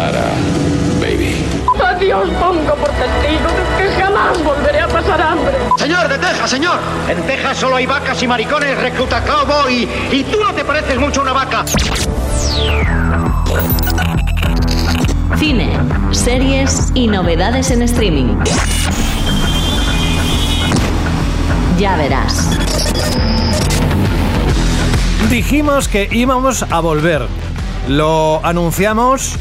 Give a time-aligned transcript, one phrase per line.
[0.00, 0.30] Lara,
[0.98, 1.44] baby.
[1.78, 5.52] Adiós pongo por testigo de que jamás volveré a pasar hambre.
[5.76, 6.78] Señor, de Texas, señor.
[7.06, 9.86] En Texas solo hay vacas y maricones, recluta cowboy.
[10.10, 11.64] Y tú no te pareces mucho a una vaca.
[15.36, 15.78] Cine,
[16.12, 18.38] series y novedades en streaming.
[21.78, 22.56] Ya verás.
[25.28, 27.26] Dijimos que íbamos a volver.
[27.88, 29.36] Lo anunciamos,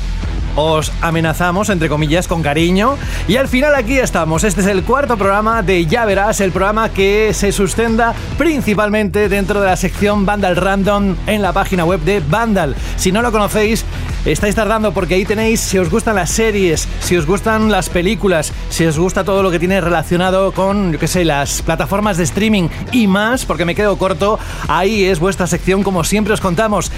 [0.56, 2.98] os amenazamos, entre comillas, con cariño.
[3.28, 4.44] Y al final aquí estamos.
[4.44, 9.62] Este es el cuarto programa de Ya Verás, el programa que se sustenta principalmente dentro
[9.62, 12.76] de la sección Vandal Random en la página web de Vandal.
[12.98, 13.86] Si no lo conocéis,
[14.26, 18.52] estáis tardando porque ahí tenéis, si os gustan las series, si os gustan las películas,
[18.70, 22.70] si os gusta todo lo que tiene relacionado con, qué sé, las plataformas de streaming
[22.92, 26.92] y más, porque me quedo corto, ahí es vuestra sección como siempre os contamos.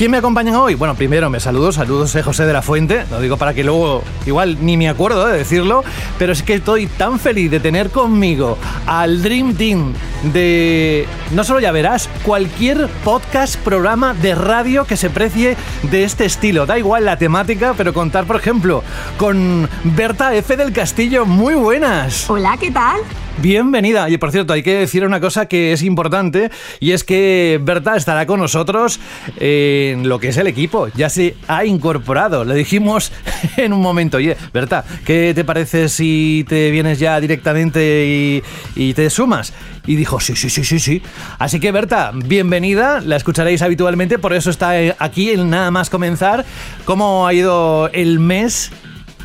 [0.00, 0.76] ¿Quién me acompaña hoy?
[0.76, 4.02] Bueno, primero me saludo, saludos a José de la Fuente, lo digo para que luego
[4.24, 5.84] igual ni me acuerdo de decirlo,
[6.18, 8.56] pero es que estoy tan feliz de tener conmigo
[8.86, 9.92] al Dream Team
[10.32, 16.24] de, no solo ya verás, cualquier podcast, programa de radio que se precie de este
[16.24, 18.82] estilo, da igual la temática, pero contar, por ejemplo,
[19.18, 20.56] con Berta F.
[20.56, 22.30] del Castillo, muy buenas.
[22.30, 23.00] Hola, ¿qué tal?
[23.42, 24.10] Bienvenida.
[24.10, 27.96] Y por cierto, hay que decir una cosa que es importante y es que Berta
[27.96, 29.00] estará con nosotros
[29.38, 30.88] en lo que es el equipo.
[30.88, 32.44] Ya se ha incorporado.
[32.44, 33.12] Le dijimos
[33.56, 38.42] en un momento, oye, Berta, ¿qué te parece si te vienes ya directamente y,
[38.76, 39.54] y te sumas?
[39.86, 41.02] Y dijo, sí, sí, sí, sí, sí.
[41.38, 43.00] Así que Berta, bienvenida.
[43.00, 46.44] La escucharéis habitualmente, por eso está aquí en nada más comenzar.
[46.84, 48.70] ¿Cómo ha ido el mes?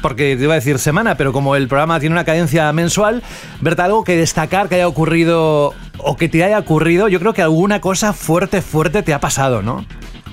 [0.05, 3.23] Porque te iba a decir semana, pero como el programa tiene una cadencia mensual,
[3.59, 7.41] Berta, algo que destacar que haya ocurrido o que te haya ocurrido, yo creo que
[7.41, 9.83] alguna cosa fuerte, fuerte te ha pasado, ¿no?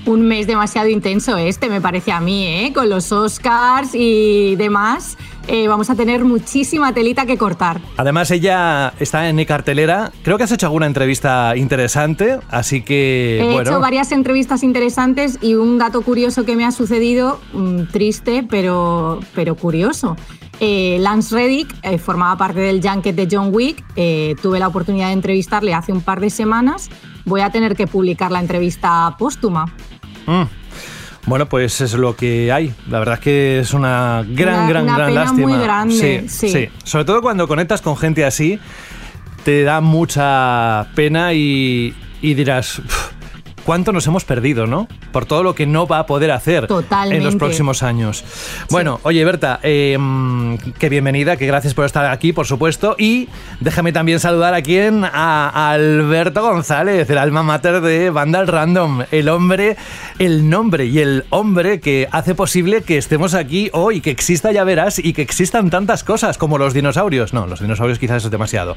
[0.05, 2.73] Un mes demasiado intenso este, me parece a mí, ¿eh?
[2.73, 5.17] Con los Oscars y demás.
[5.47, 7.81] Eh, vamos a tener muchísima telita que cortar.
[7.97, 10.11] Además, ella está en cartelera.
[10.23, 13.39] Creo que has hecho alguna entrevista interesante, así que.
[13.41, 13.69] He bueno.
[13.69, 19.19] hecho varias entrevistas interesantes y un dato curioso que me ha sucedido, mm, triste, pero,
[19.35, 20.15] pero curioso.
[20.59, 23.83] Eh, Lance Reddick eh, formaba parte del Junket de John Wick.
[24.41, 26.89] tuve la oportunidad de entrevistarle hace un par de semanas.
[27.25, 29.73] Voy a tener que publicar la entrevista póstuma.
[30.25, 30.43] Mm.
[31.25, 32.73] Bueno, pues es lo que hay.
[32.89, 35.47] La verdad es que es una gran, Una- gran, una gran pena lástima.
[35.47, 36.69] muy grande, sí.
[36.83, 38.59] Sobre todo cuando conectas con gente así,
[39.45, 42.79] te da mucha pena y, y dirás.
[42.79, 43.12] "Uf,
[43.65, 44.87] ¿Cuánto nos hemos perdido, no?
[45.11, 46.67] Por todo lo que no va a poder hacer
[47.09, 48.23] en los próximos años.
[48.69, 52.95] Bueno, oye, Berta, eh, mm, que bienvenida, que gracias por estar aquí, por supuesto.
[52.97, 53.29] Y
[53.61, 59.29] déjame también saludar a quien, a Alberto González, el alma mater de Vandal Random, el
[59.29, 59.77] hombre,
[60.19, 64.63] el nombre y el hombre que hace posible que estemos aquí hoy, que exista, ya
[64.63, 67.33] verás, y que existan tantas cosas como los dinosaurios.
[67.33, 68.75] No, los dinosaurios quizás es demasiado.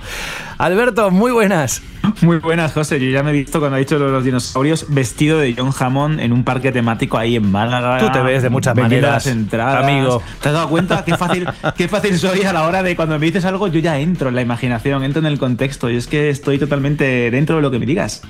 [0.59, 1.83] Alberto, muy buenas.
[2.21, 3.01] Muy buenas, José.
[3.01, 6.33] Yo ya me he visto cuando ha dicho los dinosaurios vestido de John Hammond en
[6.33, 7.99] un parque temático ahí en Málaga.
[7.99, 9.85] Tú te ves de muchas maneras, entradas.
[9.85, 10.23] amigo.
[10.43, 13.27] ¿Te has dado cuenta qué fácil, qué fácil soy a la hora de cuando me
[13.27, 13.69] dices algo?
[13.69, 15.91] Yo ya entro en la imaginación, entro en el contexto.
[15.91, 18.23] Y es que estoy totalmente dentro de lo que me digas.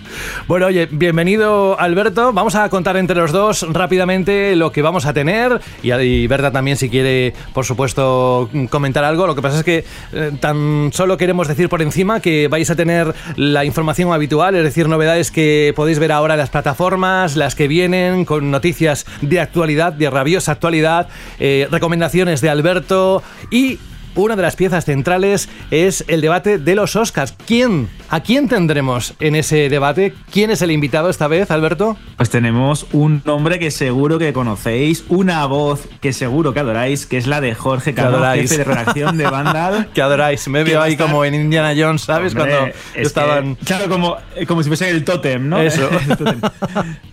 [0.46, 2.32] Bueno, oye, bienvenido Alberto.
[2.32, 6.50] Vamos a contar entre los dos rápidamente lo que vamos a tener y, y Berta
[6.50, 9.26] también si quiere, por supuesto, comentar algo.
[9.26, 12.76] Lo que pasa es que eh, tan solo queremos decir por encima que vais a
[12.76, 17.68] tener la información habitual, es decir, novedades que podéis ver ahora las plataformas, las que
[17.68, 21.08] vienen con noticias de actualidad, de rabiosa actualidad,
[21.38, 23.78] eh, recomendaciones de Alberto y
[24.16, 27.34] una de las piezas centrales es el debate de los Oscars.
[27.46, 27.88] ¿Quién?
[28.10, 30.14] ¿A quién tendremos en ese debate?
[30.32, 31.96] ¿Quién es el invitado esta vez, Alberto?
[32.16, 37.16] Pues tenemos un nombre que seguro que conocéis, una voz que seguro que adoráis, que
[37.18, 38.42] es la de Jorge adoráis.
[38.50, 39.88] jefe de redacción de Vandal.
[39.94, 40.46] Que adoráis.
[40.48, 42.34] Me veo ahí estar- como en Indiana Jones, ¿sabes?
[42.34, 43.54] Hombre, Cuando es que, estaban...
[43.56, 44.16] claro, como,
[44.46, 45.60] como si fuese el tótem, ¿no?
[45.60, 45.88] Eso.
[46.18, 46.40] Tótem.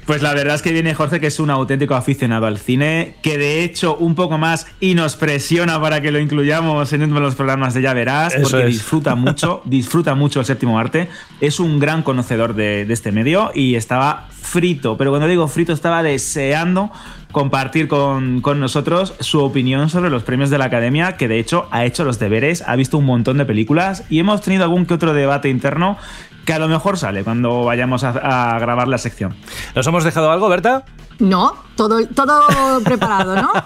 [0.06, 3.38] pues la verdad es que viene Jorge, que es un auténtico aficionado al cine, que
[3.38, 7.22] de hecho un poco más y nos presiona para que lo incluyamos en uno de
[7.22, 8.74] los programas de Ya Verás, Eso porque es.
[8.74, 11.10] disfruta mucho, disfruta mucho el séptimo arte.
[11.42, 15.74] Es un gran conocedor de, de este medio y estaba frito, pero cuando digo frito,
[15.74, 16.92] estaba deseando
[17.32, 21.68] compartir con, con nosotros su opinión sobre los premios de la academia, que de hecho
[21.72, 24.94] ha hecho los deberes, ha visto un montón de películas y hemos tenido algún que
[24.94, 25.98] otro debate interno
[26.46, 29.34] que a lo mejor sale cuando vayamos a, a grabar la sección.
[29.76, 30.84] ¿Nos hemos dejado algo, Berta?
[31.24, 33.52] No, todo, todo preparado, ¿no?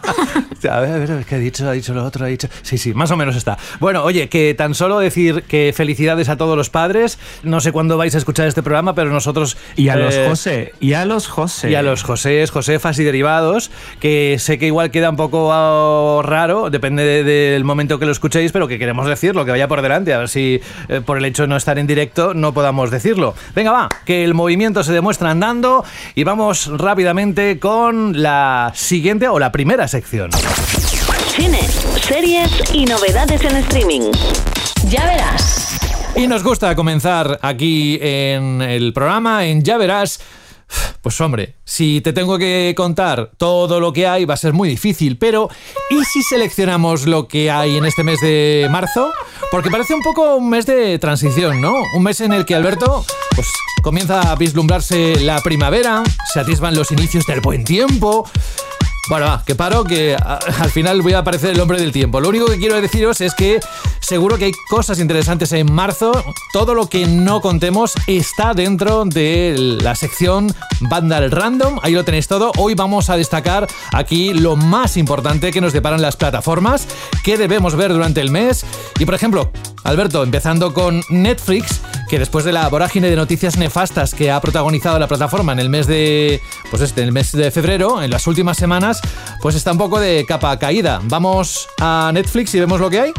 [0.72, 1.70] A ver, a ver, ¿qué ha dicho?
[1.70, 2.48] Ha dicho lo otro, ha dicho.
[2.64, 3.58] Sí, sí, más o menos está.
[3.80, 7.20] Bueno, oye, que tan solo decir que felicidades a todos los padres.
[7.44, 9.56] No sé cuándo vais a escuchar este programa, pero nosotros.
[9.76, 11.70] Y a los eh, José, y a los José.
[11.70, 13.70] Y a los Josés, Josefas y derivados,
[14.00, 18.12] que sé que igual queda un poco ah, raro, depende de- del momento que lo
[18.12, 20.60] escuchéis, pero que queremos decirlo, que vaya por delante, a ver si
[20.90, 23.36] eh, por el hecho de no estar en directo no podamos decirlo.
[23.56, 29.40] Venga, va, que el movimiento se demuestra andando y vamos rápidamente con la siguiente o
[29.40, 30.30] la primera sección.
[31.36, 31.62] Cine,
[32.02, 34.12] series y novedades en streaming.
[34.90, 35.78] Ya verás.
[36.16, 40.20] Y nos gusta comenzar aquí en el programa, en Ya Verás.
[41.02, 44.68] Pues hombre, si te tengo que contar todo lo que hay va a ser muy
[44.68, 45.50] difícil, pero
[45.90, 49.12] ¿y si seleccionamos lo que hay en este mes de marzo?
[49.52, 51.74] Porque parece un poco un mes de transición, ¿no?
[51.96, 53.06] Un mes en el que Alberto
[53.36, 53.48] pues
[53.84, 56.04] comienza a vislumbrarse la primavera,
[56.34, 58.30] se atisban los inicios del buen tiempo.
[59.10, 62.20] Bueno, va, que paro, que al final voy a aparecer el hombre del tiempo.
[62.20, 63.62] Lo único que quiero deciros es que
[64.02, 66.12] seguro que hay cosas interesantes en marzo.
[66.52, 71.80] Todo lo que no contemos está dentro de la sección Vandal Random.
[71.84, 72.52] Ahí lo tenéis todo.
[72.58, 76.86] Hoy vamos a destacar aquí lo más importante que nos deparan las plataformas,
[77.24, 78.66] que debemos ver durante el mes.
[79.00, 79.52] Y por ejemplo,
[79.86, 84.98] Alberto, empezando con Netflix, que después de la vorágine de noticias nefastas que ha protagonizado
[85.00, 88.28] la plataforma en el mes de pues este, en el mes de febrero, en las
[88.28, 89.02] últimas semanas,
[89.42, 91.00] pues está un poco de capa caída.
[91.04, 93.14] Vamos a Netflix y vemos lo que hay.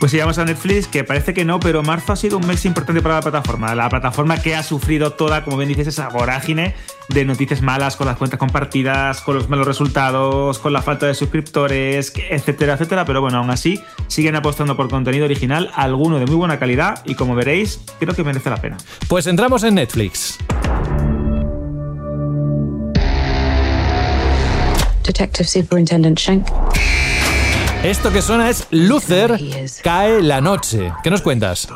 [0.00, 3.00] Pues llegamos a Netflix, que parece que no, pero marzo ha sido un mes importante
[3.00, 3.74] para la plataforma.
[3.74, 6.74] La plataforma que ha sufrido toda, como bien dices, esa vorágine
[7.08, 11.14] de noticias malas con las cuentas compartidas, con los malos resultados, con la falta de
[11.14, 13.04] suscriptores, etcétera, etcétera.
[13.04, 17.14] Pero bueno, aún así siguen apostando por contenido original, alguno de muy buena calidad y
[17.14, 18.76] como veréis, creo que merece la pena.
[19.08, 20.38] Pues entramos en Netflix.
[25.04, 26.63] Detective Superintendent Schenk.
[27.84, 29.38] Esto que suena es Luther
[29.82, 30.90] cae la noche.
[31.02, 31.68] ¿Qué nos cuentas?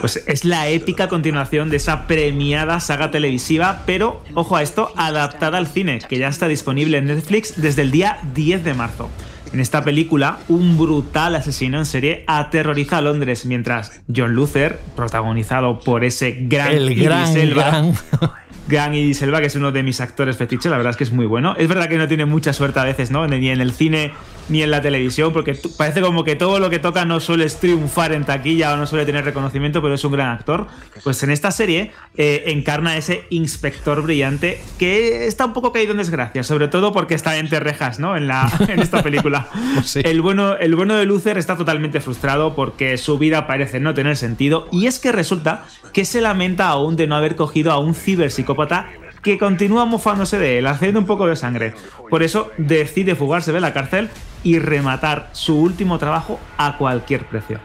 [0.00, 5.58] Pues es la épica continuación de esa premiada saga televisiva, pero ojo a esto, adaptada
[5.58, 9.10] al cine, que ya está disponible en Netflix desde el día 10 de marzo.
[9.52, 15.80] En esta película, un brutal asesino en serie aterroriza a Londres, mientras John Luther, protagonizado
[15.80, 17.94] por ese gran El Idris gran, Elba, gran.
[18.68, 21.12] Gran Idris Elba, que es uno de mis actores fetiches, la verdad es que es
[21.12, 21.56] muy bueno.
[21.58, 23.26] Es verdad que no tiene mucha suerte a veces, ¿no?
[23.26, 24.12] Ni en el cine
[24.50, 28.12] ni en la televisión, porque parece como que todo lo que toca no suele triunfar
[28.12, 30.66] en taquilla o no suele tener reconocimiento, pero es un gran actor.
[31.02, 35.98] Pues en esta serie eh, encarna ese inspector brillante que está un poco caído en
[35.98, 38.16] desgracia, sobre todo porque está entre rejas, ¿no?
[38.16, 39.48] En, la, en esta película.
[39.84, 40.00] Sí.
[40.04, 44.16] El bueno, el bueno de Luther está totalmente frustrado porque su vida parece no tener
[44.16, 47.94] sentido y es que resulta que se lamenta aún de no haber cogido a un
[47.94, 48.88] ciberpsicópata
[49.22, 51.74] que continúa mofándose de él, haciendo un poco de sangre.
[52.08, 54.10] Por eso decide fugarse de la cárcel
[54.42, 57.60] y rematar su último trabajo a cualquier precio.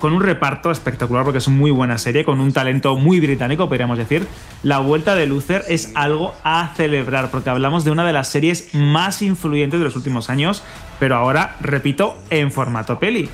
[0.00, 3.96] Con un reparto espectacular, porque es muy buena serie, con un talento muy británico, podríamos
[3.96, 4.26] decir,
[4.62, 8.74] la vuelta de Luther es algo a celebrar, porque hablamos de una de las series
[8.74, 10.62] más influyentes de los últimos años,
[10.98, 13.30] pero ahora, repito, en formato peli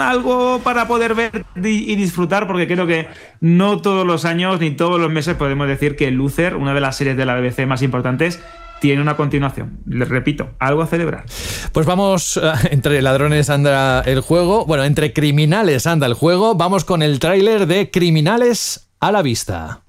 [0.00, 3.08] algo para poder ver y disfrutar, porque creo que
[3.40, 6.96] no todos los años ni todos los meses podemos decir que Luther, una de las
[6.96, 8.40] series de la BBC más importantes,
[8.80, 9.80] tiene una continuación.
[9.86, 11.24] Les repito, algo a celebrar.
[11.72, 16.84] Pues vamos, eh, entre ladrones anda el juego, bueno, entre criminales anda el juego, vamos
[16.84, 19.82] con el tráiler de Criminales a la vista.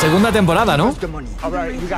[0.00, 0.94] Segunda temporada, ¿no?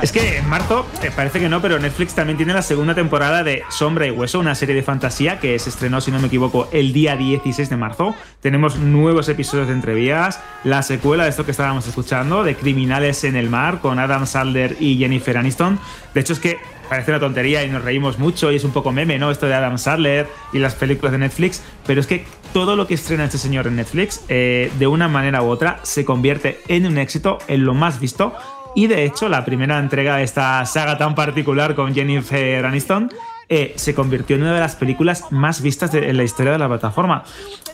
[0.03, 3.43] Es que en marzo, eh, parece que no, pero Netflix también tiene la segunda temporada
[3.43, 6.69] de Sombra y Hueso, una serie de fantasía que se estrenó, si no me equivoco,
[6.71, 8.15] el día 16 de marzo.
[8.41, 13.35] Tenemos nuevos episodios de entrevías, la secuela de esto que estábamos escuchando, de Criminales en
[13.35, 15.81] el Mar, con Adam Sandler y Jennifer Aniston.
[16.15, 18.93] De hecho, es que parece una tontería y nos reímos mucho y es un poco
[18.93, 19.31] meme, ¿no?
[19.31, 22.95] Esto de Adam Sandler y las películas de Netflix, pero es que todo lo que
[22.95, 26.99] estrena este señor en Netflix, eh, de una manera u otra, se convierte en un
[26.99, 28.35] éxito, en lo más visto.
[28.75, 33.11] Y de hecho, la primera entrega de esta saga tan particular con Jennifer Aniston
[33.51, 36.59] eh, se convirtió en una de las películas más vistas de- en la historia de
[36.59, 37.25] la plataforma.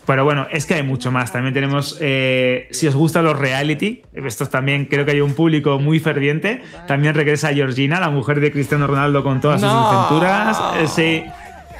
[0.06, 1.32] Pero bueno, es que hay mucho más.
[1.32, 5.78] También tenemos, eh, si os gustan los reality, estos también creo que hay un público
[5.78, 6.62] muy ferviente.
[6.86, 9.88] También regresa Georgina, la mujer de Cristiano Ronaldo con todas sus No.
[9.90, 10.58] aventuras.
[10.78, 11.24] Eh, sí.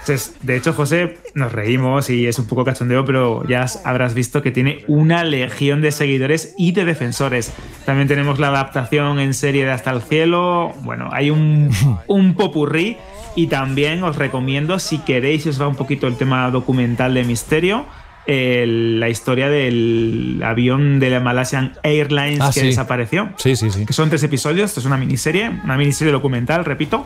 [0.06, 4.42] Entonces, de hecho, José, nos reímos y es un poco cachondeo, pero ya habrás visto
[4.42, 7.52] que tiene una legión de seguidores y de defensores.
[7.86, 10.74] También tenemos la adaptación en serie de Hasta el Cielo.
[10.82, 11.70] Bueno, hay un,
[12.06, 12.98] un popurrí.
[13.36, 17.24] Y también os recomiendo, si queréis, si os va un poquito el tema documental de
[17.24, 17.86] misterio,
[18.26, 22.66] el- la historia del avión de la Malaysian Airlines Ah, que sí.
[22.66, 23.30] desapareció.
[23.36, 23.84] Sí, sí, sí.
[23.84, 27.04] Que son tres episodios, esto es una miniserie, una miniserie documental, repito,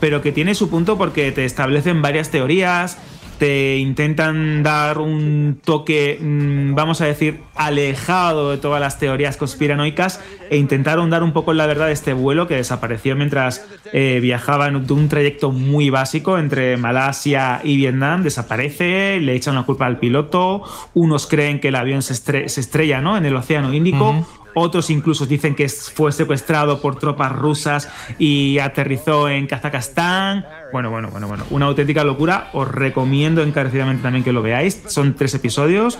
[0.00, 2.98] pero que tiene su punto porque te establecen varias teorías,
[3.40, 10.20] te intentan dar un toque, mm, vamos a decir, alejado de todas las teorías conspiranoicas
[10.50, 14.68] e intentaron dar un poco la verdad de este vuelo que desapareció mientras eh, viajaba
[14.68, 19.98] en un trayecto muy básico entre Malasia y Vietnam, desaparece, le echan la culpa al
[19.98, 23.16] piloto, unos creen que el avión se, estre- se estrella ¿no?
[23.16, 24.26] en el Océano Índico.
[24.54, 27.88] Otros incluso dicen que fue secuestrado por tropas rusas
[28.18, 30.44] y aterrizó en Kazajstán.
[30.72, 31.44] Bueno, bueno, bueno, bueno.
[31.50, 32.50] Una auténtica locura.
[32.52, 34.82] Os recomiendo encarecidamente también que lo veáis.
[34.86, 35.98] Son tres episodios.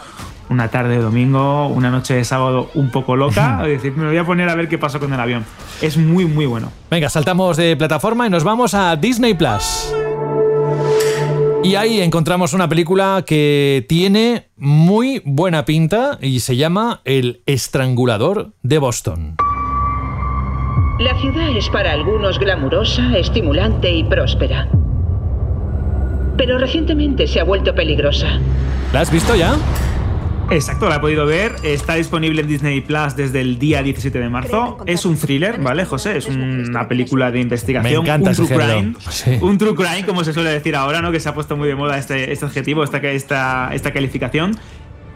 [0.48, 3.60] Una tarde de domingo, una noche de sábado un poco loca.
[3.62, 5.44] Es decir, me voy a poner a ver qué pasó con el avión.
[5.80, 6.72] Es muy, muy bueno.
[6.90, 10.09] Venga, saltamos de plataforma y nos vamos a Disney Plus.
[11.62, 18.52] Y ahí encontramos una película que tiene muy buena pinta y se llama El Estrangulador
[18.62, 19.36] de Boston.
[20.98, 24.68] La ciudad es para algunos glamurosa, estimulante y próspera.
[26.38, 28.40] Pero recientemente se ha vuelto peligrosa.
[28.94, 29.54] ¿La has visto ya?
[30.50, 31.54] Exacto, la he podido ver.
[31.62, 34.78] Está disponible en Disney Plus desde el día 17 de marzo.
[34.86, 36.16] Es un thriller, ¿vale, José?
[36.18, 38.04] Es una película de investigación.
[38.04, 38.72] Me encanta un true género.
[38.72, 38.94] crime.
[39.10, 39.38] Sí.
[39.40, 41.12] Un true crime, como se suele decir ahora, ¿no?
[41.12, 44.56] Que se ha puesto muy de moda este, este adjetivo, esta, esta, esta calificación.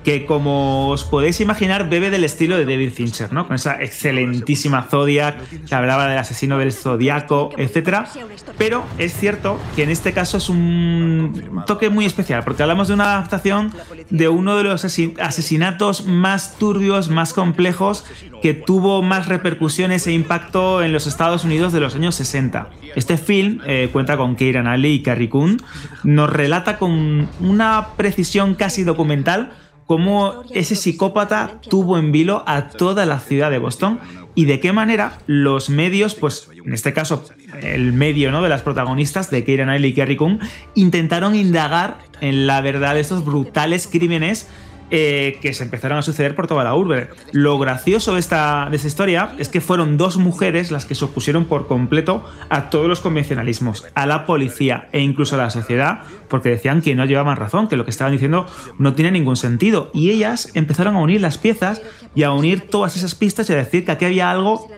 [0.05, 3.47] Que como os podéis imaginar, bebe del estilo de David Fincher, ¿no?
[3.47, 8.01] Con esa excelentísima Zodiac que hablaba del asesino del Zodiaco, etc.
[8.59, 12.95] Pero es cierto que en este caso es un toque muy especial, porque hablamos de
[12.95, 13.73] una adaptación
[14.11, 18.05] de uno de los asesin- asesinatos más turbios, más complejos,
[18.43, 22.69] que tuvo más repercusiones e impacto en los Estados Unidos de los años 60.
[22.95, 25.63] Este film eh, cuenta con Keira Knightley y Carrie Coon,
[26.03, 29.53] nos relata con una precisión casi documental
[29.87, 34.01] cómo ese psicópata tuvo en vilo a toda la ciudad de Boston
[34.35, 37.25] y de qué manera los medios, pues en este caso
[37.63, 38.43] el medio ¿no?
[38.43, 40.41] de las protagonistas de Keira Knightley y Carrie Coon,
[40.75, 44.49] intentaron indagar en la verdad de estos brutales crímenes
[44.97, 47.09] eh, que se empezaron a suceder por toda la urbe.
[47.33, 51.05] Lo gracioso de esta, de esta historia es que fueron dos mujeres las que se
[51.05, 56.03] opusieron por completo a todos los convencionalismos, a la policía e incluso a la sociedad,
[56.29, 58.47] porque decían que no llevaban razón, que lo que estaban diciendo
[58.79, 59.91] no tiene ningún sentido.
[59.93, 61.83] Y ellas empezaron a unir las piezas
[62.15, 64.69] y a unir todas esas pistas y a decir que aquí había algo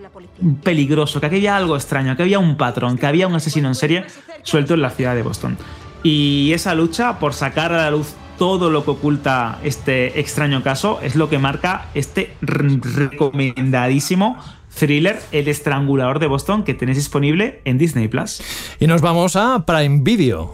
[0.63, 3.75] peligroso, que aquí había algo extraño, que había un patrón, que había un asesino en
[3.75, 4.07] serie
[4.45, 5.59] suelto en la ciudad de Boston.
[6.03, 11.01] Y esa lucha por sacar a la luz todo lo que oculta este extraño caso
[11.03, 14.37] es lo que marca este recomendadísimo
[14.79, 18.43] thriller El estrangulador de Boston que tenéis disponible en Disney Plus.
[18.79, 20.53] Y nos vamos a Prime Video.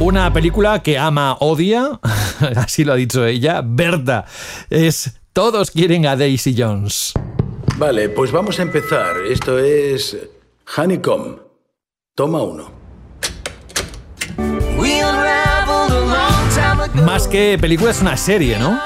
[0.00, 2.00] Una película que ama, odia,
[2.56, 4.24] así lo ha dicho ella, Berta.
[4.70, 7.12] Es Todos quieren a Daisy Jones.
[7.78, 9.16] Vale, pues vamos a empezar.
[9.28, 10.16] Esto es
[10.76, 11.38] Honeycomb.
[12.14, 12.75] Toma uno.
[17.04, 18.78] Más que película es una serie, ¿no?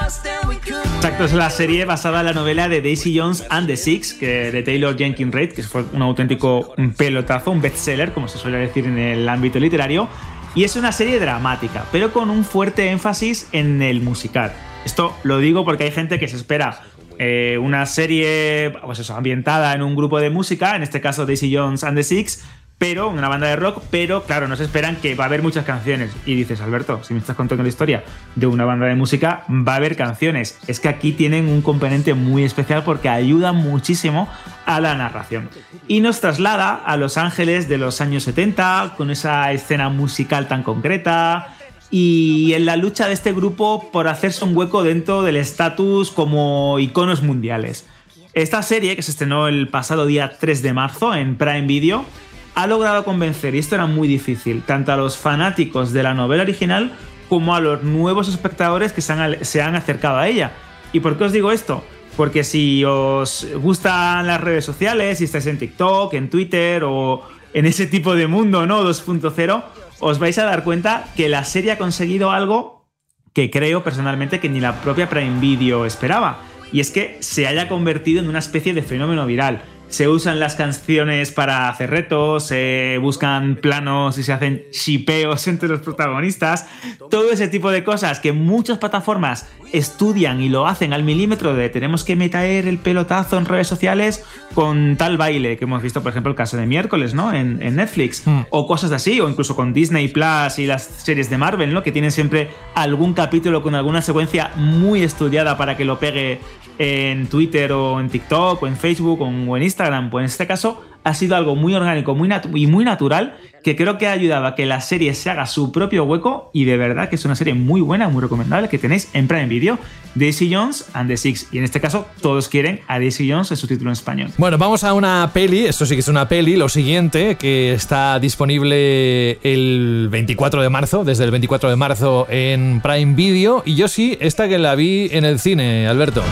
[0.95, 4.51] Exacto, es la serie basada en la novela de Daisy Jones and the Six, que,
[4.51, 8.85] de Taylor Jenkins Reid, que fue un auténtico pelotazo, un bestseller, como se suele decir
[8.85, 10.07] en el ámbito literario.
[10.53, 14.53] Y es una serie dramática, pero con un fuerte énfasis en el musical.
[14.85, 16.81] Esto lo digo porque hay gente que se espera
[17.17, 21.55] eh, una serie pues eso, ambientada en un grupo de música, en este caso Daisy
[21.55, 22.43] Jones and the Six,
[22.81, 25.65] pero una banda de rock, pero claro, no se esperan que va a haber muchas
[25.65, 26.09] canciones.
[26.25, 29.73] Y dices, Alberto, si me estás contando la historia de una banda de música, va
[29.73, 30.57] a haber canciones.
[30.65, 34.27] Es que aquí tienen un componente muy especial porque ayuda muchísimo
[34.65, 35.47] a la narración.
[35.87, 40.63] Y nos traslada a Los Ángeles de los años 70, con esa escena musical tan
[40.63, 41.53] concreta,
[41.91, 46.79] y en la lucha de este grupo por hacerse un hueco dentro del estatus como
[46.79, 47.85] iconos mundiales.
[48.33, 52.07] Esta serie, que se estrenó el pasado día 3 de marzo en Prime Video,
[52.55, 56.43] ha logrado convencer, y esto era muy difícil, tanto a los fanáticos de la novela
[56.43, 56.91] original
[57.29, 60.51] como a los nuevos espectadores que se han, se han acercado a ella.
[60.91, 61.83] ¿Y por qué os digo esto?
[62.17, 67.65] Porque si os gustan las redes sociales, si estáis en TikTok, en Twitter o en
[67.65, 68.83] ese tipo de mundo, ¿no?
[68.83, 69.63] 2.0,
[69.99, 72.85] os vais a dar cuenta que la serie ha conseguido algo
[73.33, 76.41] que creo personalmente que ni la propia Prime Video esperaba.
[76.73, 79.61] Y es que se haya convertido en una especie de fenómeno viral.
[79.91, 85.69] Se usan las canciones para hacer retos, se buscan planos y se hacen shipeos entre
[85.69, 86.67] los protagonistas,
[87.09, 91.69] todo ese tipo de cosas que muchas plataformas estudian y lo hacen al milímetro de
[91.69, 96.11] tenemos que meter el pelotazo en redes sociales con tal baile, que hemos visto, por
[96.11, 97.33] ejemplo, el caso de miércoles, ¿no?
[97.33, 98.41] En, Netflix, Hmm.
[98.49, 101.83] o cosas así, o incluso con Disney Plus y las series de Marvel, ¿no?
[101.83, 106.39] Que tienen siempre algún capítulo con alguna secuencia muy estudiada para que lo pegue
[106.77, 110.09] en Twitter o en TikTok o en Facebook o en Instagram.
[110.09, 113.97] Pues en este caso ha sido algo muy orgánico muy y muy natural que creo
[113.97, 117.09] que ha ayudado a que la serie se haga su propio hueco y de verdad
[117.09, 119.77] que es una serie muy buena, muy recomendable que tenéis en Prime Video,
[120.15, 121.47] Daisy Jones and the Six.
[121.51, 124.29] Y en este caso todos quieren a Daisy Jones en su título en español.
[124.37, 128.19] Bueno, vamos a una peli, esto sí que es una peli, lo siguiente, que está
[128.19, 133.87] disponible el 24 de marzo, desde el 24 de marzo en Prime Video, y yo
[133.87, 136.23] sí, esta que la vi en el cine, Alberto.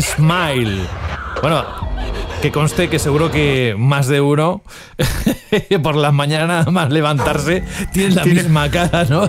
[0.00, 0.82] Smile.
[1.42, 1.64] Bueno,
[2.40, 4.62] que conste que seguro que más de uno
[5.82, 9.28] por las mañanas nada más levantarse tiene la Tiene- misma cara, ¿no?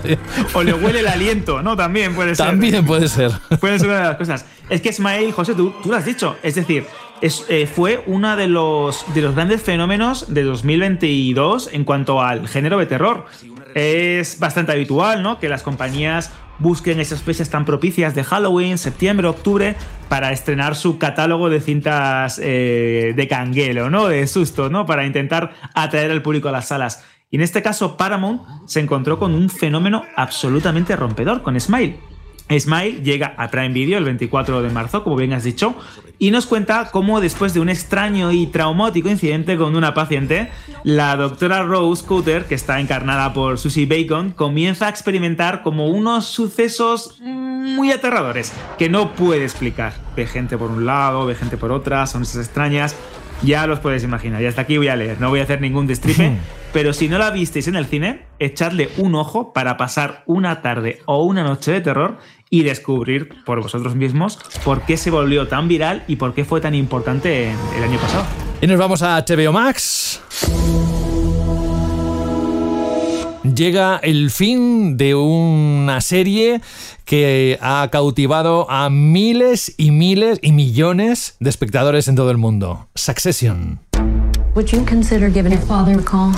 [0.54, 1.76] O le huele el aliento, ¿no?
[1.76, 2.46] También puede ser.
[2.46, 3.30] También puede ser.
[3.60, 4.44] Puede ser una de las cosas.
[4.68, 6.36] Es que Smile, José, tú, tú lo has dicho.
[6.42, 6.86] Es decir,
[7.20, 12.48] es, eh, fue uno de los, de los grandes fenómenos de 2022 en cuanto al
[12.48, 13.26] género de terror.
[13.74, 15.38] Es bastante habitual, ¿no?
[15.38, 19.74] Que las compañías busquen esas fechas tan propicias de Halloween, septiembre, octubre,
[20.08, 24.06] para estrenar su catálogo de cintas eh, de canguelo, ¿no?
[24.06, 24.86] De susto, ¿no?
[24.86, 27.04] Para intentar atraer al público a las salas.
[27.30, 31.98] Y en este caso, Paramount se encontró con un fenómeno absolutamente rompedor con Smile.
[32.50, 35.74] Smile llega a Prime Video el 24 de marzo, como bien has dicho,
[36.18, 40.50] y nos cuenta cómo después de un extraño y traumático incidente con una paciente,
[40.84, 46.26] la doctora Rose Cutter, que está encarnada por Susie Bacon, comienza a experimentar como unos
[46.26, 49.94] sucesos muy aterradores que no puede explicar.
[50.14, 52.94] Ve gente por un lado, ve gente por otra, son esas extrañas.
[53.42, 54.40] Ya los puedes imaginar.
[54.42, 55.20] Y hasta aquí voy a leer.
[55.20, 56.38] No voy a hacer ningún destripe.
[56.72, 61.00] pero si no la visteis en el cine, echadle un ojo para pasar una tarde
[61.06, 62.18] o una noche de terror
[62.54, 66.60] y descubrir por vosotros mismos por qué se volvió tan viral y por qué fue
[66.60, 68.24] tan importante el año pasado.
[68.60, 70.20] Y nos vamos a HBO Max.
[73.42, 76.60] Llega el fin de una serie
[77.04, 82.86] que ha cautivado a miles y miles y millones de espectadores en todo el mundo.
[82.94, 83.80] Succession.
[84.54, 86.32] Would you consider giving your father a call?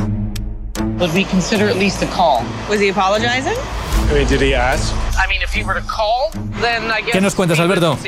[0.98, 2.42] Would we consider at least a call?
[2.70, 3.58] Was he apologizing?
[4.10, 4.94] I mean, did he ask?
[5.18, 6.30] I mean, if he were to call,
[6.60, 7.12] then I guess.
[7.12, 7.98] ¿Qué nos cuentas, Alberto?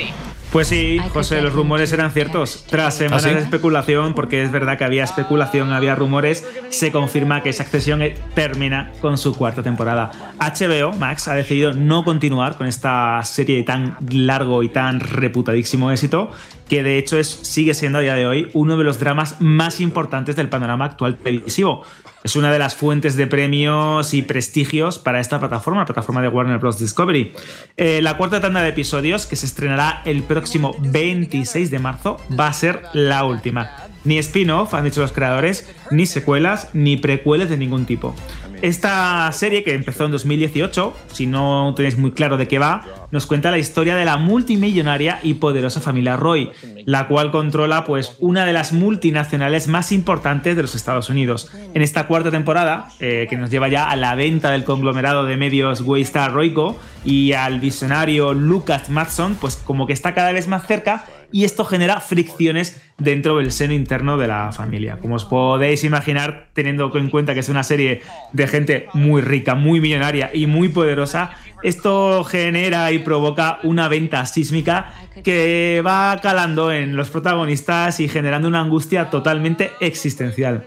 [0.53, 2.65] Pues sí, José, los rumores eran ciertos.
[2.71, 3.35] Tras semanas ¿Ah, sí?
[3.35, 8.17] de especulación, porque es verdad que había especulación, había rumores, se confirma que Succession eh,
[8.35, 10.11] termina con su cuarta temporada.
[10.39, 15.91] HBO Max ha decidido no continuar con esta serie de tan largo y tan reputadísimo
[15.91, 16.31] éxito,
[16.67, 19.81] que de hecho es, sigue siendo a día de hoy uno de los dramas más
[19.81, 21.85] importantes del panorama actual televisivo.
[22.25, 26.29] Es una de las fuentes de premios y prestigios para esta plataforma, la plataforma de
[26.29, 26.79] Warner Bros.
[26.79, 27.33] Discovery.
[27.77, 32.49] Eh, la cuarta tanda de episodios, que se estrenará el próximo 26 de marzo, va
[32.49, 33.71] a ser la última.
[34.05, 38.15] Ni spin-off, han dicho los creadores, ni secuelas, ni precuelas de ningún tipo.
[38.63, 43.27] Esta serie, que empezó en 2018, si no tenéis muy claro de qué va, nos
[43.27, 46.51] cuenta la historia de la multimillonaria y poderosa familia Roy,
[46.85, 51.51] la cual controla pues una de las multinacionales más importantes de los Estados Unidos.
[51.75, 55.37] En esta cuarta temporada, eh, que nos lleva ya a la venta del conglomerado de
[55.37, 60.67] medios Waystar Royco y al visionario Lucas Matson, pues como que está cada vez más
[60.67, 64.99] cerca y esto genera fricciones dentro del seno interno de la familia.
[64.99, 69.55] Como os podéis imaginar, teniendo en cuenta que es una serie de gente muy rica,
[69.55, 76.73] muy millonaria y muy poderosa, esto genera y provoca una venta sísmica que va calando
[76.73, 80.65] en los protagonistas y generando una angustia totalmente existencial.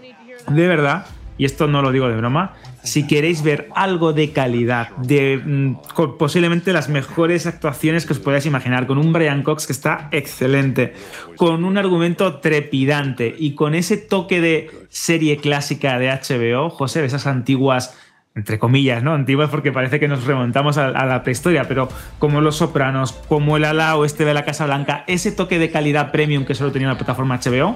[0.48, 1.06] De verdad,
[1.42, 2.52] y esto no lo digo de broma,
[2.84, 8.20] si queréis ver algo de calidad, de mm, con posiblemente las mejores actuaciones que os
[8.20, 10.94] podáis imaginar, con un Brian Cox que está excelente,
[11.36, 17.06] con un argumento trepidante y con ese toque de serie clásica de HBO, José, de
[17.08, 17.98] esas antiguas
[18.36, 19.12] entre comillas, ¿no?
[19.12, 21.88] Antiguas porque parece que nos remontamos a, a la prehistoria, pero
[22.20, 26.12] como Los Sopranos, como el ala oeste de la Casa Blanca, ese toque de calidad
[26.12, 27.74] premium que solo tenía la plataforma HBO,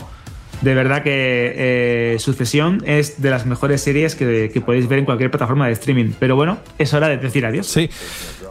[0.62, 5.04] De verdad que eh, Sucesión es de las mejores series que, que podéis ver en
[5.04, 6.12] cualquier plataforma de streaming.
[6.18, 7.66] Pero bueno, es hora de decir adiós.
[7.66, 7.90] Sí.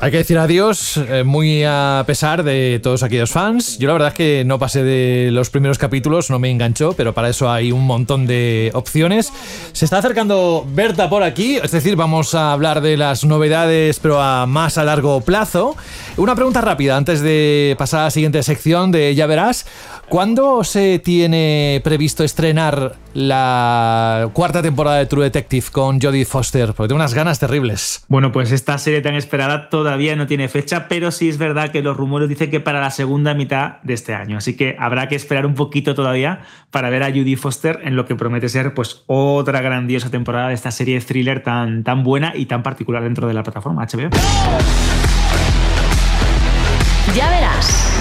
[0.02, 3.78] Hay que decir adiós, eh, muy a pesar de todos aquellos fans.
[3.80, 7.14] Yo la verdad es que no pasé de los primeros capítulos, no me enganchó, pero
[7.14, 9.32] para eso hay un montón de opciones.
[9.72, 14.22] Se está acercando Berta por aquí, es decir, vamos a hablar de las novedades, pero
[14.22, 15.76] a más a largo plazo.
[16.18, 19.66] Una pregunta rápida antes de pasar a la siguiente sección de Ya verás.
[20.10, 26.74] ¿Cuándo se tiene previsto estrenar la cuarta temporada de True Detective con Jodie Foster?
[26.74, 28.06] Porque tengo unas ganas terribles.
[28.10, 31.82] Bueno, pues esta serie tan esperada todavía no tiene fecha, pero sí es verdad que
[31.82, 34.38] los rumores dicen que para la segunda mitad de este año.
[34.38, 38.06] Así que habrá que esperar un poquito todavía para ver a Jodie Foster en lo
[38.06, 42.34] que promete ser pues otra grandiosa temporada de esta serie de thriller tan, tan buena
[42.36, 44.10] y tan particular dentro de la plataforma HBO.
[47.16, 47.95] Ya verás.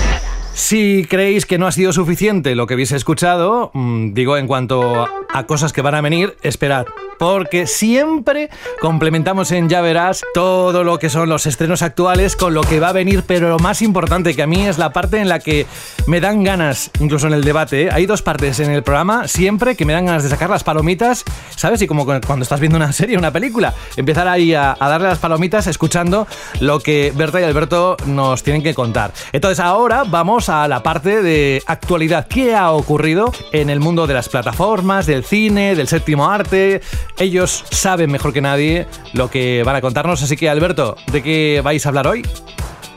[0.54, 5.08] Si creéis que no ha sido suficiente lo que habéis escuchado, mm, digo en cuanto
[5.34, 6.86] a cosas que van a venir, esperad.
[7.18, 12.60] Porque siempre complementamos en Ya Verás todo lo que son los estrenos actuales con lo
[12.62, 15.28] que va a venir, pero lo más importante que a mí es la parte en
[15.28, 15.66] la que
[16.06, 17.88] me dan ganas, incluso en el debate, ¿eh?
[17.92, 21.24] hay dos partes en el programa siempre que me dan ganas de sacar las palomitas,
[21.56, 21.82] ¿sabes?
[21.82, 25.18] Y como cuando estás viendo una serie, una película, empezar ahí a, a darle las
[25.18, 26.28] palomitas escuchando
[26.60, 29.12] lo que Berta y Alberto nos tienen que contar.
[29.32, 32.26] Entonces ahora vamos a la parte de actualidad.
[32.26, 36.80] ¿Qué ha ocurrido en el mundo de las plataformas, del cine, del séptimo arte?
[37.18, 40.22] Ellos saben mejor que nadie lo que van a contarnos.
[40.22, 42.22] Así que, Alberto, ¿de qué vais a hablar hoy?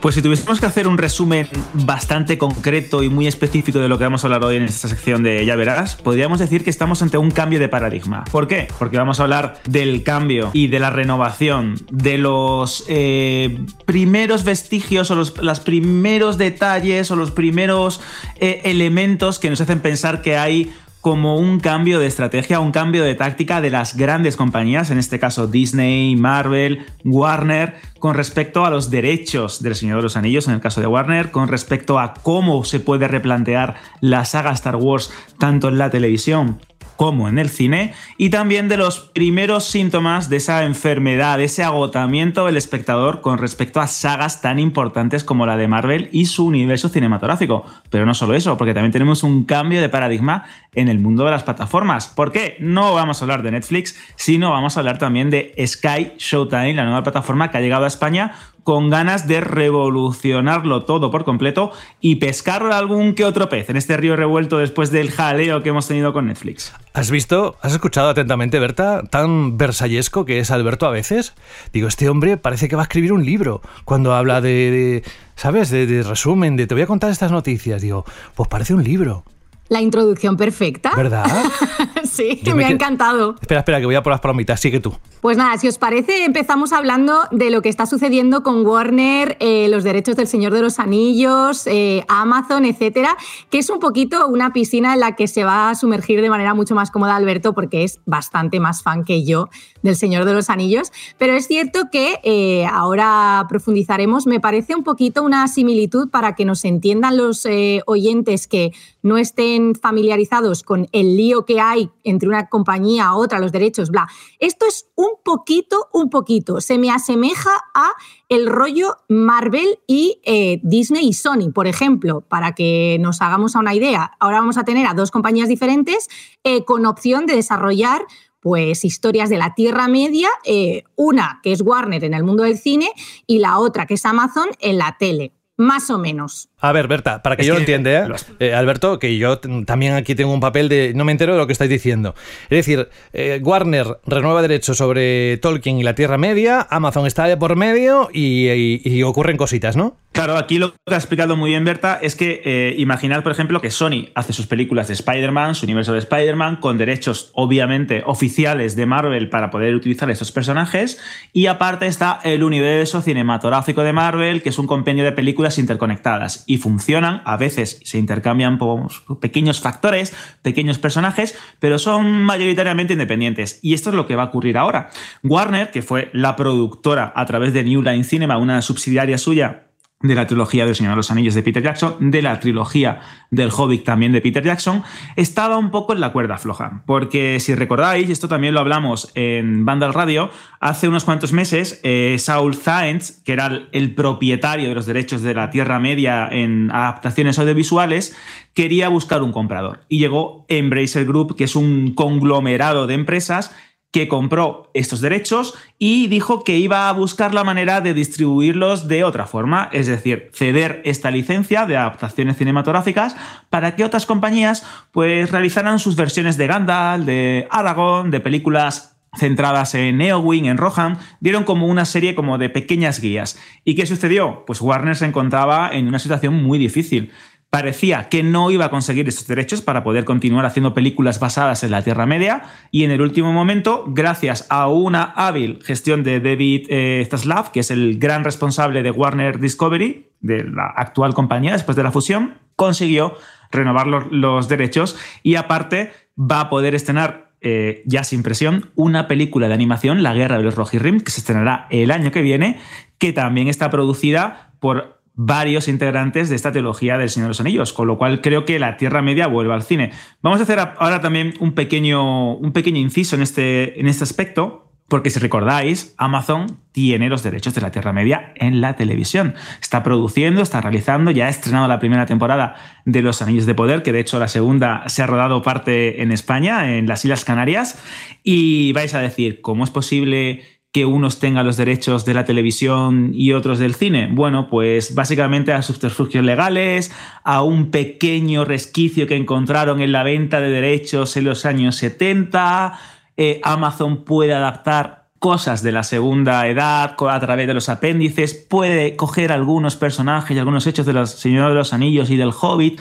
[0.00, 4.04] Pues si tuviésemos que hacer un resumen bastante concreto y muy específico de lo que
[4.04, 7.18] vamos a hablar hoy en esta sección de Ya verás, podríamos decir que estamos ante
[7.18, 8.22] un cambio de paradigma.
[8.30, 8.68] ¿Por qué?
[8.78, 15.10] Porque vamos a hablar del cambio y de la renovación, de los eh, primeros vestigios
[15.10, 18.00] o los, primeros detalles o los primeros
[18.36, 23.04] eh, elementos que nos hacen pensar que hay como un cambio de estrategia, un cambio
[23.04, 28.70] de táctica de las grandes compañías, en este caso Disney, Marvel, Warner, con respecto a
[28.70, 32.14] los derechos del Señor de los Anillos, en el caso de Warner, con respecto a
[32.14, 36.58] cómo se puede replantear la saga Star Wars tanto en la televisión
[36.98, 41.62] como en el cine, y también de los primeros síntomas de esa enfermedad, de ese
[41.62, 46.44] agotamiento del espectador con respecto a sagas tan importantes como la de Marvel y su
[46.44, 47.64] universo cinematográfico.
[47.88, 51.30] Pero no solo eso, porque también tenemos un cambio de paradigma en el mundo de
[51.30, 52.08] las plataformas.
[52.08, 52.56] ¿Por qué?
[52.58, 56.84] No vamos a hablar de Netflix, sino vamos a hablar también de Sky Showtime, la
[56.84, 58.32] nueva plataforma que ha llegado a España
[58.68, 63.96] con ganas de revolucionarlo todo por completo y pescar algún que otro pez en este
[63.96, 66.74] río revuelto después del jaleo que hemos tenido con Netflix.
[66.92, 71.32] ¿Has visto, has escuchado atentamente, Berta, tan versallesco que es Alberto a veces?
[71.72, 75.02] Digo, este hombre parece que va a escribir un libro cuando habla de,
[75.34, 75.70] ¿sabes?
[75.70, 77.80] De, de resumen, de te voy a contar estas noticias.
[77.80, 78.04] Digo,
[78.34, 79.24] pues parece un libro.
[79.68, 80.92] La introducción perfecta.
[80.96, 81.26] ¿Verdad?
[82.04, 83.36] sí, me, me, ha encantado.
[83.40, 84.60] Espera, espera, que voy a por las palomitas.
[84.60, 84.94] Sigue tú.
[85.20, 89.66] Pues nada, si os parece, empezamos hablando de lo que está sucediendo con Warner, eh,
[89.68, 93.16] los derechos del Señor de los Anillos, eh, Amazon, etcétera,
[93.50, 96.54] que es un poquito una piscina en la que se va a sumergir de manera
[96.54, 99.48] mucho más cómoda Alberto, porque es bastante más fan que yo
[99.82, 100.92] del Señor de los Anillos.
[101.18, 104.28] Pero es cierto que eh, ahora profundizaremos.
[104.28, 107.46] Me parece un poquito una similitud para que nos entiendan los
[107.86, 113.38] oyentes que no estén familiarizados con el lío que hay entre una compañía a otra,
[113.38, 114.08] los derechos, bla.
[114.38, 116.60] Esto es un poquito, un poquito.
[116.60, 117.92] Se me asemeja a
[118.28, 123.60] el rollo Marvel y eh, Disney y Sony, por ejemplo, para que nos hagamos a
[123.60, 124.12] una idea.
[124.20, 126.08] Ahora vamos a tener a dos compañías diferentes
[126.44, 128.02] eh, con opción de desarrollar
[128.40, 132.58] pues historias de la Tierra Media, eh, una que es Warner en el mundo del
[132.58, 132.88] cine
[133.26, 136.48] y la otra que es Amazon en la tele, más o menos.
[136.60, 138.08] A ver, Berta, para que es yo que lo entienda, ¿eh?
[138.40, 140.92] Eh, Alberto, que yo también aquí tengo un papel de.
[140.94, 142.16] No me entero de lo que estáis diciendo.
[142.50, 147.36] Es decir, eh, Warner renueva derechos sobre Tolkien y la Tierra Media, Amazon está de
[147.36, 149.98] por medio y, y, y ocurren cositas, ¿no?
[150.12, 153.60] Claro, aquí lo que ha explicado muy bien Berta es que eh, imaginad, por ejemplo,
[153.60, 158.74] que Sony hace sus películas de Spider-Man, su universo de Spider-Man, con derechos obviamente oficiales
[158.74, 160.98] de Marvel para poder utilizar estos personajes,
[161.32, 166.42] y aparte está el universo cinematográfico de Marvel, que es un compendio de películas interconectadas
[166.48, 168.88] y funcionan, a veces se intercambian por
[169.20, 173.60] pequeños factores, pequeños personajes, pero son mayoritariamente independientes.
[173.60, 174.88] Y esto es lo que va a ocurrir ahora.
[175.22, 179.67] Warner, que fue la productora a través de New Line Cinema, una subsidiaria suya,
[180.00, 183.50] de la trilogía del Señor de los Anillos de Peter Jackson, de la trilogía del
[183.50, 184.84] Hobbit también de Peter Jackson,
[185.16, 186.84] estaba un poco en la cuerda floja.
[186.86, 190.30] Porque si recordáis, esto también lo hablamos en Vandal Radio,
[190.60, 195.34] hace unos cuantos meses, eh, Saul Zaentz, que era el propietario de los derechos de
[195.34, 198.16] la Tierra Media en adaptaciones audiovisuales,
[198.54, 199.80] quería buscar un comprador.
[199.88, 203.52] Y llegó Embracer Group, que es un conglomerado de empresas
[203.90, 209.04] que compró estos derechos y dijo que iba a buscar la manera de distribuirlos de
[209.04, 213.16] otra forma, es decir, ceder esta licencia de adaptaciones cinematográficas
[213.48, 219.74] para que otras compañías pues realizaran sus versiones de Gandalf, de Aragorn, de películas centradas
[219.74, 223.38] en Eowyn, en Rohan, dieron como una serie como de pequeñas guías.
[223.64, 224.44] ¿Y qué sucedió?
[224.46, 227.10] Pues Warner se encontraba en una situación muy difícil
[227.50, 231.70] parecía que no iba a conseguir estos derechos para poder continuar haciendo películas basadas en
[231.70, 236.66] la Tierra Media y en el último momento, gracias a una hábil gestión de David
[236.68, 241.76] eh, Zaslav, que es el gran responsable de Warner Discovery, de la actual compañía después
[241.76, 243.16] de la fusión, consiguió
[243.50, 249.48] renovar los, derechos y aparte va a poder estrenar eh, ya sin presión, una película
[249.48, 252.58] de animación, La Guerra de los Rohirrim, que se estrenará el año que viene,
[252.98, 257.72] que también está producida por varios integrantes de esta teología del Señor de los Anillos,
[257.72, 259.90] con lo cual creo que la Tierra Media vuelve al cine.
[260.22, 264.70] Vamos a hacer ahora también un pequeño, un pequeño inciso en este, en este aspecto,
[264.86, 269.34] porque si recordáis, Amazon tiene los derechos de la Tierra Media en la televisión.
[269.60, 272.54] Está produciendo, está realizando, ya ha estrenado la primera temporada
[272.84, 276.12] de Los Anillos de Poder, que de hecho la segunda se ha rodado parte en
[276.12, 277.82] España, en las Islas Canarias,
[278.22, 283.10] y vais a decir, ¿cómo es posible que unos tengan los derechos de la televisión
[283.12, 284.08] y otros del cine?
[284.12, 286.92] Bueno, pues básicamente a subterfugios legales,
[287.24, 292.78] a un pequeño resquicio que encontraron en la venta de derechos en los años 70.
[293.16, 298.94] Eh, Amazon puede adaptar cosas de la segunda edad a través de los apéndices, puede
[298.96, 302.80] coger algunos personajes y algunos hechos de los Señor de los Anillos y del Hobbit,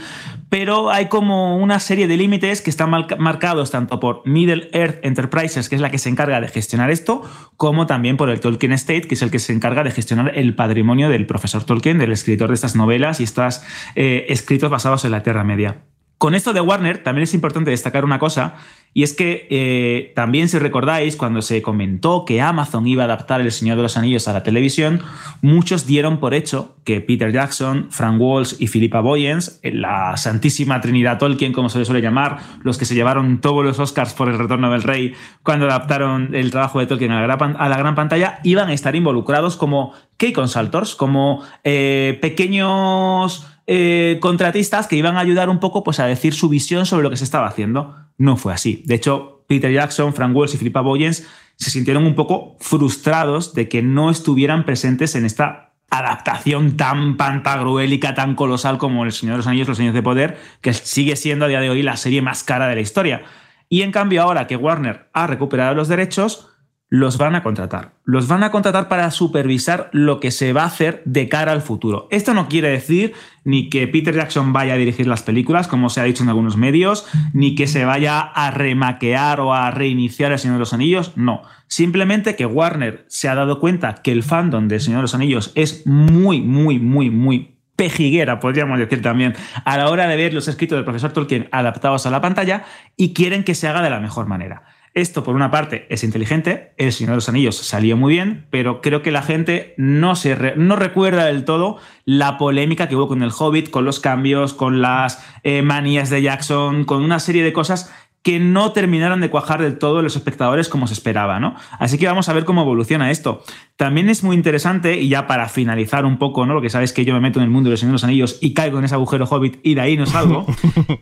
[0.50, 5.68] pero hay como una serie de límites que están marcados tanto por Middle Earth Enterprises,
[5.68, 7.24] que es la que se encarga de gestionar esto,
[7.58, 10.56] como también por el Tolkien Estate, que es el que se encarga de gestionar el
[10.56, 13.62] patrimonio del profesor Tolkien, del escritor de estas novelas y estos
[13.96, 15.78] eh, escritos basados en la Tierra Media.
[16.18, 18.56] Con esto de Warner también es importante destacar una cosa,
[18.94, 23.42] y es que eh, también si recordáis, cuando se comentó que Amazon iba a adaptar
[23.42, 25.02] El Señor de los Anillos a la televisión,
[25.42, 31.20] muchos dieron por hecho que Peter Jackson, Frank Walsh y Philippa Boyens, la santísima Trinidad
[31.20, 34.40] Tolkien, como se le suele llamar, los que se llevaron todos los Oscars por El
[34.40, 37.94] Retorno del Rey cuando adaptaron el trabajo de Tolkien a la gran, a la gran
[37.94, 45.18] pantalla, iban a estar involucrados como key consultors, como eh, pequeños eh, contratistas que iban
[45.18, 47.96] a ayudar un poco pues, a decir su visión sobre lo que se estaba haciendo.
[48.18, 48.82] No fue así.
[48.86, 51.28] De hecho, Peter Jackson, Frank Wells y Philippa Boyens
[51.58, 58.14] se sintieron un poco frustrados de que no estuvieran presentes en esta adaptación tan pantagruélica,
[58.14, 61.46] tan colosal como El Señor de los Anillos, Los Años de Poder, que sigue siendo
[61.46, 63.24] a día de hoy la serie más cara de la historia.
[63.70, 66.48] Y en cambio, ahora que Warner ha recuperado los derechos,
[66.90, 67.94] los van a contratar.
[68.06, 71.62] Los van a contratar para supervisar lo que se va a hacer de cara al
[71.62, 72.08] futuro.
[72.12, 73.14] Esto no quiere decir
[73.48, 76.58] ni que Peter Jackson vaya a dirigir las películas, como se ha dicho en algunos
[76.58, 81.14] medios, ni que se vaya a remaquear o a reiniciar El Señor de los Anillos.
[81.16, 81.44] No.
[81.68, 85.54] Simplemente que Warner se ha dado cuenta que el fandom de Señor de los Anillos
[85.56, 89.34] es muy, muy, muy, muy pejiguera, podríamos decir también,
[89.64, 92.66] a la hora de ver los escritos del profesor Tolkien adaptados a la pantalla
[92.98, 94.64] y quieren que se haga de la mejor manera.
[94.98, 96.72] Esto, por una parte, es inteligente.
[96.76, 100.56] El Señor de los Anillos salió muy bien, pero creo que la gente no, se
[100.56, 104.82] no recuerda del todo la polémica que hubo con el Hobbit, con los cambios, con
[104.82, 107.94] las eh, manías de Jackson, con una serie de cosas
[108.28, 111.56] que no terminaron de cuajar del todo los espectadores como se esperaba, ¿no?
[111.80, 113.42] Así que vamos a ver cómo evoluciona esto.
[113.78, 116.56] También es muy interesante, y ya para finalizar un poco, ¿no?
[116.56, 118.04] Lo que sabes que yo me meto en el mundo de los Señor de los
[118.04, 120.46] Anillos y caigo en ese agujero hobbit y de ahí no salgo.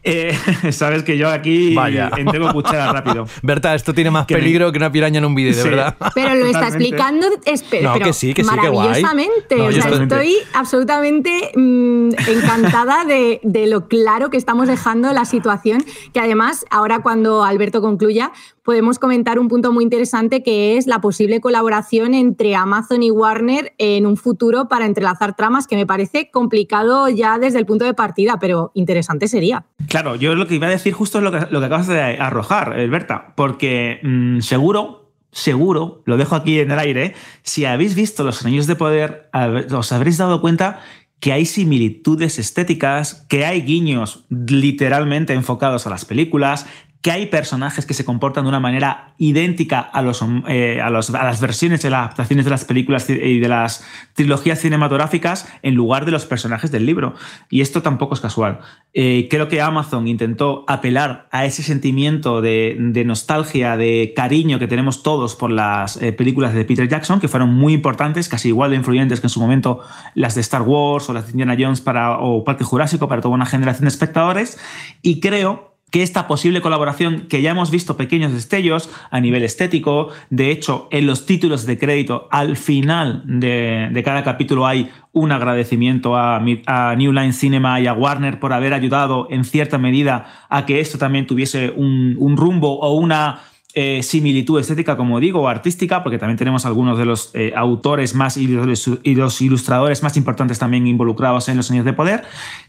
[0.07, 0.37] Eh,
[0.71, 2.11] sabes que yo aquí Vaya.
[2.15, 3.27] entrego cuchara rápido.
[3.41, 5.95] Berta, esto tiene más peligro que una piraña en un vídeo, de verdad.
[6.15, 9.59] Pero lo está explicando no, que sí, que sí, maravillosamente.
[9.59, 15.83] o sea, estoy absolutamente mm, encantada de, de lo claro que estamos dejando la situación,
[16.13, 20.85] que además ahora cuando cuando Alberto concluya, podemos comentar un punto muy interesante que es
[20.85, 25.87] la posible colaboración entre Amazon y Warner en un futuro para entrelazar tramas, que me
[25.87, 29.63] parece complicado ya desde el punto de partida, pero interesante sería.
[29.87, 33.33] Claro, yo lo que iba a decir justo es lo que, acabas de arrojar, Alberta,
[33.37, 38.67] porque mm, seguro seguro, lo dejo aquí en el aire, si habéis visto Los Anillos
[38.67, 39.29] de Poder,
[39.73, 40.81] os habréis dado cuenta
[41.19, 46.67] que hay similitudes estéticas, que hay guiños literalmente enfocados a las películas,
[47.05, 51.39] que hay personajes que se comportan de una manera idéntica a, los, eh, a, las
[51.39, 56.11] versiones de las adaptaciones de las películas y de las trilogías cinematográficas en lugar de
[56.11, 57.13] los personajes del libro.
[57.47, 58.57] Y esto tampoco es casual.
[58.95, 64.65] Eh, creo que Amazon intentó apelar a ese sentimiento de, de nostalgia, de cariño que
[64.65, 68.71] tenemos todos por las eh, películas de Peter Jackson, que fueron muy importantes, casi igual
[68.71, 69.81] de influyentes que en su momento
[70.15, 73.35] las de Star Wars o las de Indiana Jones para, o Parque Jurásico para toda
[73.35, 74.57] una generación de espectadores.
[75.03, 80.09] Y creo que esta posible colaboración, que ya hemos visto pequeños destellos a nivel estético,
[80.29, 86.17] de hecho, en los títulos de crédito, al final de, cada capítulo hay un agradecimiento
[86.17, 90.81] a, New Line Cinema y a Warner por haber ayudado en cierta medida a que
[90.81, 96.17] esto también tuviese un, rumbo o una eh, similitud estética, como digo, o artística, porque
[96.17, 101.47] también tenemos algunos de los eh, autores más y los ilustradores más importantes también involucrados
[101.47, 102.25] en los años de poder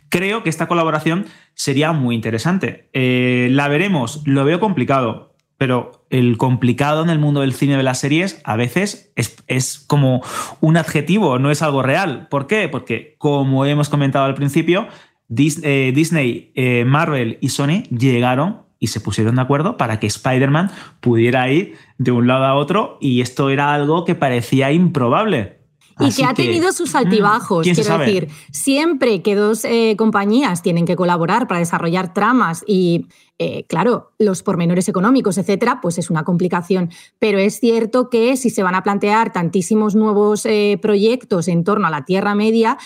[0.09, 2.89] creo que esta colaboración sería muy interesante.
[2.93, 7.83] Eh, la veremos, lo veo complicado, pero el complicado en el mundo del cine de
[7.83, 10.23] las series a veces es, como
[10.61, 12.29] un adjetivo, no es algo real.
[12.29, 12.69] ¿Por qué?
[12.69, 14.89] Porque, como hemos comentado al principio,
[15.29, 20.71] eh, Disney, eh, Marvel y Sony llegaron y se pusieron de acuerdo para que Spider-Man
[21.01, 25.56] pudiera ir de un lado a otro y esto era algo que parecía improbable.
[25.99, 30.95] Y que ha tenido sus altibajos, quiero decir, siempre que dos eh, compañías tienen que
[30.95, 33.07] colaborar para desarrollar tramas y,
[33.39, 36.91] eh, claro, los pormenores económicos, etcétera, pues es una complicación.
[37.19, 41.87] Pero es cierto que si se van a plantear tantísimos nuevos eh, proyectos en torno
[41.87, 42.77] a la Tierra Media,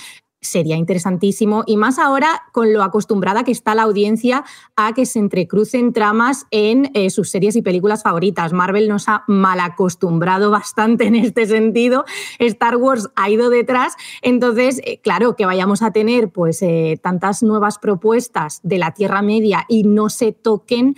[0.41, 4.45] sería interesantísimo y más ahora con lo acostumbrada que está la audiencia
[4.77, 8.53] a que se entrecrucen tramas en eh, sus series y películas favoritas.
[8.53, 12.05] Marvel nos ha mal acostumbrado bastante en este sentido.
[12.39, 13.95] Star Wars ha ido detrás.
[14.23, 19.23] Entonces, eh, claro, que vayamos a tener pues eh, tantas nuevas propuestas de la Tierra
[19.23, 20.97] Media y no se toquen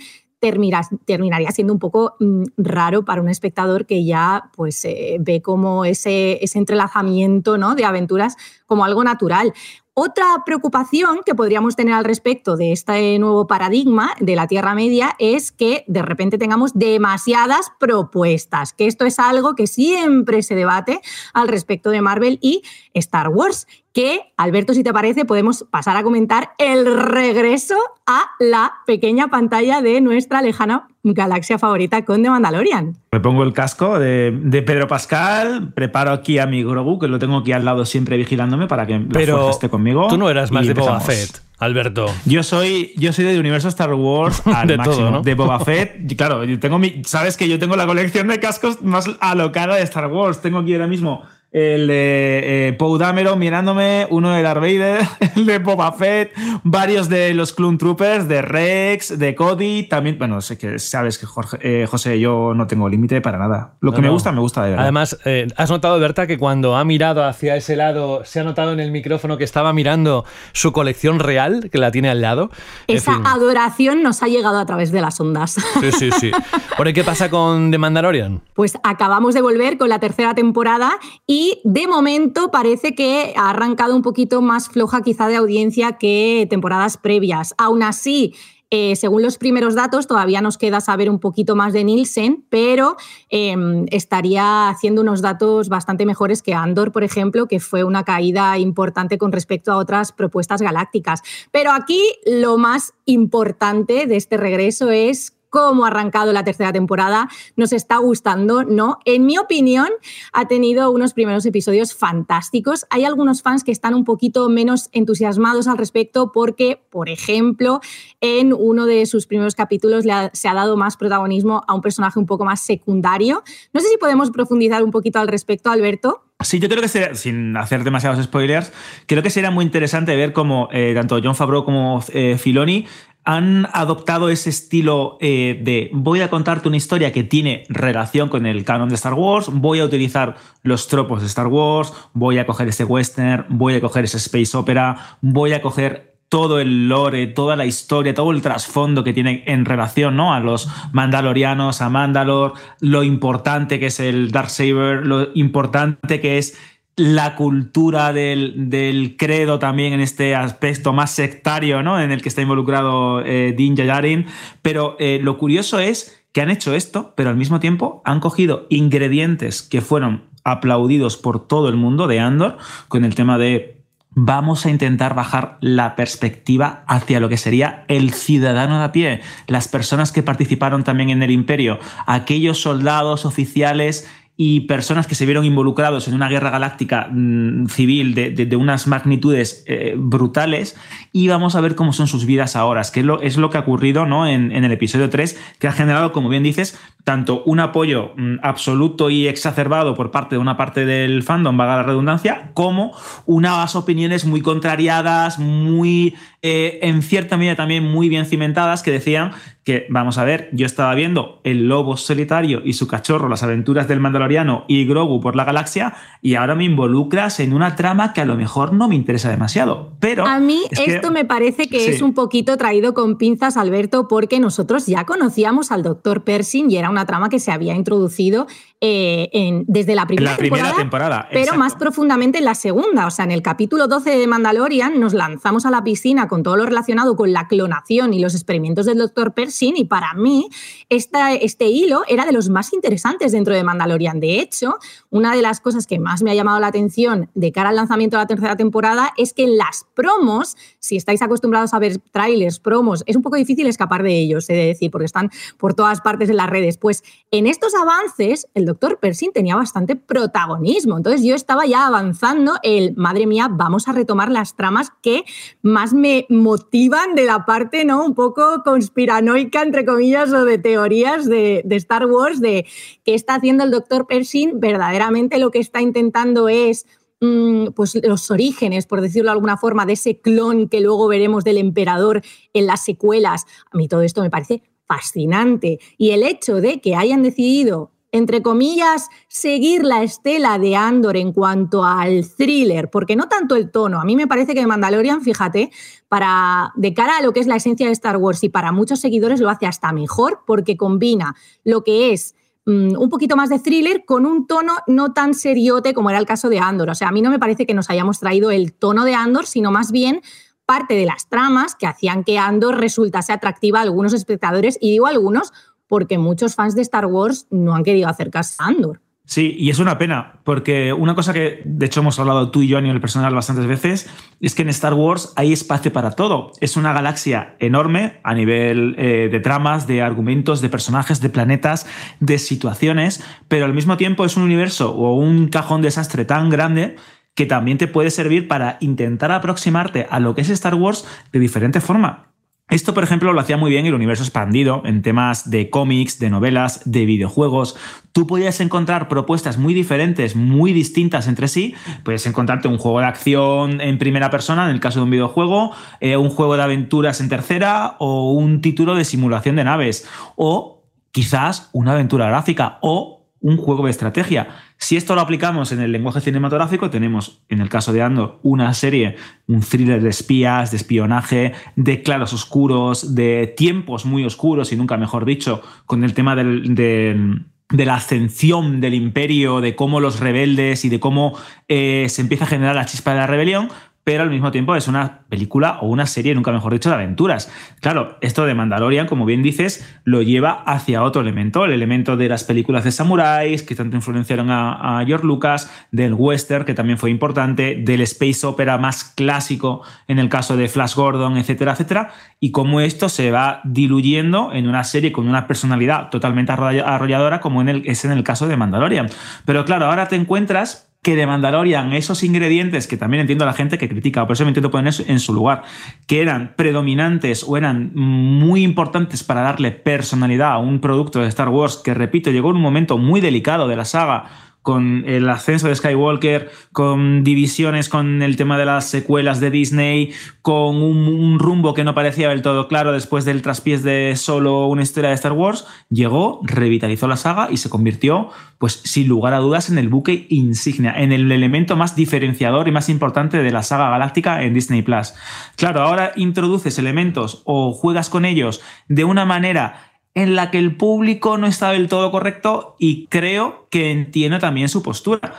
[0.49, 5.85] terminaría siendo un poco mm, raro para un espectador que ya pues, eh, ve como
[5.85, 7.75] ese, ese entrelazamiento ¿no?
[7.75, 9.53] de aventuras como algo natural.
[9.95, 15.15] Otra preocupación que podríamos tener al respecto de este nuevo paradigma de la Tierra Media
[15.19, 20.99] es que de repente tengamos demasiadas propuestas, que esto es algo que siempre se debate
[21.31, 22.63] al respecto de Marvel y
[22.95, 27.75] Star Wars, que, Alberto, si te parece, podemos pasar a comentar el regreso
[28.07, 32.97] a la pequeña pantalla de nuestra lejana galaxia favorita con The Mandalorian.
[33.11, 37.37] Me pongo el casco de, Pedro Pascal, preparo aquí a mi Grogu, que lo tengo
[37.37, 40.07] aquí al lado siempre vigilándome para que Pero esté conmigo.
[40.07, 41.41] Tú no eras más de Boba Fett.
[41.59, 42.07] Alberto.
[42.25, 45.09] Yo soy, yo soy del universo Star Wars al de máximo.
[45.11, 46.15] Todo, De Boba Fett.
[46.17, 49.83] claro, yo tengo mi, sabes que yo tengo la colección de cascos más alocada de
[49.83, 50.41] Star Wars.
[50.41, 55.45] Tengo aquí ahora mismo el de eh, Poe Dameron mirándome, uno de Darth Vader, el
[55.45, 60.57] de Boba Fett, varios de los Clone Troopers, de Rex, de Cody, también, bueno, sé
[60.57, 63.75] que sabes que Jorge, eh, José, yo no tengo límite para nada.
[63.81, 64.83] Lo que me gusta, me gusta de verdad.
[64.83, 68.73] Además, eh, has notado, Berta, que cuando ha mirado hacia ese lado, se ha notado
[68.73, 72.49] en el micrófono que estaba mirando su colección real, que la tiene al lado.
[72.87, 75.57] Esa adoración nos ha llegado a través de las ondas.
[75.79, 76.31] Sí, sí, sí.
[76.77, 78.41] ¿Por qué pasa con The Mandalorian?
[78.55, 83.49] Pues acabamos de volver con la tercera temporada y y de momento parece que ha
[83.49, 87.53] arrancado un poquito más floja quizá de audiencia que temporadas previas.
[87.57, 88.33] Aún así,
[88.69, 92.95] eh, según los primeros datos, todavía nos queda saber un poquito más de Nielsen, pero
[93.29, 98.57] em, estaría haciendo unos datos bastante mejores que Andor, por ejemplo, que fue una caída
[98.57, 101.23] importante con respecto a otras propuestas galácticas.
[101.51, 107.29] Pero aquí lo más importante de este regreso es cómo ha arrancado la tercera temporada,
[107.55, 108.97] nos está gustando, ¿no?
[109.05, 109.87] En mi opinión,
[110.31, 112.87] ha tenido unos primeros episodios fantásticos.
[112.89, 117.81] Hay algunos fans que están un poquito menos entusiasmados al respecto porque, por ejemplo,
[118.19, 122.25] en uno de sus primeros capítulos se ha dado más protagonismo a un personaje un
[122.25, 123.43] poco más secundario.
[123.73, 126.23] No sé si podemos profundizar un poquito al respecto, Alberto.
[126.43, 128.73] Sí, yo creo que sería, sin hacer demasiados spoilers,
[129.05, 132.85] creo que sería muy interesante ver cómo eh, tanto John Favreau como eh, Filoni
[133.25, 138.45] han adoptado ese estilo eh, de voy a contarte una historia que tiene relación con
[138.45, 142.45] el canon de Star Wars, voy a utilizar los tropos de Star Wars, voy a
[142.45, 147.27] coger ese western, voy a coger ese space opera, voy a coger todo el lore,
[147.27, 150.33] toda la historia, todo el trasfondo que tiene en relación ¿no?
[150.33, 156.57] a los mandalorianos, a Mandalore, lo importante que es el Darksaber, lo importante que es
[156.95, 161.99] la cultura del, credo también en este aspecto más sectario, ¿no?
[161.99, 164.27] En el que está involucrado eh, Din Djarin.
[164.61, 168.67] Pero eh, lo curioso es que han hecho esto, pero al mismo tiempo han cogido
[168.69, 173.83] ingredientes que fueron aplaudidos por todo el mundo de Andor, con el tema de
[174.15, 179.21] vamos a intentar bajar la perspectiva hacia lo que sería el ciudadano de a pie,
[179.47, 185.25] las personas que participaron también en el imperio, aquellos soldados, oficiales y personas que se
[185.25, 190.75] vieron involucrados en una guerra galáctica mm, civil de, unas magnitudes eh, brutales
[191.11, 193.57] y vamos a ver cómo son sus vidas ahora, que es lo, es lo que
[193.57, 194.27] ha ocurrido ¿no?
[194.27, 198.35] en, en, el episodio 3, que ha generado, como bien dices, tanto un apoyo mm,
[198.41, 202.93] absoluto y exacerbado por parte de una parte del fandom, vaga la redundancia, como
[203.25, 209.31] unas opiniones muy contrariadas, muy, eh, en cierta medida también muy bien cimentadas, que decían
[209.65, 213.87] que, vamos a ver, yo estaba viendo el lobo solitario y su cachorro, las aventuras
[213.87, 218.21] del Mandaloriano y Grogu por la galaxia, y ahora me involucras en una trama que
[218.21, 219.93] a lo mejor no me interesa demasiado.
[219.99, 220.25] Pero.
[220.25, 224.85] A mí esto me parece que es un poquito traído con pinzas, Alberto, porque nosotros
[224.85, 228.47] ya conocíamos al doctor Pershing y era una trama que se había introducido
[228.79, 233.07] eh, desde la primera, temporada, pero más profundamente en la segunda.
[233.07, 236.57] O sea, en el capítulo 12 de Mandalorian nos lanzamos a la piscina con todo
[236.57, 239.33] lo relacionado con la clonación y los experimentos del Dr.
[239.33, 240.49] Pershing y para mí
[240.89, 244.19] este hilo era de los más interesantes dentro de Mandalorian.
[244.19, 244.75] De hecho,
[245.09, 248.17] una de las cosas que más me ha llamado la atención de cara al lanzamiento
[248.17, 253.03] de la tercera temporada es que las promos, si estáis acostumbrados a ver trailers, promos,
[253.05, 256.29] es un poco difícil escapar de ellos, he de decir, porque están por todas partes
[256.29, 256.77] en las redes.
[256.83, 260.97] Pues en estos avances, el doctor Pershing tenía bastante protagonismo.
[260.97, 265.23] Entonces yo estaba ya avanzando el, madre mía, vamos a retomar las tramas que
[265.61, 268.05] más me motivan de la parte, ¿no?
[268.05, 272.65] Un poco conspiranoica, entre comillas, o de teorías de, Star Wars, de
[273.05, 274.59] qué está haciendo el doctor Pershing.
[274.59, 276.85] Verdaderamente lo que está intentando es
[277.21, 281.45] mm, pues los orígenes, por decirlo de alguna forma, de ese clon que luego veremos
[281.45, 282.21] del emperador
[282.51, 283.45] en las secuelas.
[283.71, 285.79] A mí todo esto me parece fascinante.
[285.97, 291.33] Y el hecho de que hayan decidido entre comillas, seguir la estela de Andor en
[291.33, 293.99] cuanto al thriller, porque no tanto el tono.
[293.99, 295.71] A mí me parece que Mandalorian, fíjate,
[296.07, 298.99] para de cara a lo que es la esencia de Star Wars y para muchos
[298.99, 302.35] seguidores lo hace hasta mejor porque combina lo que es
[302.67, 306.27] mm, un poquito más de thriller con un tono no tan seriote como era el
[306.27, 306.91] caso de Andor.
[306.91, 309.47] O sea, a mí no me parece que nos hayamos traído el tono de Andor,
[309.47, 310.21] sino más bien
[310.65, 315.07] parte de las tramas que hacían que Andor resultase atractiva a algunos espectadores, y digo
[315.07, 315.51] algunos
[315.87, 319.01] porque muchos fans de Star Wars no han querido acercarse a Andor.
[319.25, 322.67] Sí, y es una pena, porque una cosa que de hecho hemos hablado tú y
[322.67, 324.09] yo a nivel personal bastantes veces,
[324.41, 326.51] es que en Star Wars hay espacio para todo.
[326.59, 331.87] Es una galaxia enorme a nivel eh, de tramas, de argumentos, de personajes, de planetas,
[332.19, 336.97] de situaciones, pero al mismo tiempo es un universo o un cajón desastre tan grande
[337.35, 341.39] que también te puede servir para intentar aproximarte a lo que es Star Wars de
[341.39, 342.33] diferente forma.
[342.69, 346.29] Esto, por ejemplo, lo hacía muy bien el universo expandido en temas de cómics, de
[346.29, 347.75] novelas, de videojuegos.
[348.13, 351.75] Tú podías encontrar propuestas muy diferentes, muy distintas entre sí.
[352.03, 355.71] Puedes encontrarte un juego de acción en primera persona, en el caso de un videojuego,
[355.99, 360.07] eh, un juego de aventuras en tercera o un título de simulación de naves.
[360.35, 364.47] O quizás una aventura gráfica o un juego de estrategia.
[364.77, 368.73] Si esto lo aplicamos en el lenguaje cinematográfico, tenemos, en el caso de Andor, una
[368.73, 369.17] serie,
[369.47, 374.97] un thriller de espías, de espionaje, de claros oscuros, de tiempos muy oscuros y nunca
[374.97, 380.89] mejor dicho, con el tema de, la ascensión del imperio, de cómo los rebeldes y
[380.89, 381.37] de cómo
[381.67, 383.67] eh, se empieza a generar la chispa de la rebelión,
[384.03, 387.51] pero al mismo tiempo es una película o una serie, nunca mejor dicho, de aventuras.
[387.79, 392.27] Claro, esto de Mandalorian, como bien dices, lo lleva hacia otro elemento, el elemento de
[392.27, 397.11] las películas de samuráis, que tanto influenciaron a, George Lucas, del western, que también fue
[397.11, 402.51] importante, del space opera más clásico en el caso de Flash Gordon, etcétera, etcétera, y
[402.51, 408.05] cómo esto se va diluyendo en una serie con una personalidad totalmente arrolladora, como es
[408.05, 409.09] en el caso de Mandalorian.
[409.45, 413.53] Pero claro, ahora te encuentras que de Mandalorian esos ingredientes, que también entiendo a la
[413.53, 415.63] gente que critica, por eso me intento poner en su lugar,
[416.07, 421.49] que eran predominantes o eran muy importantes para darle personalidad a un producto de Star
[421.49, 425.67] Wars que, repito, llegó en un momento muy delicado de la saga, con el ascenso
[425.67, 431.73] de Skywalker, con divisiones con el tema de las secuelas de Disney, con un, rumbo
[431.73, 435.33] que no parecía del todo claro después del traspiés de solo una historia de Star
[435.33, 439.89] Wars, llegó, revitalizó la saga y se convirtió, pues sin lugar a dudas, en el
[439.89, 444.53] buque insignia, en el elemento más diferenciador y más importante de la saga galáctica en
[444.53, 445.13] Disney Plus.
[445.57, 450.75] Claro, ahora introduces elementos o juegas con ellos de una manera en la que el
[450.75, 455.33] público no está del todo correcto y creo que entiende también su postura.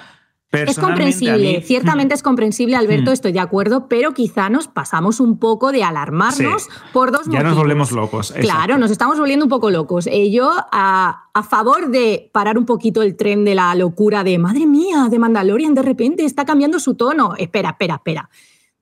[0.62, 3.14] Es comprensible, ciertamente es comprensible, Alberto, mm.
[3.14, 7.56] estoy de acuerdo, pero quizá nos pasamos un poco de alarmarnos por dos ya nos
[7.56, 8.32] volvemos locos.
[8.40, 10.06] Claro, nos estamos volviendo un poco locos.
[10.06, 14.38] Eh, yo, a, a, favor de parar un poquito el tren de la locura de,
[14.38, 17.34] madre mía, de Mandalorian de repente está cambiando su tono.
[17.36, 18.30] Espera, espera, espera.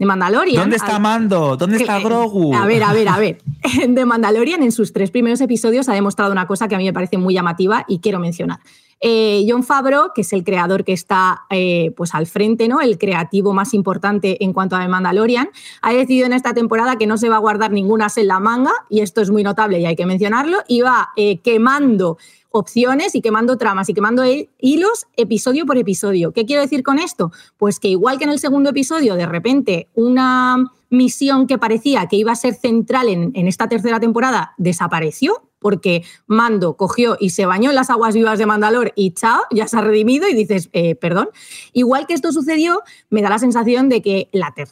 [0.03, 0.63] De Mandalorian.
[0.63, 1.57] ¿Dónde está Mando?
[1.57, 2.53] ¿Dónde está Grogu?
[2.57, 3.39] A ver, a ver, a ver.
[3.89, 6.93] De Mandalorian en sus tres primeros episodios ha demostrado una cosa que a mí me
[6.93, 8.59] parece muy llamativa y quiero mencionar.
[9.01, 12.81] Eh, John Favreau, que es el creador que está eh, pues al frente, ¿no?
[12.81, 15.49] el creativo más importante en cuanto a The Mandalorian,
[15.83, 18.73] ha decidido en esta temporada que no se va a guardar ninguna en la manga,
[18.89, 22.19] y esto es muy notable y hay que mencionarlo, y va eh, quemando
[22.53, 24.23] opciones y quemando tramas y quemando
[24.59, 26.33] hilos episodio por episodio.
[26.33, 27.33] ¿Qué quiero decir con esto?
[27.57, 32.17] Pues que igual que en el segundo episodio, de repente, una misión que parecía que
[32.17, 37.47] iba a ser central en, en esta tercera temporada desapareció, porque Mando cogió y se
[37.47, 40.69] bañó en las aguas vivas de Mandalor y chao, ya se ha redimido y dices,
[40.73, 41.31] eh, perdón.
[41.73, 44.29] Igual que esto sucedió, me da la sensación de que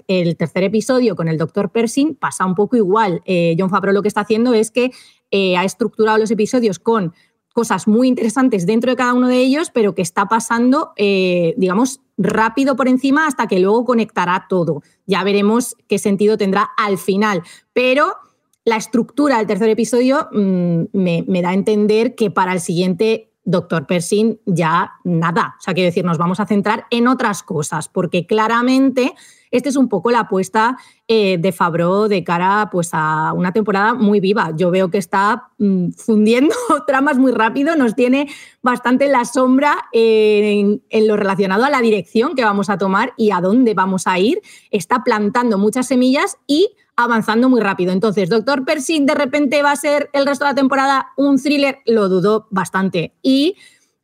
[0.09, 1.71] el tercer episodio con el Dr.
[1.71, 3.23] Pershing pasa un poco igual.
[3.25, 4.91] Eh, John Favreau lo que está haciendo es que
[5.31, 7.15] eh, ha estructurado los episodios con
[7.53, 12.77] cosas muy interesantes dentro de cada uno de ellos, pero que está pasando, digamos, rápido
[12.77, 14.83] por encima hasta que luego conectará todo.
[15.07, 17.43] Ya veremos qué sentido tendrá al final.
[17.73, 18.15] Pero
[18.65, 23.87] la estructura del tercer episodio mm, me, da a entender que para el siguiente Doctor
[23.87, 25.55] Pershing ya nada.
[25.59, 29.15] O sea, quiero decir, nos vamos a centrar en otras cosas, porque claramente
[29.51, 30.79] esta es un poco la apuesta
[31.09, 34.53] eh, de Fabro de cara pues, a una temporada muy viva.
[34.57, 36.55] Yo veo que está mm, fundiendo
[36.87, 38.29] tramas muy rápido, nos tiene
[38.63, 43.33] bastante en la sombra en, lo relacionado a la dirección que vamos a tomar y
[43.33, 44.41] a dónde vamos a ir.
[44.71, 47.93] Está plantando muchas semillas y avanzando muy rápido.
[47.93, 51.79] Entonces, Doctor Percy de repente va a ser el resto de la temporada un thriller,
[51.87, 53.15] lo dudó bastante.
[53.23, 53.57] Y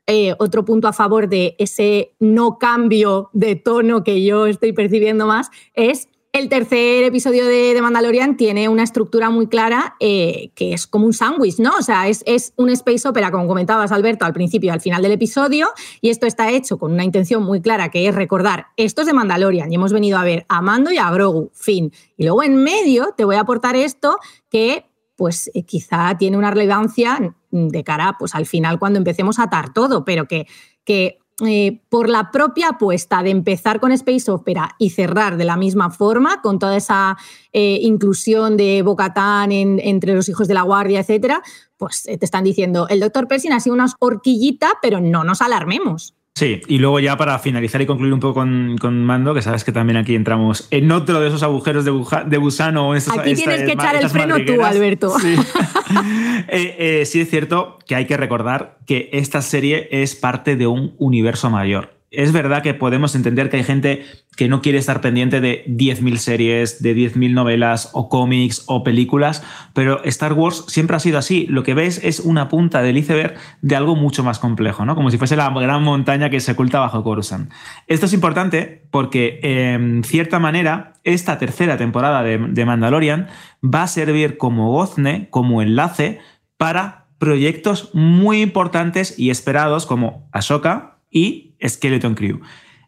[0.07, 5.26] eh, otro punto a favor de ese no cambio de tono que yo estoy percibiendo
[5.26, 6.09] más es
[6.39, 11.14] el tercer episodio de, Mandalorian tiene una estructura muy clara eh, que es como un
[11.14, 11.72] sándwich, ¿no?
[11.78, 15.01] O sea, es, es, un space opera, como comentabas, Alberto, al principio y al final
[15.01, 15.68] del episodio,
[16.03, 19.14] y esto está hecho con una intención muy clara, que es recordar, esto es de
[19.14, 21.91] Mandalorian, y hemos venido a ver a Mando y a Grogu, fin.
[22.18, 24.18] Y luego en medio te voy a aportar esto
[24.51, 24.84] que
[25.16, 29.72] pues eh, quizá tiene una relevancia de cara pues, al final cuando empecemos a atar
[29.72, 30.47] todo, pero que,
[30.84, 35.59] que eh, por la propia apuesta de empezar con Space Opera y cerrar de la
[35.59, 37.18] misma forma, con toda esa
[37.53, 41.43] eh, inclusión de Bocatán entre los hijos de la guardia, etcétera,
[41.76, 45.43] pues eh, te están diciendo, el doctor Pershing ha sido una horquillita, pero no nos
[45.43, 46.15] alarmemos.
[46.37, 49.72] Sí, y luego ya para finalizar y concluir un poco con, Mando, que sabes que
[49.72, 51.93] también aquí entramos en otro de esos agujeros de,
[52.26, 52.93] de gusano.
[52.93, 55.18] aquí tienes que echar el freno tú, Alberto.
[55.18, 55.34] Sí.
[56.49, 60.66] Eh, eh, sí es cierto que hay que recordar que esta serie es parte de
[60.66, 64.04] un universo mayor es verdad que podemos entender que hay gente
[64.36, 69.42] que no quiere estar pendiente de 10.000 series, de 10.000 novelas o cómics o películas,
[69.72, 71.46] pero Star Wars siempre ha sido así.
[71.48, 74.94] Lo que ves es una punta del iceberg de algo mucho más complejo, ¿no?
[74.94, 77.50] Como si fuese la gran montaña que se oculta bajo Coruscant.
[77.86, 83.28] Esto es importante porque, en cierta manera, esta tercera temporada de, de Mandalorian
[83.62, 86.18] va a servir como gozne, como enlace
[86.56, 92.40] para proyectos muy importantes y esperados como Ahsoka y Skeleton Crew.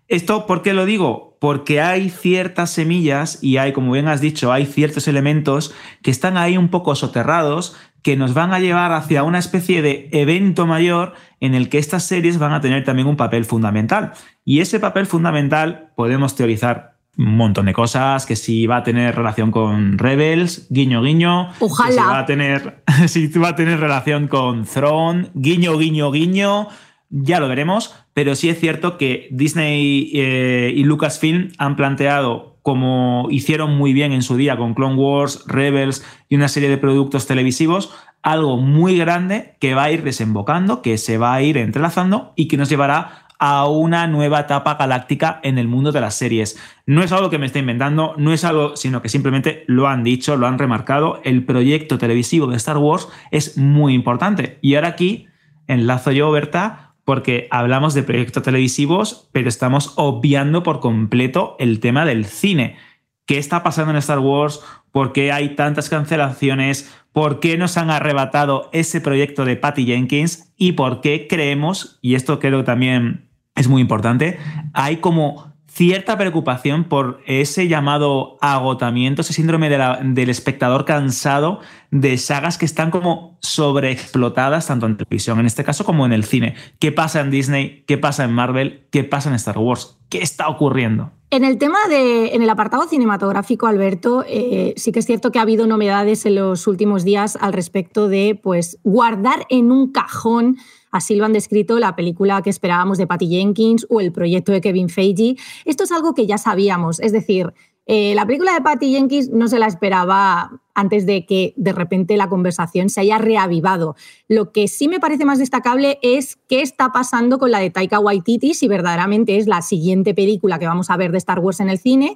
[0.09, 1.37] ¿Esto por qué lo digo?
[1.39, 6.39] Porque hay ciertas semillas y hay, como bien has dicho, hay ciertos elementos que están
[6.39, 11.13] ahí un poco soterrados que nos van a llevar hacia una especie de evento mayor
[11.41, 14.13] en el que estas series van a tener también un papel fundamental.
[14.47, 19.15] Y ese papel fundamental podemos teorizar un montón de cosas, que si va a tener
[19.15, 21.51] relación con Rebels, guiño guiño.
[21.59, 21.91] Ojalá.
[21.91, 26.69] si va a tener, si va a tener relación con Throne, guiño guiño guiño
[27.11, 33.29] ya lo veremos, pero sí es cierto que Disney eh, y Lucasfilm han planteado, como
[33.31, 37.27] hicieron muy bien en su día con Clone Wars, Rebels y una serie de productos
[37.27, 42.33] televisivos, algo muy grande que va a ir desembocando, que se va a ir entrelazando
[42.37, 46.59] y que nos llevará a una nueva etapa galáctica en el mundo de las series.
[46.87, 50.03] No es algo que me esté inventando, no es algo, sino que simplemente lo han
[50.03, 51.21] dicho, lo han remarcado.
[51.25, 54.59] El proyecto televisivo de Star Wars es muy importante.
[54.61, 55.29] Y ahora aquí
[55.69, 62.05] enlazo yo, Berta, porque hablamos de proyectos televisivos, pero estamos obviando por completo el tema
[62.05, 62.77] del cine.
[63.25, 64.61] ¿Qué está pasando en Star Wars?
[64.93, 66.95] ¿Por qué hay tantas cancelaciones?
[67.13, 70.53] ¿Por qué nos han arrebatado ese proyecto de Patty Jenkins?
[70.59, 74.39] ¿Y por qué creemos, y esto creo que también es muy importante,
[74.75, 81.61] hay como cierta preocupación por ese llamado agotamiento, ese síndrome del espectador cansado
[81.93, 86.25] de sagas que están como sobreexplotadas tanto en televisión, en este caso, como en el
[86.25, 86.57] cine.
[86.81, 87.85] ¿Qué pasa en Disney?
[87.87, 88.89] ¿Qué pasa en Marvel?
[88.91, 89.97] ¿Qué pasa en Star Wars?
[90.09, 91.13] ¿Qué está ocurriendo?
[91.31, 95.39] En el tema de, en el apartado cinematográfico, Alberto, eh, sí que es cierto que
[95.39, 100.57] ha habido novedades en los últimos días al respecto de, pues, guardar en un cajón
[100.91, 104.61] Así lo han descrito la película que esperábamos de Patty Jenkins o el proyecto de
[104.61, 105.37] Kevin Feige.
[105.65, 107.53] Esto es algo que ya sabíamos, es decir,
[107.91, 112.19] Eh, la película de Patty Jenkins no se la esperaba antes de que de repente
[112.19, 113.97] la conversación se haya reavivado.
[114.29, 117.99] Lo que sí me parece más destacable es qué está pasando con la de Taika
[117.99, 121.71] Waititi, si verdaderamente es la siguiente película que vamos a ver de Star Wars en
[121.71, 122.15] el cine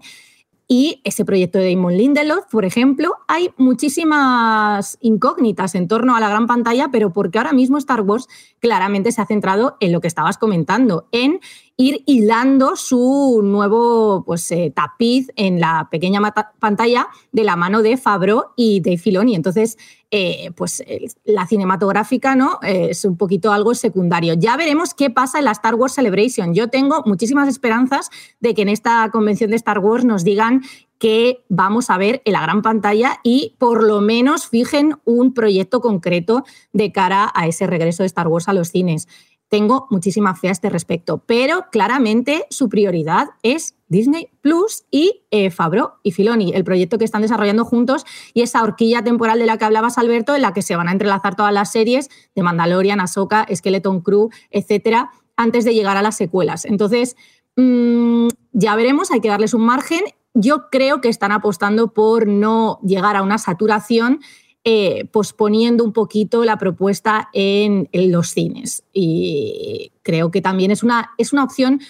[0.73, 6.31] y ese proyecto de Damon Lindelof, por ejemplo, hay muchísimas incógnitas en torno a la
[6.31, 8.27] gran pantalla, pero porque ahora mismo Star Wars
[8.59, 11.41] claramente se ha centrado en lo que estabas comentando, en
[11.83, 16.21] ir hilando su nuevo pues, eh, tapiz en la pequeña
[16.59, 19.35] pantalla de la mano de Fabro y de Filoni.
[19.35, 19.77] Entonces,
[20.11, 20.85] eh, pues
[21.25, 22.59] la cinematográfica ¿no?
[22.63, 24.35] Eh, es un poquito algo secundario.
[24.35, 26.55] Ya veremos qué pasa en la Star Wars Celebration.
[26.55, 28.11] Yo tengo muchísimas esperanzas
[28.41, 30.63] de que en esta convención de Star Wars nos digan
[30.99, 35.81] que vamos a ver en la gran pantalla y por lo menos fijen un proyecto
[35.81, 39.09] concreto de cara a ese regreso de Star Wars a los cines
[39.53, 45.51] tengo muchísima fe a este respecto, pero claramente su prioridad es Disney Plus y eh,
[45.51, 49.59] Fabro y Filoni, el proyecto que están desarrollando juntos y esa horquilla temporal de la
[49.59, 52.99] que hablabas, Alberto, en la que se van a entrelazar todas las series de Mandalorian,
[52.99, 56.65] Ahsoka, Skeleton Crew, etcétera, antes de llegar a las secuelas.
[56.65, 57.15] Entonces,
[57.57, 60.01] mm, ya veremos, hay que darles un margen.
[60.33, 64.21] Yo creo que están apostando por no llegar a una saturación
[64.65, 68.85] eh, posponiendo un poquito la propuesta en, los cines.
[68.93, 71.81] Y creo que también es una, es una opción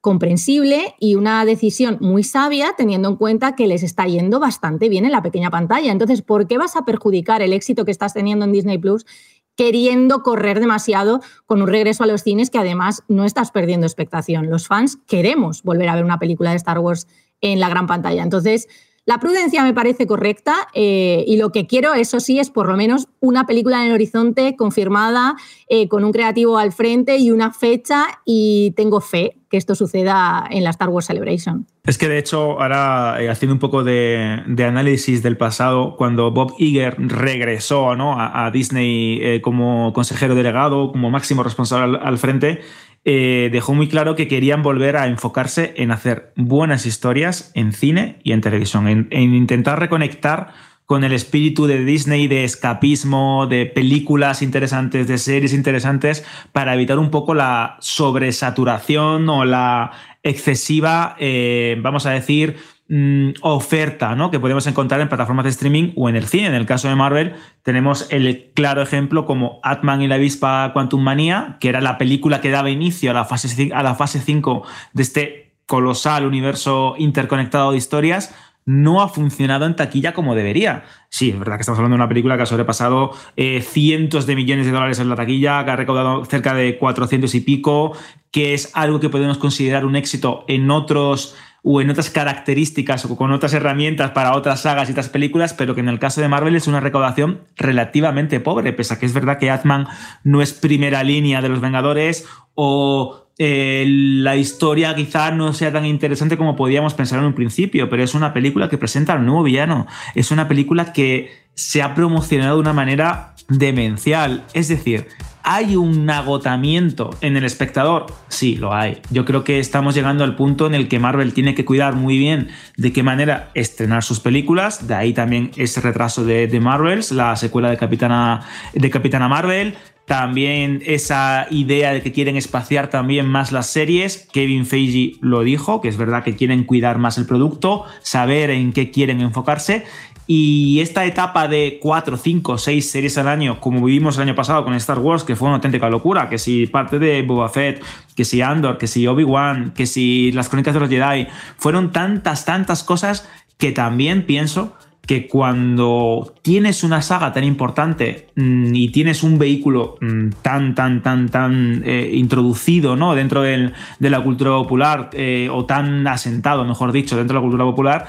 [0.00, 5.04] comprensible y una decisión muy sabia teniendo en cuenta que les está yendo bastante bien
[5.04, 5.92] en la pequeña pantalla.
[5.92, 9.06] Entonces, ¿por qué vas a perjudicar el éxito que estás teniendo en Disney Plus
[9.54, 14.50] queriendo correr demasiado con un regreso a los cines que además no estás perdiendo expectación?
[14.50, 17.06] Los fans queremos volver a ver una película de Star Wars
[17.40, 18.24] en la gran pantalla.
[18.24, 18.66] Entonces,
[19.08, 22.76] la prudencia me parece correcta eh, y lo que quiero, eso sí, es por lo
[22.76, 25.34] menos una película en el horizonte confirmada,
[25.66, 30.46] eh, con un creativo al frente y una fecha y tengo fe que esto suceda
[30.50, 31.66] en la Star Wars Celebration.
[31.84, 36.52] Es que de hecho, ahora eh, haciendo un poco de, análisis del pasado, cuando Bob
[36.58, 38.14] Iger regresó ¿no?
[38.20, 42.60] a, Disney como consejero delegado, como máximo responsable al frente,
[43.04, 48.18] eh, dejó muy claro que querían volver a enfocarse en hacer buenas historias en cine
[48.22, 50.52] y en televisión, en, intentar reconectar
[50.84, 56.98] con el espíritu de Disney de escapismo, de películas interesantes, de series interesantes, para evitar
[56.98, 59.92] un poco la sobresaturación o la
[60.22, 62.56] excesiva, eh, vamos a decir,
[62.90, 64.30] Mm, oferta ¿no?
[64.30, 66.46] que podemos encontrar en plataformas de streaming o en el cine.
[66.46, 71.02] En el caso de Marvel tenemos el claro ejemplo como Atman y la avispa Quantum
[71.02, 74.62] Manía, que era la película que daba inicio a la fase, a la fase 5
[74.94, 78.34] de este colosal universo interconectado de historias,
[78.64, 80.84] no ha funcionado en taquilla como debería.
[81.10, 84.34] Sí, es verdad que estamos hablando de una película que ha sobrepasado eh, cientos de
[84.34, 87.92] millones de dólares en la taquilla, que ha recaudado cerca de 400 y pico,
[88.30, 93.16] que es algo que podemos considerar un éxito en otros o en otras características o
[93.16, 96.28] con otras herramientas para otras sagas y otras películas, pero que en el caso de
[96.28, 99.86] Marvel es una recaudación relativamente pobre, pese a que es verdad que Atman
[100.24, 105.86] no es primera línea de los Vengadores o eh, la historia quizá no sea tan
[105.86, 109.44] interesante como podíamos pensar en un principio, pero es una película que presenta al nuevo
[109.44, 115.06] villano, es una película que se ha promocionado de una manera demencial, es decir,
[115.50, 118.04] ¿Hay un agotamiento en el espectador?
[118.28, 118.98] Sí, lo hay.
[119.10, 122.18] Yo creo que estamos llegando al punto en el que Marvel tiene que cuidar muy
[122.18, 124.86] bien de qué manera estrenar sus películas.
[124.86, 128.42] De ahí también ese retraso de, de Marvels, la secuela de Capitana,
[128.74, 129.74] de Capitana Marvel.
[130.04, 134.28] También esa idea de que quieren espaciar también más las series.
[134.30, 138.74] Kevin Feige lo dijo, que es verdad que quieren cuidar más el producto, saber en
[138.74, 139.86] qué quieren enfocarse.
[140.30, 144.62] Y esta etapa de 4, 5, 6 series al año, como vivimos el año pasado
[144.62, 147.82] con Star Wars, que fue una auténtica locura, que si parte de Boba Fett,
[148.14, 152.44] que si Andor, que si Obi-Wan, que si las crónicas de los Jedi, fueron tantas,
[152.44, 153.26] tantas cosas
[153.56, 154.74] que también pienso
[155.08, 161.02] que cuando tienes una saga tan importante mm, y tienes un vehículo mm, tan, tan,
[161.02, 163.14] tan, tan eh, introducido ¿no?
[163.14, 167.64] dentro de la cultura popular eh, o tan asentado, mejor dicho, dentro de la cultura
[167.64, 168.08] popular,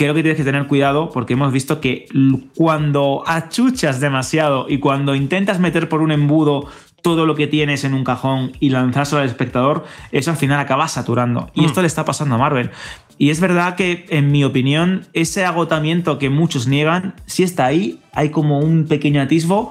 [0.00, 2.08] creo que tienes que tener cuidado porque hemos visto que
[2.56, 6.68] cuando achuchas demasiado y cuando intentas meter por un embudo
[7.02, 10.88] todo lo que tienes en un cajón y lanzárselo al espectador, eso al final acaba
[10.88, 11.50] saturando.
[11.52, 11.64] Y mm.
[11.66, 12.70] esto le está pasando a Marvel.
[13.18, 18.00] Y es verdad que, en mi opinión, ese agotamiento que muchos niegan, sí está ahí,
[18.14, 19.70] hay como un pequeño atisbo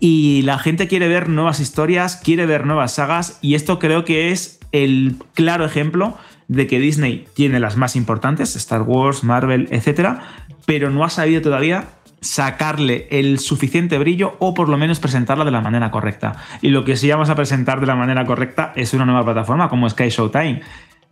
[0.00, 4.32] y la gente quiere ver nuevas historias, quiere ver nuevas sagas y esto creo que
[4.32, 6.16] es el claro ejemplo
[6.48, 10.18] de que Disney tiene las más importantes, Star Wars, Marvel, etc.,
[10.64, 11.88] pero no ha sabido todavía
[12.20, 16.36] sacarle el suficiente brillo o por lo menos presentarla de la manera correcta.
[16.62, 19.68] Y lo que sí vamos a presentar de la manera correcta es una nueva plataforma
[19.68, 20.62] como Sky Showtime.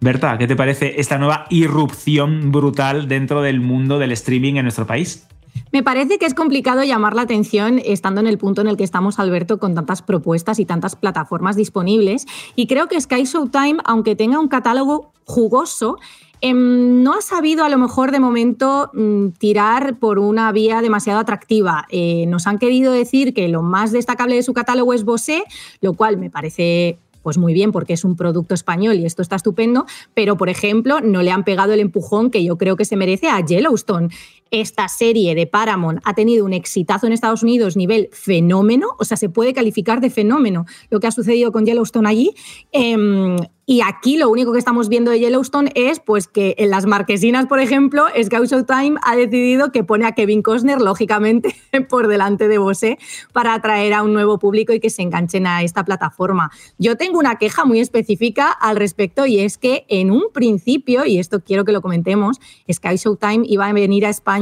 [0.00, 4.86] Berta, ¿qué te parece esta nueva irrupción brutal dentro del mundo del streaming en nuestro
[4.86, 5.26] país?
[5.72, 8.84] Me parece que es complicado llamar la atención estando en el punto en el que
[8.84, 12.26] estamos, Alberto, con tantas propuestas y tantas plataformas disponibles.
[12.54, 15.98] Y creo que Sky Showtime, aunque tenga un catálogo jugoso,
[16.40, 21.18] em, no ha sabido a lo mejor de momento mm, tirar por una vía demasiado
[21.18, 21.86] atractiva.
[21.90, 25.42] Eh, nos han querido decir que lo más destacable de su catálogo es Bosé,
[25.80, 29.34] lo cual me parece pues muy bien porque es un producto español y esto está
[29.34, 32.96] estupendo, pero por ejemplo no le han pegado el empujón que yo creo que se
[32.96, 34.10] merece a Yellowstone.
[34.50, 39.16] Esta serie de Paramount ha tenido un exitazo en Estados Unidos nivel fenómeno, o sea,
[39.16, 42.34] se puede calificar de fenómeno lo que ha sucedido con Yellowstone allí.
[42.70, 43.36] Em,
[43.66, 47.46] y aquí lo único que estamos viendo de Yellowstone es pues, que en las marquesinas,
[47.46, 51.56] por ejemplo, Scout Showtime ha decidido que pone a Kevin Costner, lógicamente,
[51.88, 52.98] por delante de Bosé
[53.32, 56.50] para atraer a un nuevo público y que se enganchen a esta plataforma.
[56.78, 61.18] Yo tengo una queja muy específica al respecto y es que en un principio, y
[61.18, 62.40] esto quiero que lo comentemos,
[62.70, 64.33] Sky Showtime iba a venir a España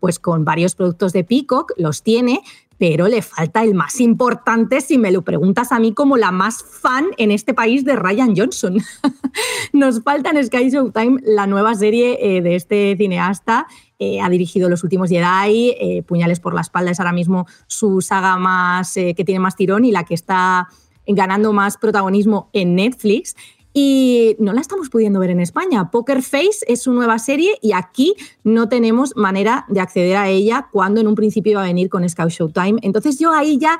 [0.00, 2.42] pues con varios productos de Peacock, los tiene,
[2.78, 6.62] pero le falta el más importante si me lo preguntas a mí como la más
[6.62, 8.78] fan en este país de Ryan Johnson.
[9.72, 13.66] Nos falta en Sky Showtime la nueva serie eh, de este cineasta.
[13.98, 18.02] Eh, ha dirigido Los Últimos Jedi, eh, Puñales por la espalda es ahora mismo su
[18.02, 20.68] saga más que tiene más tirón y la que está
[21.06, 23.36] ganando más protagonismo en Netflix
[23.78, 25.90] y no la estamos pudiendo ver en España.
[25.90, 30.68] Poker Face es su nueva serie y aquí no tenemos manera de acceder a ella
[30.72, 32.78] cuando en un principio iba a venir con Sky Showtime.
[32.80, 33.78] Entonces yo ahí ya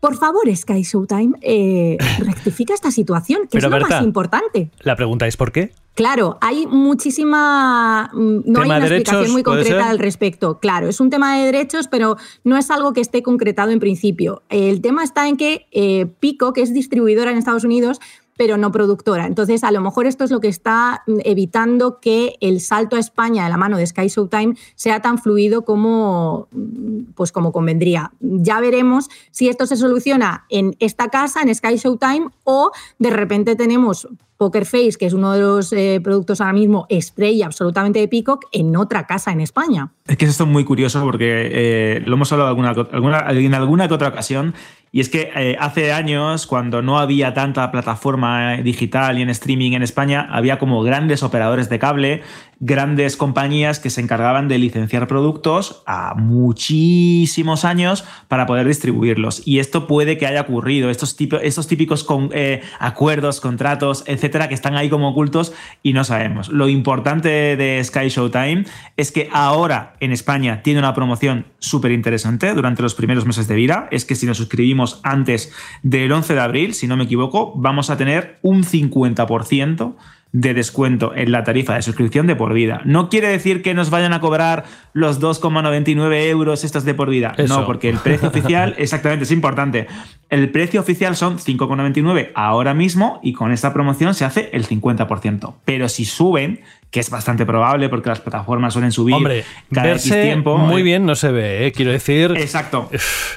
[0.00, 4.70] por favor, Sky Showtime, eh, rectifica esta situación, que es lo más importante.
[4.80, 5.72] La pregunta es ¿por qué?
[5.94, 8.10] Claro, hay muchísima.
[8.14, 10.60] Mm, no hay una explicación muy concreta al respecto.
[10.60, 14.42] Claro, es un tema de derechos, pero no es algo que esté concretado en principio.
[14.48, 18.00] El tema está en que eh, Pico, que es distribuidora en Estados Unidos,
[18.36, 19.26] pero no productora.
[19.26, 22.98] Entonces, a lo mejor esto es lo que está mm, evitando que el salto a
[22.98, 28.12] España de la mano de Sky Showtime sea tan fluido como, mm, pues como convendría.
[28.20, 33.56] Ya veremos si esto se soluciona en esta casa, en Sky Showtime, o de repente
[33.56, 38.08] tenemos Poker Face, que es uno de los eh, productos ahora mismo estrella absolutamente de
[38.08, 39.92] Peacock, en otra casa en España.
[40.06, 43.88] Es que esto es muy curioso porque eh, lo hemos hablado alguna, alguna, en alguna
[43.88, 44.54] que otra ocasión
[44.92, 49.72] y es que eh, hace años, cuando no había tanta plataforma digital y en streaming
[49.72, 52.22] en España, había como grandes operadores de cable,
[52.60, 59.42] grandes compañías que se encargaban de licenciar productos a muchísimos años para poder distribuirlos.
[59.44, 64.76] Y esto puede que haya ocurrido, estos, estos típicos eh, acuerdos, contratos, etcétera, que están
[64.76, 66.48] ahí como ocultos y no sabemos.
[66.48, 68.64] Lo importante de Sky Showtime
[68.96, 73.56] es que ahora en España tiene una promoción súper interesante durante los primeros meses de
[73.56, 73.88] vida.
[73.90, 75.52] Es que si nos suscribimos antes
[75.82, 79.94] del 11 de abril, si no me equivoco, vamos a tener un 50%
[80.32, 82.82] de descuento en la tarifa de suscripción de por vida.
[82.84, 87.34] No quiere decir que nos vayan a cobrar los 2,99 euros estos de por vida.
[87.48, 89.86] No, porque el precio oficial, exactamente, es importante.
[90.28, 95.54] El precio oficial son 5,99 ahora mismo y con esta promoción se hace el 50%.
[95.64, 96.60] Pero si suben,
[96.90, 100.56] que es bastante probable porque las plataformas suelen subir Hombre, cada X tiempo.
[100.56, 100.84] Muy eh.
[100.84, 101.72] bien no se ve, ¿eh?
[101.72, 102.32] quiero decir.
[102.36, 102.88] Exacto.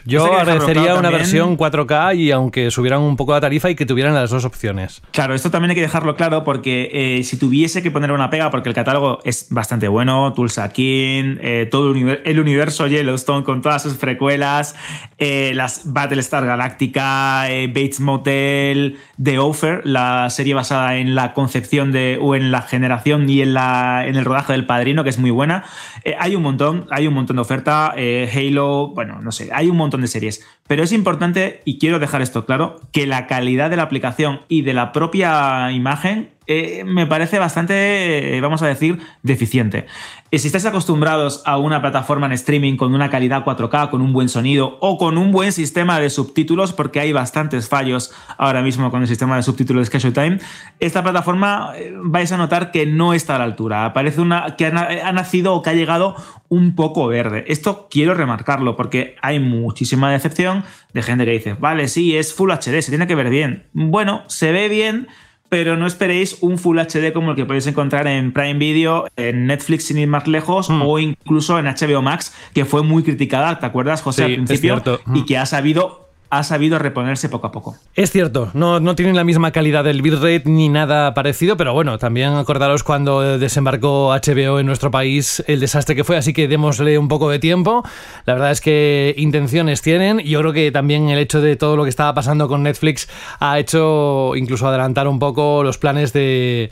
[0.06, 4.14] Yo agradecería una versión 4K y aunque subieran un poco la tarifa y que tuvieran
[4.14, 5.02] las dos opciones.
[5.12, 8.52] Claro, esto también hay que dejarlo claro porque eh, si tuviese que poner una pega,
[8.52, 11.38] porque el catálogo es bastante bueno, Tulsa King,
[11.72, 14.76] todo el universo Yellowstone con todas sus frecuelas,
[15.18, 22.36] las Battlestar Galactica, Bates Motel, The Offer, la serie basada en la concepción de o
[22.36, 25.64] en la generación y en, la, en el rodaje del Padrino, que es muy buena.
[26.04, 27.94] Eh, hay un montón, hay un montón de oferta.
[27.96, 30.46] Eh, Halo, bueno, no sé, hay un montón de series.
[30.68, 34.62] Pero es importante, y quiero dejar esto claro, que la calidad de la aplicación y
[34.62, 39.86] de la propia imagen eh, me parece bastante, eh, vamos a decir, deficiente.
[40.32, 44.30] Si estáis acostumbrados a una plataforma en streaming con una calidad 4K, con un buen
[44.30, 49.04] sonido o con un buen sistema de subtítulos, porque hay bastantes fallos ahora mismo con
[49.04, 50.40] el sistema de subtítulos de Time,
[50.80, 53.94] esta plataforma eh, vais a notar que no está a la altura.
[53.94, 56.16] Parece una, que ha nacido o que ha llegado
[56.48, 57.46] un poco verde.
[57.48, 62.50] Esto quiero remarcarlo porque hay muchísima decepción de gente que dice, vale, sí, es Full
[62.50, 63.68] HD, se tiene que ver bien.
[63.74, 65.08] Bueno, se ve bien
[65.50, 69.48] pero no esperéis un Full HD como el que podéis encontrar en Prime Video, en
[69.48, 70.82] Netflix sin ir más lejos hmm.
[70.84, 74.82] o incluso en HBO Max, que fue muy criticada, ¿te acuerdas, José, al principio?
[75.14, 77.76] Y que ha sabido ha sabido reponerse poco a poco.
[77.96, 81.98] Es cierto, no, no tienen la misma calidad del bitrate ni nada parecido, pero bueno,
[81.98, 86.98] también acordaros cuando desembarcó HBO en nuestro país el desastre que fue, así que démosle
[86.98, 87.84] un poco de tiempo.
[88.26, 90.20] La verdad es que intenciones tienen.
[90.20, 93.10] Yo creo que también el hecho de todo lo que estaba pasando con Netflix
[93.40, 96.72] ha hecho incluso adelantar un poco los planes de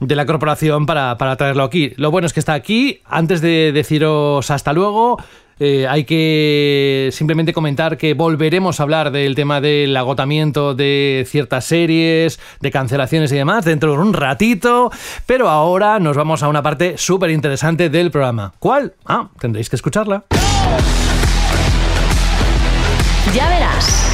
[0.00, 1.92] de la corporación para, para traerlo aquí.
[1.96, 3.02] Lo bueno es que está aquí.
[3.04, 5.18] Antes de deciros hasta luego,
[5.60, 11.64] eh, hay que simplemente comentar que volveremos a hablar del tema del agotamiento de ciertas
[11.64, 14.90] series, de cancelaciones y demás dentro de un ratito,
[15.26, 18.52] pero ahora nos vamos a una parte súper interesante del programa.
[18.58, 18.94] ¿Cuál?
[19.06, 20.24] Ah, tendréis que escucharla.
[23.34, 24.07] Ya verás.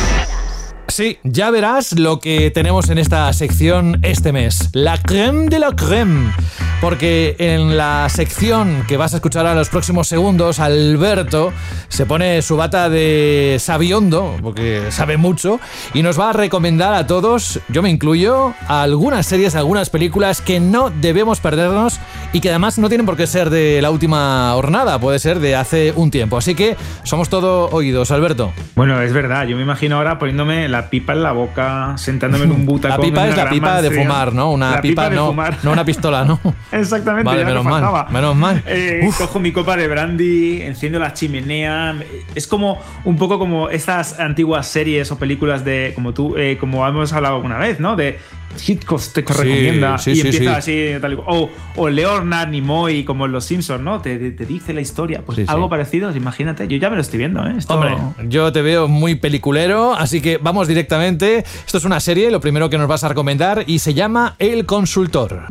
[0.95, 4.71] Sí, ya verás lo que tenemos en esta sección este mes.
[4.75, 6.33] La creme de la creme.
[6.81, 11.53] Porque en la sección que vas a escuchar a los próximos segundos, Alberto
[11.89, 15.59] se pone su bata de sabiondo, porque sabe mucho,
[15.95, 20.61] y nos va a recomendar a todos, yo me incluyo, algunas series, algunas películas que
[20.61, 21.99] no debemos perdernos
[22.33, 25.57] y que además no tienen por qué ser de la última jornada, puede ser de
[25.57, 26.37] hace un tiempo.
[26.37, 28.53] Así que somos todo oídos, Alberto.
[28.75, 32.53] Bueno, es verdad, yo me imagino ahora poniéndome la pipa en la boca, sentándome en
[32.53, 32.99] un butacón.
[32.99, 34.53] La pipa es la pipa de fumar, ¿no?
[34.53, 36.41] Una pipa, no, no una pistola, ¿no?
[36.73, 37.25] Exactamente.
[37.25, 38.63] Vale, menos mal, menos mal.
[38.67, 41.95] Eh, cojo mi copa de brandy, enciendo la chimenea.
[42.35, 46.87] Es como un poco como estas antiguas series o películas de, como tú, eh, como
[46.87, 47.97] hemos hablado alguna vez, ¿no?
[47.97, 48.19] De
[48.67, 53.83] Hitchcock te recomienda y empieza así tal, o, o Leonard Nimoy como en Los Simpsons,
[53.83, 54.01] ¿no?
[54.01, 55.23] Te, te, dice la historia.
[55.25, 56.69] Pues algo parecido, imagínate.
[56.69, 57.57] Yo ya me lo estoy viendo, ¿eh?
[57.69, 57.97] Hombre,
[58.29, 61.45] yo te veo muy peliculero, así que vamos directamente.
[61.67, 64.67] Esto es una serie, lo primero que nos vas a recomendar y se llama El
[64.67, 65.47] Consultor.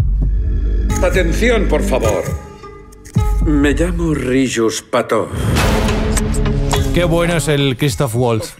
[1.03, 2.23] Atención, por favor.
[3.45, 5.29] Me llamo Rijus Pato.
[6.93, 8.53] Qué bueno es el Christoph Waltz.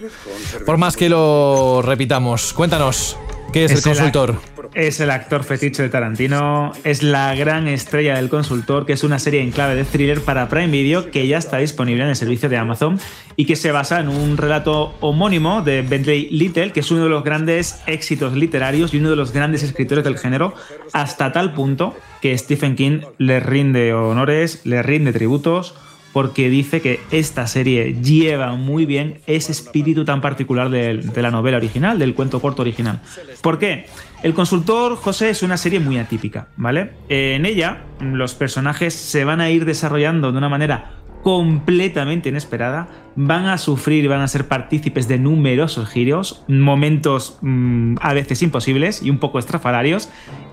[0.65, 3.17] Por más que lo repitamos, cuéntanos,
[3.53, 4.41] ¿qué es, el consultor?
[4.73, 9.19] es el actor fetiche de Tarantino, es la gran estrella del consultor, que es una
[9.19, 12.49] serie en clave de thriller para Prime Video que ya está disponible en el servicio
[12.49, 12.99] de Amazon
[13.35, 17.09] y que se basa en un relato homónimo de Bentley Little, que es uno de
[17.09, 20.55] los grandes éxitos literarios y uno de los grandes escritores del género,
[20.91, 25.75] hasta tal punto que Stephen King le rinde honores, le rinde tributos
[26.13, 31.57] porque dice que esta serie lleva muy bien ese espíritu tan particular de, la novela
[31.57, 33.01] original, del cuento corto original.
[33.41, 33.87] ¿Por qué?
[34.21, 36.91] El consultor José es una serie muy atípica, ¿vale?
[37.09, 40.91] En ella los personajes se van a ir desarrollando de una manera
[41.23, 48.13] completamente inesperada, van a sufrir, van a ser partícipes de numerosos giros, momentos mm, a
[48.13, 50.09] veces imposibles y un poco estrafalarios,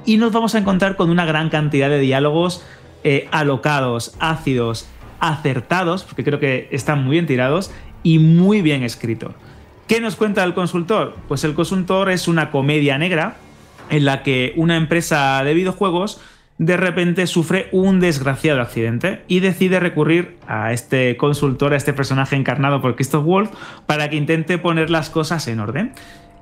[0.07, 2.65] y nos vamos a encontrar con una gran cantidad de diálogos
[3.03, 4.87] eh, alocados, ácidos,
[5.21, 7.71] acertados, porque creo que están muy bien tirados
[8.03, 9.35] y muy bien escritos.
[9.87, 11.17] ¿Qué nos cuenta el consultor?
[11.29, 13.37] Pues el consultor es una comedia negra
[13.91, 16.21] en la que una empresa de videojuegos
[16.59, 22.37] de repente sufre un desgraciado accidente y decide recurrir a este consultor, a este personaje
[22.37, 23.51] encarnado por Christoph Wolf,
[23.87, 25.93] para que intente poner las cosas en orden.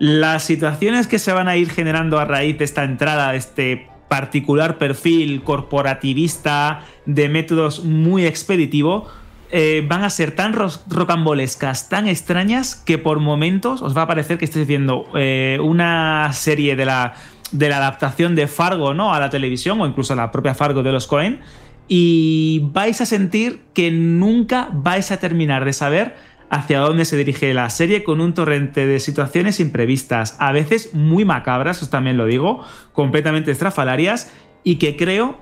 [0.00, 3.86] Las situaciones que se van a ir generando a raíz de esta entrada, de este
[4.08, 9.06] particular perfil corporativista de métodos muy expeditivo,
[9.50, 14.36] eh, van a ser tan rocambolescas, tan extrañas, que por momentos os va a parecer
[14.38, 17.14] que estéis viendo eh, una serie de la,
[17.52, 19.14] de la adaptación de Fargo ¿no?
[19.14, 21.40] a la televisión o incluso a la propia Fargo de los Cohen
[21.88, 26.16] y vais a sentir que nunca vais a terminar de saber
[26.50, 31.24] hacia dónde se dirige la serie con un torrente de situaciones imprevistas, a veces muy
[31.24, 34.32] macabras, os también lo digo, completamente estrafalarias
[34.64, 35.38] y que creo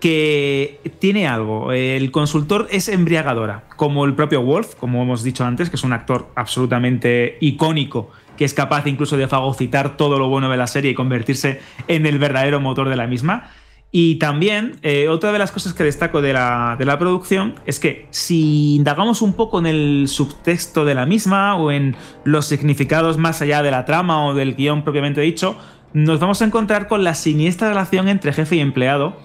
[0.00, 1.72] que tiene algo.
[1.72, 5.92] El consultor es embriagadora, como el propio Wolf, como hemos dicho antes, que es un
[5.92, 10.92] actor absolutamente icónico, que es capaz incluso de fagocitar todo lo bueno de la serie
[10.92, 13.50] y convertirse en el verdadero motor de la misma.
[13.92, 17.80] Y también, eh, otra de las cosas que destaco de la, de la, producción es
[17.80, 23.18] que si indagamos un poco en el subtexto de la misma o en los significados
[23.18, 25.56] más allá de la trama o del guion propiamente dicho,
[25.92, 29.16] nos vamos a encontrar con la siniestra relación entre jefe y empleado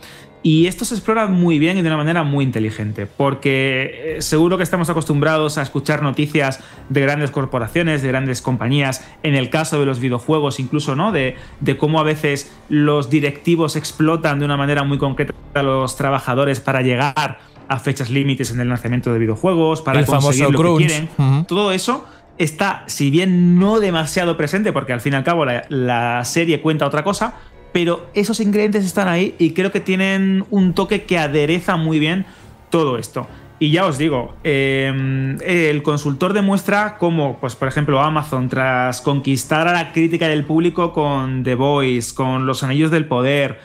[0.45, 4.57] y esto se explora muy bien y de una manera muy inteligente, porque eh, seguro
[4.57, 9.79] que estamos acostumbrados a escuchar noticias de grandes corporaciones, de grandes compañías, en el caso
[9.79, 11.11] de los videojuegos incluso, ¿no?
[11.11, 15.95] De, de cómo a veces los directivos explotan de una manera muy concreta a los
[15.95, 20.77] trabajadores para llegar a fechas límites en el lanzamiento de videojuegos, para el conseguir lo
[20.77, 21.09] que quieren.
[21.47, 22.05] Todo eso
[22.37, 26.61] está, si bien no demasiado presente, porque al fin y al cabo la, la serie
[26.61, 27.33] cuenta otra cosa,
[27.75, 32.25] pero esos ingredientes están ahí y creo que tienen un toque que adereza muy bien
[32.69, 33.27] todo esto.
[33.59, 39.67] Y ya os digo, eh, el consultor demuestra cómo, pues, por ejemplo, Amazon, tras conquistar
[39.67, 43.59] a la crítica del público con The Voice, con Los Anillos del Poder,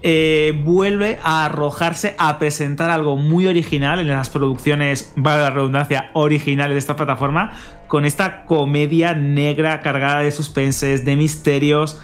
[0.00, 6.10] eh, vuelve a arrojarse a presentar algo muy original en las producciones, vale la redundancia,
[6.12, 7.54] originales de esta plataforma,
[7.88, 12.00] con esta comedia negra cargada de suspenses, de misterios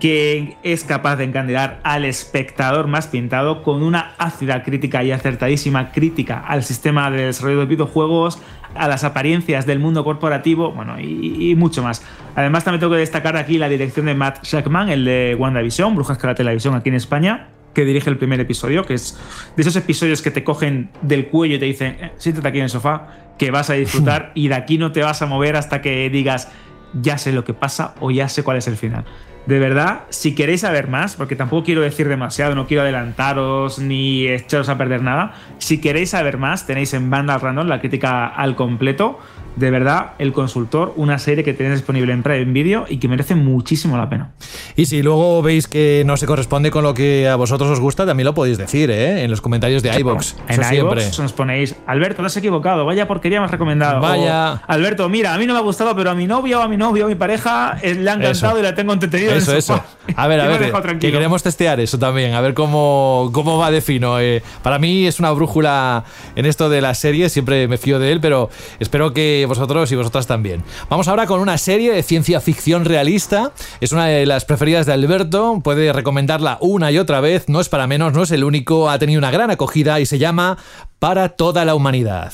[0.00, 5.92] que es capaz de encandilar al espectador más pintado con una ácida crítica y acertadísima
[5.92, 8.40] crítica al sistema de desarrollo de videojuegos,
[8.74, 12.04] a las apariencias del mundo corporativo, bueno, y, y mucho más.
[12.34, 16.18] Además, también tengo que destacar aquí la dirección de Matt Shackman, el de WandaVision, Brujas
[16.18, 19.18] que la televisión aquí en España, que dirige el primer episodio, que es
[19.56, 22.64] de esos episodios que te cogen del cuello y te dicen, eh, siéntate aquí en
[22.64, 25.82] el sofá, que vas a disfrutar y de aquí no te vas a mover hasta
[25.82, 26.48] que digas,
[26.94, 29.04] ya sé lo que pasa o ya sé cuál es el final.
[29.46, 34.26] De verdad, si queréis saber más, porque tampoco quiero decir demasiado, no quiero adelantaros ni
[34.26, 38.56] echaros a perder nada, si queréis saber más, tenéis en Banda Random la crítica al
[38.56, 39.18] completo.
[39.56, 43.34] De verdad, El Consultor, una serie que tenéis disponible en Prime Video y que merece
[43.34, 44.32] muchísimo la pena.
[44.76, 48.04] Y si luego veis que no se corresponde con lo que a vosotros os gusta,
[48.04, 49.22] también lo podéis decir, ¿eh?
[49.22, 50.36] En los comentarios de iBox.
[50.48, 54.00] En iVoox nos ponéis, Alberto, lo has equivocado, vaya porquería me has recomendado.
[54.00, 54.54] Vaya.
[54.54, 56.68] O, Alberto, mira, a mí no me ha gustado, pero a mi novia o a
[56.68, 58.58] mi novio o a mi pareja eh, le ha encantado Eso.
[58.58, 59.80] y la tengo entretenido en Eso, el eso.
[60.16, 63.80] A ver, a ver, que queremos testear eso también, a ver cómo, cómo va de
[63.80, 64.20] fino.
[64.20, 64.42] eh.
[64.62, 66.04] para mí es una brújula
[66.36, 68.50] en esto de las series, siempre me fío de él, pero
[68.80, 70.62] espero que vosotros y vosotras también.
[70.88, 74.92] Vamos ahora con una serie de ciencia ficción realista, es una de las preferidas de
[74.92, 78.90] Alberto, puede recomendarla una y otra vez, no es para menos, no es el único,
[78.90, 80.58] ha tenido una gran acogida y se llama
[80.98, 82.32] Para toda la humanidad.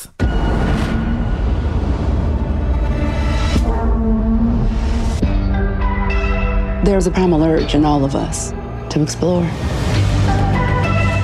[6.85, 8.53] There's a primal urge in all of us
[8.89, 9.47] to explore.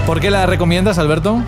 [0.06, 1.42] ¿Por qué la recomiendas, Alberto?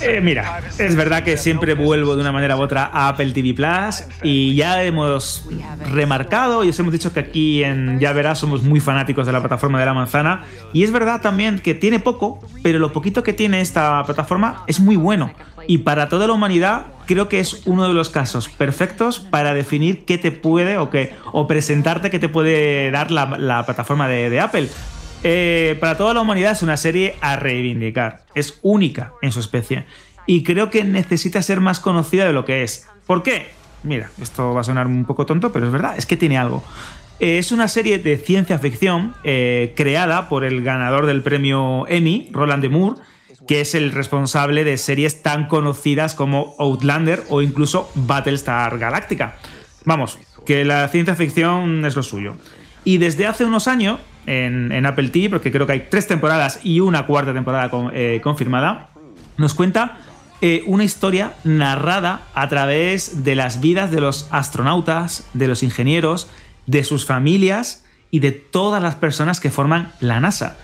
[0.00, 3.54] Eh, mira, es verdad que siempre vuelvo de una manera u otra a Apple TV
[3.54, 5.44] Plus y ya hemos
[5.90, 9.40] remarcado y os hemos dicho que aquí en Ya Verás somos muy fanáticos de la
[9.40, 13.32] plataforma de la manzana y es verdad también que tiene poco, pero lo poquito que
[13.32, 15.32] tiene esta plataforma es muy bueno
[15.66, 20.04] y para toda la humanidad creo que es uno de los casos perfectos para definir
[20.04, 24.30] qué te puede o, qué, o presentarte qué te puede dar la, la plataforma de,
[24.30, 24.68] de Apple.
[25.24, 28.24] Eh, para toda la humanidad es una serie a reivindicar.
[28.34, 29.84] Es única en su especie.
[30.26, 32.88] Y creo que necesita ser más conocida de lo que es.
[33.06, 33.50] ¿Por qué?
[33.82, 36.62] Mira, esto va a sonar un poco tonto, pero es verdad, es que tiene algo.
[37.18, 42.28] Eh, es una serie de ciencia ficción eh, creada por el ganador del premio Emmy,
[42.32, 43.00] Roland de Moore,
[43.46, 49.36] que es el responsable de series tan conocidas como Outlander o incluso Battlestar Galactica.
[49.84, 52.36] Vamos, que la ciencia ficción es lo suyo.
[52.84, 56.80] Y desde hace unos años, en, Apple TV, porque creo que hay tres temporadas y
[56.80, 58.90] una cuarta temporada eh, confirmada,
[59.36, 59.98] nos cuenta
[60.40, 66.28] eh, una historia narrada a través de las vidas de los astronautas, de los ingenieros,
[66.66, 70.56] de sus familias y de todas las personas que forman la NASA.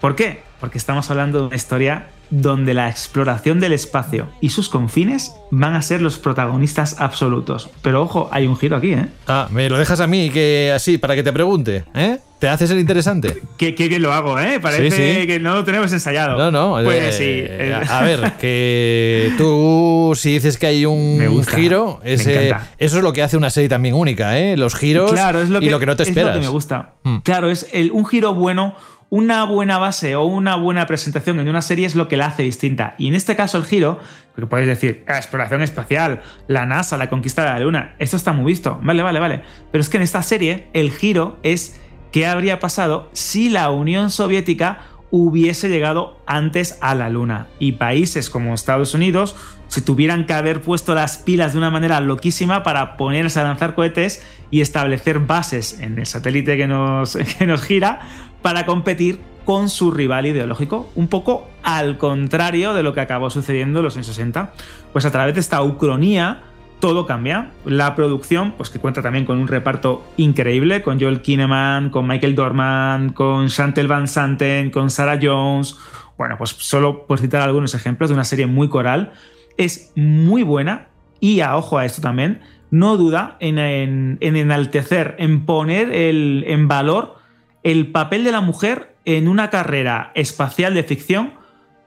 [0.00, 0.42] ¿Por qué?
[0.64, 5.74] Porque estamos hablando de una historia donde la exploración del espacio y sus confines van
[5.74, 7.68] a ser los protagonistas absolutos.
[7.82, 9.08] Pero ojo, hay un giro aquí, ¿eh?
[9.28, 12.18] Ah, me lo dejas a mí, que así, para que te pregunte, ¿eh?
[12.38, 13.42] ¿Te haces el interesante?
[13.58, 14.58] Qué, qué bien lo hago, ¿eh?
[14.60, 15.26] Parece Sí, sí.
[15.26, 16.36] que no lo tenemos ensayado.
[16.38, 16.82] No, no.
[16.82, 17.24] Pues eh, sí.
[17.46, 23.02] eh, A ver, que tú si dices que hay un gusta, giro, ese- eso es
[23.02, 24.56] lo que hace una serie también única, ¿eh?
[24.56, 26.34] Los giros Claro, es lo que, y lo que no te es esperas.
[26.34, 26.94] lo que me gusta.
[27.04, 27.18] Mm.
[27.18, 28.74] Claro, es el- un giro bueno,
[29.10, 32.42] una buena base o una buena presentación en una serie es lo que la hace
[32.42, 32.94] distinta.
[32.98, 34.00] Y en este caso el giro,
[34.34, 38.32] porque podéis decir, "Ah, exploración espacial, la NASA, la conquista de la Luna, esto está
[38.32, 38.78] muy visto.
[38.82, 39.42] Vale, vale, vale.
[39.70, 41.80] Pero es que en esta serie el giro es
[42.10, 44.78] qué habría pasado si la Unión Soviética
[45.10, 47.46] hubiese llegado antes a la Luna.
[47.60, 49.36] Y países como Estados Unidos,
[49.68, 53.76] si tuvieran que haber puesto las pilas de una manera loquísima para ponerse a lanzar
[53.76, 58.00] cohetes y establecer bases en el satélite que nos, que nos gira
[58.44, 63.78] para competir con su rival ideológico, un poco al contrario de lo que acabó sucediendo
[63.78, 64.52] en los años 60.
[64.92, 66.42] Pues a través de esta ucronía
[66.78, 67.52] todo cambia.
[67.64, 72.34] La producción, pues que cuenta también con un reparto increíble, con Joel Kinnaman, con Michael
[72.34, 75.74] Dorman, con Chantel Van Santen, con Sarah Jones.
[76.18, 79.12] Bueno, pues solo por citar algunos ejemplos de una serie muy coral.
[79.56, 80.88] Es muy buena
[81.18, 86.44] y a ojo a esto también, no duda en, en- en enaltecer, en poner el-
[86.46, 87.13] en valor
[87.64, 91.44] el papel de la mujer en una carrera espacial de ficción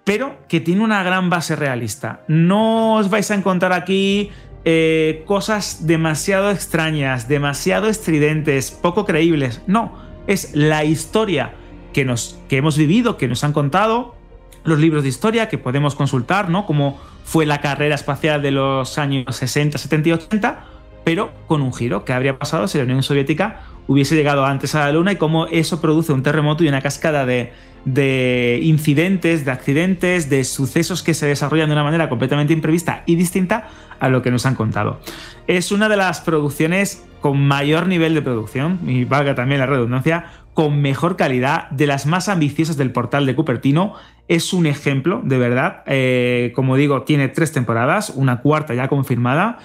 [0.08, 2.22] pero que tiene una gran base realista.
[2.30, 4.32] No os vais a encontrar aquí
[4.64, 9.62] eh, cosas demasiado extrañas, demasiado estridentes, poco creíbles.
[9.68, 11.56] No, es la historia
[11.92, 14.16] que, nos, que hemos vivido, que nos han contado,
[14.64, 16.66] los libros de historia que podemos consultar, ¿no?
[16.66, 20.66] Cómo fue la carrera espacial de los años 60, 70 y 80,
[21.04, 22.06] pero con un giro.
[22.06, 25.48] ¿Qué habría pasado si la Unión Soviética hubiese llegado antes a la Luna y cómo
[25.48, 27.54] eso produce un terremoto y una cascada de,
[27.86, 33.16] de incidentes, de accidentes, de sucesos que se desarrollan de una manera completamente imprevista y
[33.16, 33.70] distinta
[34.00, 35.00] a lo que nos han contado.
[35.48, 40.26] Es una de las producciones con mayor nivel de producción, y valga también la redundancia,
[40.54, 43.94] con mejor calidad, de las más ambiciosas del portal de Cupertino.
[44.28, 45.84] Es un ejemplo, de verdad.
[45.86, 49.60] Eh, como digo, tiene tres temporadas, una cuarta ya confirmada.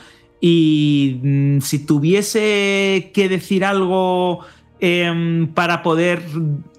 [0.45, 4.41] Y mm, si tuviese que decir algo
[4.81, 6.21] em, para poder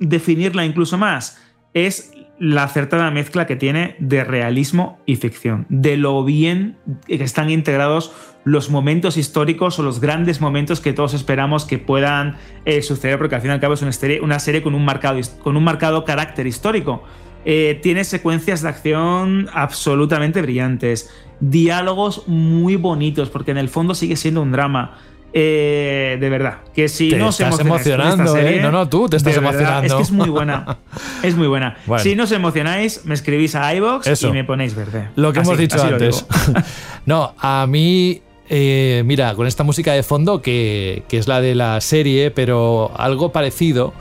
[0.01, 1.41] definirla incluso más,
[1.73, 6.75] es la acertada mezcla que tiene de realismo y ficción, de lo bien
[7.07, 8.11] que están integrados
[8.43, 12.35] los momentos históricos o los grandes momentos que todos esperamos que puedan
[12.65, 13.93] eh, suceder, porque al fin y al cabo es una
[14.39, 14.75] serie, con
[15.55, 17.03] un marcado carácter histórico.
[17.45, 24.15] Eh, tiene secuencias de acción absolutamente brillantes, diálogos muy bonitos, porque en el fondo sigue
[24.15, 24.97] siendo un drama.
[25.35, 28.59] Eh, de verdad, que si te no estás se emocionando, ¿eh?
[28.61, 29.87] No, no, tú te estás emocionando.
[29.87, 30.77] Es que es muy buena.
[31.23, 31.77] Es muy buena.
[31.87, 32.03] Bueno.
[32.03, 35.07] Si no os emocionáis, me escribís a iBox y me ponéis verde.
[35.15, 36.25] Lo que Así- hemos dicho antes.
[37.05, 41.55] no, a mí, eh, mira, con esta música de fondo, que, que es la de
[41.55, 43.93] la serie, pero algo parecido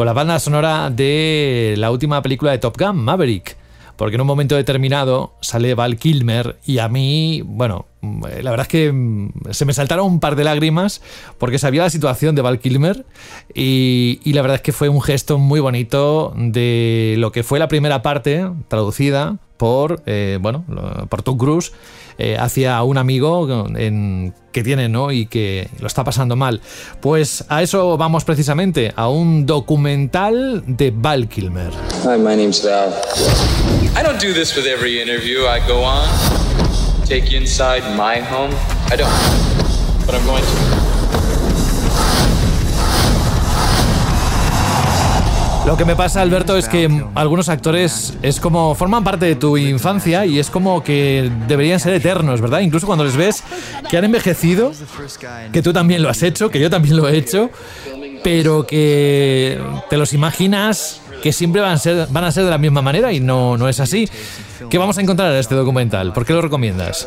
[0.00, 3.58] con la banda sonora de la última película de Top Gun, Maverick.
[3.98, 8.62] Porque en un momento determinado sale Val Kilmer y a mí, bueno, mm, la verdad
[8.62, 11.02] es que mm, se me saltaron un par de lágrimas
[11.36, 13.04] porque sabía la situación de Val Kilmer
[13.52, 17.58] y, y la verdad es que fue un gesto muy bonito de lo que fue
[17.58, 20.64] la primera parte traducida por, eh, bueno,
[21.10, 21.70] por Tom Cruise
[22.16, 23.46] eh, hacia un amigo
[23.76, 25.12] en- que tiene, ¿no?
[25.12, 26.62] Y que lo está pasando mal.
[27.02, 31.70] Pues a eso vamos precisamente, a un documental de Val Kilmer.
[32.04, 32.88] Hi, my name's Val.
[33.98, 36.08] I don't do this with every interview I go on.
[37.06, 38.54] Take you inside my home.
[38.90, 39.10] I don't.
[40.06, 40.89] But I'm going to.
[45.70, 49.56] Lo que me pasa, Alberto, es que algunos actores es como forman parte de tu
[49.56, 52.58] infancia y es como que deberían ser eternos, ¿verdad?
[52.58, 53.44] Incluso cuando les ves
[53.88, 54.72] que han envejecido,
[55.52, 57.50] que tú también lo has hecho, que yo también lo he hecho,
[58.24, 62.58] pero que te los imaginas que siempre van a ser, van a ser de la
[62.58, 64.08] misma manera y no, no es así.
[64.70, 66.12] ¿Qué vamos a encontrar en este documental?
[66.12, 67.06] ¿Por qué lo recomiendas?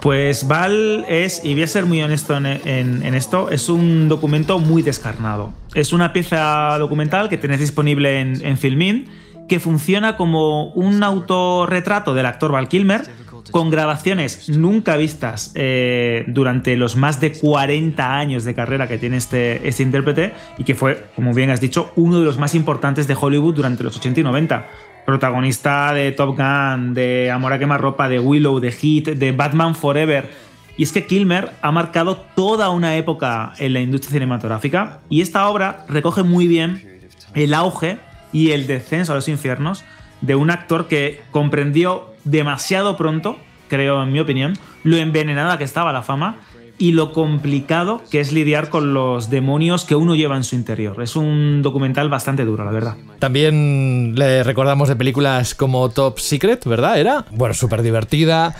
[0.00, 4.82] Pues Val es, y voy a ser muy honesto en, esto, es un documento muy
[4.82, 5.52] descarnado.
[5.74, 9.06] Es una pieza documental que tenéis disponible en, en Filmin,
[9.48, 13.02] que funciona como un autorretrato del actor Val Kilmer,
[13.50, 19.16] con grabaciones nunca vistas eh, durante los más de 40 años de carrera que tiene
[19.16, 23.06] este, este intérprete, y que fue, como bien has dicho, uno de los más importantes
[23.06, 24.68] de Hollywood durante los 80 y 90
[25.08, 30.30] protagonista de Top Gun, de Amor a quemarropa, de Willow, de Heat, de Batman Forever.
[30.76, 35.48] Y es que Kilmer ha marcado toda una época en la industria cinematográfica y esta
[35.48, 37.00] obra recoge muy bien
[37.32, 37.98] el auge
[38.32, 39.82] y el descenso a los infiernos
[40.20, 43.38] de un actor que comprendió demasiado pronto,
[43.68, 46.36] creo en mi opinión, lo envenenada que estaba la fama
[46.78, 51.02] y lo complicado que es lidiar con los demonios que uno lleva en su interior.
[51.02, 52.96] Es un documental bastante duro, la verdad.
[53.18, 56.98] También le recordamos de películas como Top Secret, ¿verdad?
[56.98, 58.54] Era, bueno, súper divertida.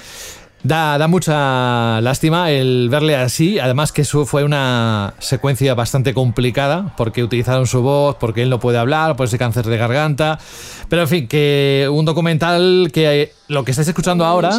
[0.65, 6.93] Da, da mucha lástima el verle así, además que eso fue una secuencia bastante complicada,
[6.97, 10.41] porque utilizaron su voz, porque él no puede hablar, por ese cáncer de garganta.
[10.89, 14.51] Pero en fin, que un documental que lo que estáis escuchando ahora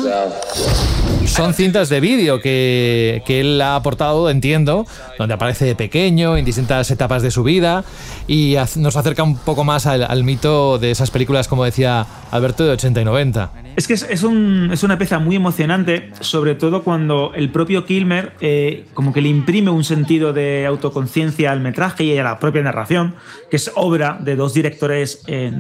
[1.30, 4.86] son cintas de vídeo que, que él ha aportado, entiendo,
[5.18, 7.84] donde aparece de pequeño, en distintas etapas de su vida,
[8.28, 12.72] y nos acerca un poco más al, mito de esas películas, como decía Alberto, de
[12.72, 13.52] 80 y 90.
[13.78, 17.86] Es que es, es un- es una pieza muy emocionante, sobre todo cuando el propio
[17.86, 22.40] Kilmer eh, como que le imprime un sentido de autoconciencia al metraje y a la
[22.40, 23.16] propia narración,
[23.50, 25.52] que es obra de dos directores eh,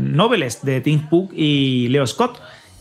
[0.64, 2.40] de Tim Hook y Leo Scott.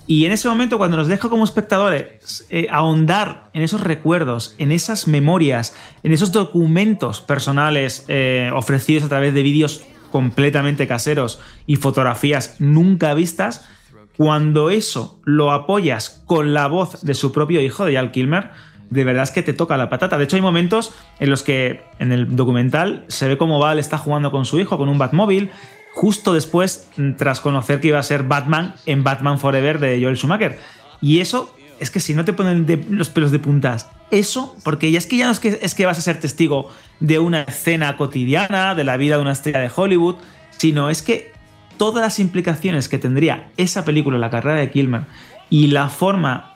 [0.09, 4.73] Y en ese momento, cuando nos deja como espectadores eh, ahondar en esos recuerdos, en
[4.73, 11.77] esas memorias, en esos documentos personales eh, ofrecidos a través de vídeos completamente caseros y
[11.77, 13.69] fotografías nunca vistas,
[14.17, 18.51] cuando eso lo apoyas con la voz de su propio hijo, de Val Kilmer,
[18.89, 20.17] de verdad es que te toca la patata.
[20.17, 23.99] De hecho, hay momentos en los que en el documental se ve cómo Val está
[23.99, 25.51] jugando con su hijo, con un Batmóvil,
[25.95, 30.16] justo después, mm, tras conocer que iba a ser Batman en Batman Forever de Joel
[30.16, 30.59] Schumacher.
[31.01, 34.99] Y eso es que si no te ponen los pelos de puntas, eso, porque ya
[34.99, 36.70] es que ya no es que, es que vas a ser testigo
[37.01, 40.16] de una escena cotidiana, de la vida de una estrella de Hollywood,
[40.57, 41.32] sino es que
[41.76, 45.03] todas las implicaciones que tendría esa película la carrera de Kilmer
[45.51, 46.53] y la forma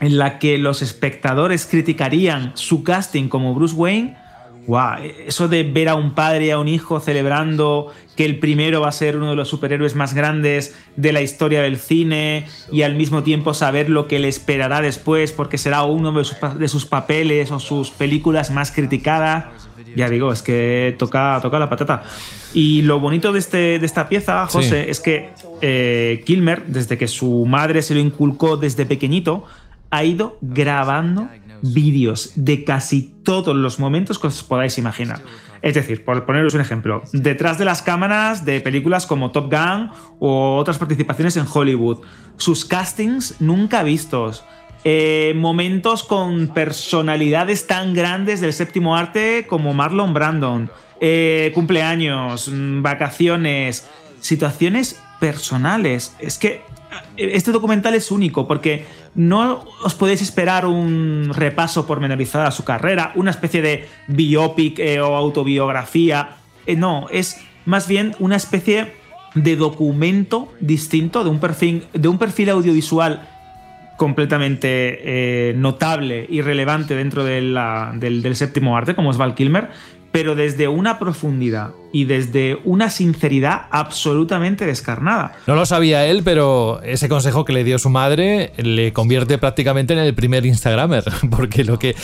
[0.00, 4.16] en la que los espectadores criticarían su casting como Bruce Wayne,
[4.66, 4.96] wow,
[5.26, 8.88] eso de ver a un padre y a un hijo celebrando que el primero va
[8.88, 12.94] a ser uno de los superhéroes más grandes de la historia del cine y al
[12.94, 16.84] mismo tiempo saber lo que le esperará después porque será uno de sus, de sus
[16.86, 19.46] papeles o sus películas más criticadas.
[19.96, 22.02] Ya digo, es que toca, toca la patata.
[22.54, 24.90] Y lo bonito de, este, de esta pieza, José, Sí.
[24.90, 29.44] es que eh, Kilmer, desde que su madre se lo inculcó desde pequeñito,
[29.90, 31.28] ha ido grabando
[31.62, 35.22] vídeos de casi todos los momentos que os podáis imaginar.
[35.62, 39.90] Es decir, por poneros un ejemplo, detrás de las cámaras de películas como Top Gun
[40.18, 42.00] o otras participaciones en Hollywood,
[42.36, 44.44] sus castings nunca vistos,
[44.84, 50.70] eh, momentos con personalidades tan grandes del séptimo arte como Marlon Brandon,
[51.00, 53.88] eh, cumpleaños, mm, vacaciones,
[54.20, 56.16] situaciones personales.
[56.18, 56.62] Es que
[57.16, 58.84] eh, este documental es único porque
[59.14, 65.00] no os podéis esperar un repaso pormenorizado a su carrera, una especie de biopic eh,
[65.00, 66.36] o autobiografía.
[66.66, 68.94] Eh, no, es más bien una especie
[69.34, 73.28] de documento distinto, de un perfil, de un perfil audiovisual
[73.98, 77.56] completamente eh, notable y relevante dentro del,
[77.94, 79.70] del séptimo arte, como es Val Kilmer,
[80.12, 85.34] pero desde una profundidad y desde una sinceridad absolutamente descarnada.
[85.46, 89.92] No lo sabía él, pero ese consejo que le dio su madre le convierte prácticamente
[89.92, 91.94] en el primer Instagramer, porque lo que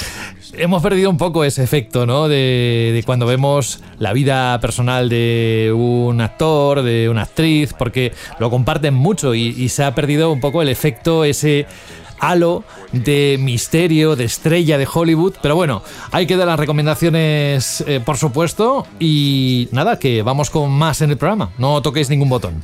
[0.54, 2.28] hemos perdido un poco ese efecto, ¿no?
[2.28, 8.94] De, cuando vemos la vida personal de un actor, de una actriz, porque lo comparten
[8.94, 11.66] mucho y se ha perdido un poco el efecto ese
[12.20, 15.34] halo de misterio, de estrella de Hollywood.
[15.42, 18.86] Pero bueno, ahí quedan las recomendaciones, eh, por supuesto.
[18.98, 21.50] Y nada, que vamos con más en el programa.
[21.58, 22.62] No toquéis ningún botón.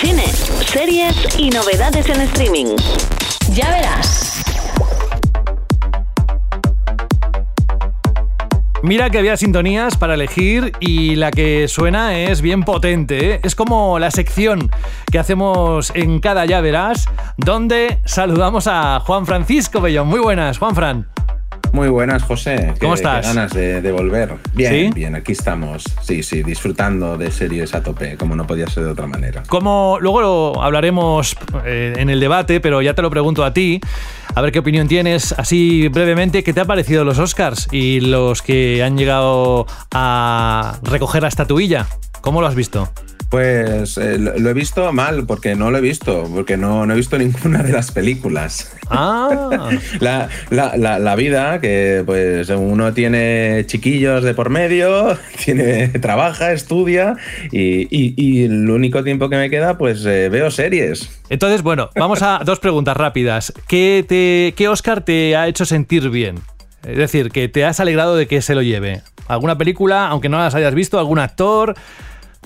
[0.00, 0.26] Cine,
[0.72, 2.76] series y novedades en streaming.
[3.54, 4.37] Ya verás.
[8.82, 13.34] Mira que había sintonías para elegir y la que suena es bien potente.
[13.34, 13.40] ¿eh?
[13.42, 14.70] Es como la sección
[15.10, 17.06] que hacemos en cada Ya Verás,
[17.36, 20.06] donde saludamos a Juan Francisco Bellón.
[20.06, 21.17] Muy buenas, Juan Fran.
[21.72, 22.72] Muy buenas, José.
[22.80, 23.20] ¿Cómo Qué- estás?
[23.26, 24.34] Qué ganas de, de volver.
[24.54, 24.90] Bien, ¿Sí?
[24.94, 25.84] bien, aquí estamos.
[26.02, 29.42] Sí, sí, disfrutando de series a tope, como no podía ser de otra manera.
[29.48, 33.80] Como luego lo hablaremos eh, en el debate, pero ya te lo pregunto a ti,
[34.34, 38.42] a ver qué opinión tienes, así brevemente, ¿qué te ha parecido los Oscars y los
[38.42, 41.86] que han llegado a recoger la estatuilla?
[42.22, 42.90] ¿Cómo lo has visto?
[43.30, 46.96] Pues eh, lo, he visto mal, porque no lo he visto, porque no, no he
[46.96, 48.74] visto ninguna de las películas.
[48.88, 49.68] Ah.
[50.00, 56.52] la, la- la- la vida, que pues uno tiene chiquillos de por medio, tiene, trabaja,
[56.52, 57.16] estudia,
[57.52, 61.10] y, y- y el único tiempo que me queda, pues eh, veo series.
[61.28, 63.52] Entonces, bueno, vamos a dos preguntas rápidas.
[63.66, 66.36] ¿Qué, te, ¿Qué Oscar te ha hecho sentir bien?
[66.86, 69.02] Es decir, que te has alegrado de que se lo lleve.
[69.26, 71.74] ¿Alguna película, aunque no las hayas visto, algún actor?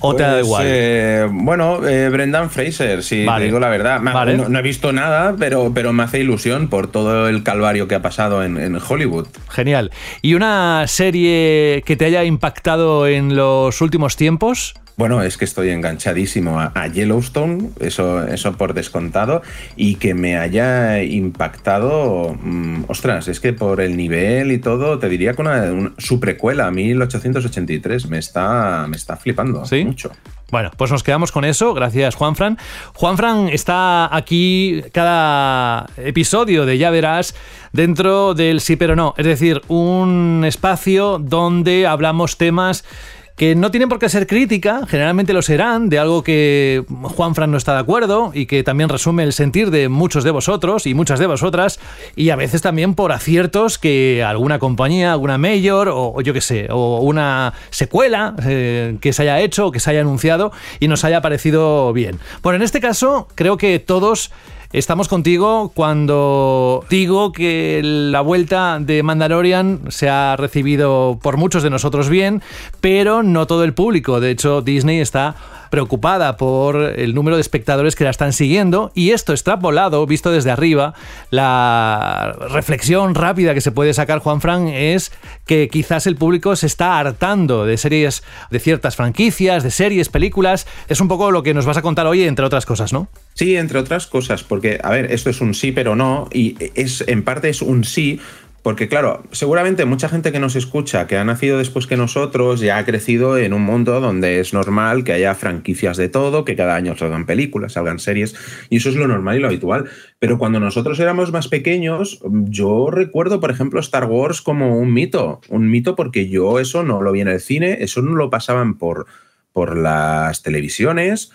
[0.01, 0.63] ¿O te da Pues, igual?
[0.67, 3.41] eh, bueno, eh, Brendan Fraser, si Vale.
[3.41, 4.01] te digo la verdad.
[4.01, 4.35] Me- Vale.
[4.35, 7.95] no, no he visto nada, pero, pero me hace ilusión por todo el calvario que
[7.95, 9.27] ha pasado en, en Hollywood.
[9.49, 9.91] Genial.
[10.21, 14.73] ¿Y una serie que te haya impactado en los últimos tiempos?
[14.95, 19.41] Bueno, es que estoy enganchadísimo a, a Yellowstone, eso, eso por descontado,
[19.75, 25.09] y que me haya impactado, mm, ostras, es que por el nivel y todo, te
[25.09, 30.11] diría que una, una- su precuela, 1883, me está, me está flipando mucho.
[30.51, 31.73] Bueno, pues nos quedamos con eso.
[31.73, 32.59] Gracias, Juanfran.
[32.93, 37.33] Juanfran está aquí cada episodio de Ya Verás
[37.71, 39.15] dentro del Sí pero no.
[39.17, 42.85] Es decir, un espacio donde hablamos temas
[43.35, 47.57] que no tienen por qué ser crítica, generalmente lo serán, de algo que Juanfran no
[47.57, 51.19] está de acuerdo y que también resume el sentir de muchos de vosotros y muchas
[51.19, 51.79] de vosotras,
[52.15, 56.41] y a veces también por aciertos que alguna compañía, alguna mayor o, o yo qué
[56.41, 60.87] sé, o una secuela eh, que se haya hecho o que se haya anunciado y
[60.87, 62.19] nos haya parecido bien.
[62.43, 64.31] Bueno, en este caso creo que todos
[64.73, 71.69] Estamos contigo cuando digo que la vuelta de Mandalorian se ha recibido por muchos de
[71.69, 72.41] nosotros bien,
[72.81, 74.19] pero no todo el público.
[74.19, 75.35] De hecho, Disney está
[75.73, 80.51] preocupada por el número de espectadores que la están siguiendo y esto extrapolado, visto desde
[80.51, 80.93] arriba,
[81.31, 85.11] la reflexión rápida que se puede sacar Juan Fran es
[85.47, 88.21] que quizás el público se está hartando de series,
[88.51, 90.67] de ciertas franquicias, de series, películas.
[90.89, 93.07] Es un poco lo que nos vas a contar hoy, entre otras cosas, ¿no?
[93.33, 97.03] Sí, entre otras cosas, porque, a ver, esto es un sí pero no, y es
[97.07, 98.21] en parte es un sí
[98.63, 102.77] Porque claro, seguramente mucha gente que nos escucha, que ha nacido después que nosotros, ya
[102.77, 106.75] ha crecido en un mundo donde es normal que haya franquicias de todo, que cada
[106.75, 108.35] año salgan películas, salgan series,
[108.69, 109.89] y eso es lo normal y lo habitual.
[110.17, 115.41] Pero cuando nosotros éramos más pequeños, yo recuerdo, por ejemplo, Star Wars como un mito,
[115.49, 118.77] un mito porque yo eso no lo vi en el cine, eso no lo pasaban
[118.77, 119.07] por,
[119.51, 121.31] por las televisiones.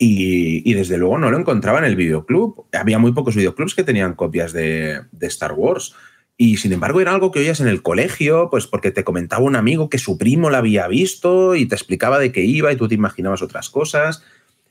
[0.00, 2.66] Y, y, desde luego no lo encontraba en el videoclub.
[2.72, 5.96] Había muy pocos videoclubs que tenían copias de, de Star Wars.
[6.40, 9.56] Y sin embargo era algo que oías en el colegio, pues porque te comentaba un
[9.56, 12.86] amigo que su primo la había visto y te explicaba de qué iba y tú
[12.86, 14.22] te imaginabas otras cosas.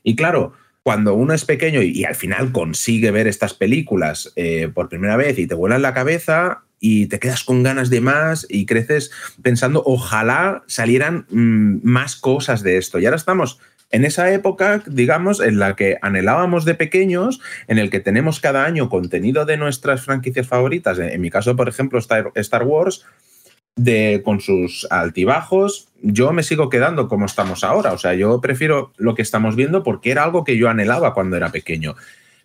[0.02, 4.88] Y claro, cuando uno es pequeño y, al final consigue ver estas películas eh, por
[4.88, 8.64] primera vez y te vuelan la cabeza y te quedas con ganas de más y
[8.64, 9.10] creces
[9.42, 12.98] pensando, ojalá salieran mmm, más cosas de esto.
[12.98, 17.90] Y ahora estamos en esa época, digamos, en la que anhelábamos de pequeños, en el
[17.90, 22.64] que tenemos cada año contenido de nuestras franquicias favoritas, en mi caso, por ejemplo, Star
[22.64, 23.04] Wars,
[23.76, 27.92] de, con sus altibajos, yo me sigo quedando como estamos ahora.
[27.92, 31.36] O sea, yo prefiero lo que estamos viendo porque era algo que yo anhelaba cuando
[31.36, 31.94] era pequeño.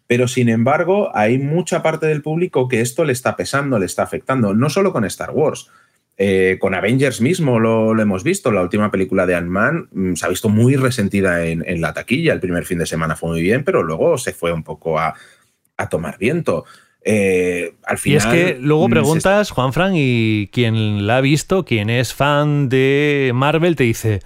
[0.07, 4.03] Pero sin embargo, hay mucha parte del público que esto le está pesando, le está
[4.03, 5.69] afectando, no solo con Star Wars.
[6.15, 10.25] Eh, con Avengers mismo lo, lo, hemos visto, la última película de Ant-Man mmm, se
[10.25, 13.41] ha visto muy resentida en, en, la taquilla, el primer fin de semana fue muy
[13.41, 15.15] bien, pero luego se fue un poco a,
[15.75, 16.65] a tomar viento.
[17.05, 21.65] Eh, al final, y es que luego preguntas, Juan Fran, y quien la ha visto,
[21.65, 24.21] quien es fan de Marvel, te dice,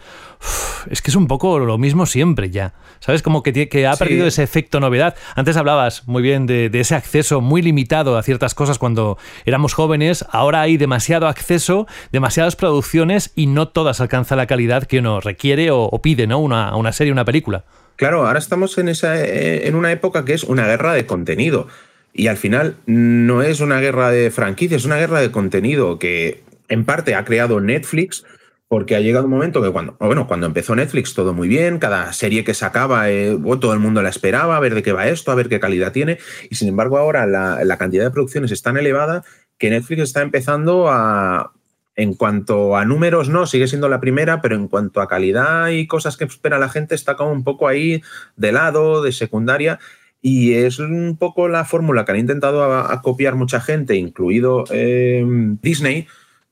[0.89, 2.73] es que es un poco lo mismo siempre ya.
[2.99, 3.21] ¿Sabes?
[3.21, 5.15] Como que, que ha perdido ese efecto novedad.
[5.35, 9.73] Antes hablabas muy bien de, de, ese acceso muy limitado a ciertas cosas cuando éramos
[9.73, 10.25] jóvenes.
[10.31, 15.69] Ahora hay demasiado acceso, demasiadas producciones y no todas alcanzan la calidad que uno requiere
[15.71, 16.39] o, o pide, ¿no?
[16.39, 17.65] Una, una serie, una película.
[17.97, 21.67] Claro, ahora estamos en, esa, en una época que es una guerra de contenido.
[22.13, 26.43] Y al final no es una guerra de franquicias, es una guerra de contenido que
[26.67, 28.23] en parte ha creado Netflix,
[28.67, 32.11] porque ha llegado un momento que cuando, bueno, cuando empezó Netflix todo muy bien, cada
[32.11, 35.31] serie que sacaba, eh, todo el mundo la esperaba, a ver de qué va esto,
[35.31, 36.17] a ver qué calidad tiene,
[36.49, 39.23] y sin embargo ahora la, cantidad de producciones es tan elevada
[39.57, 41.53] que Netflix está empezando a,
[41.95, 45.87] en cuanto a números, no, sigue siendo la primera, pero en cuanto a calidad y
[45.87, 48.01] cosas que espera la gente, está como un poco ahí
[48.35, 49.79] de lado, de secundaria.
[50.19, 55.23] Y es un poco la fórmula que han intentado copiar mucha gente, incluido eh,
[55.61, 56.07] Disney,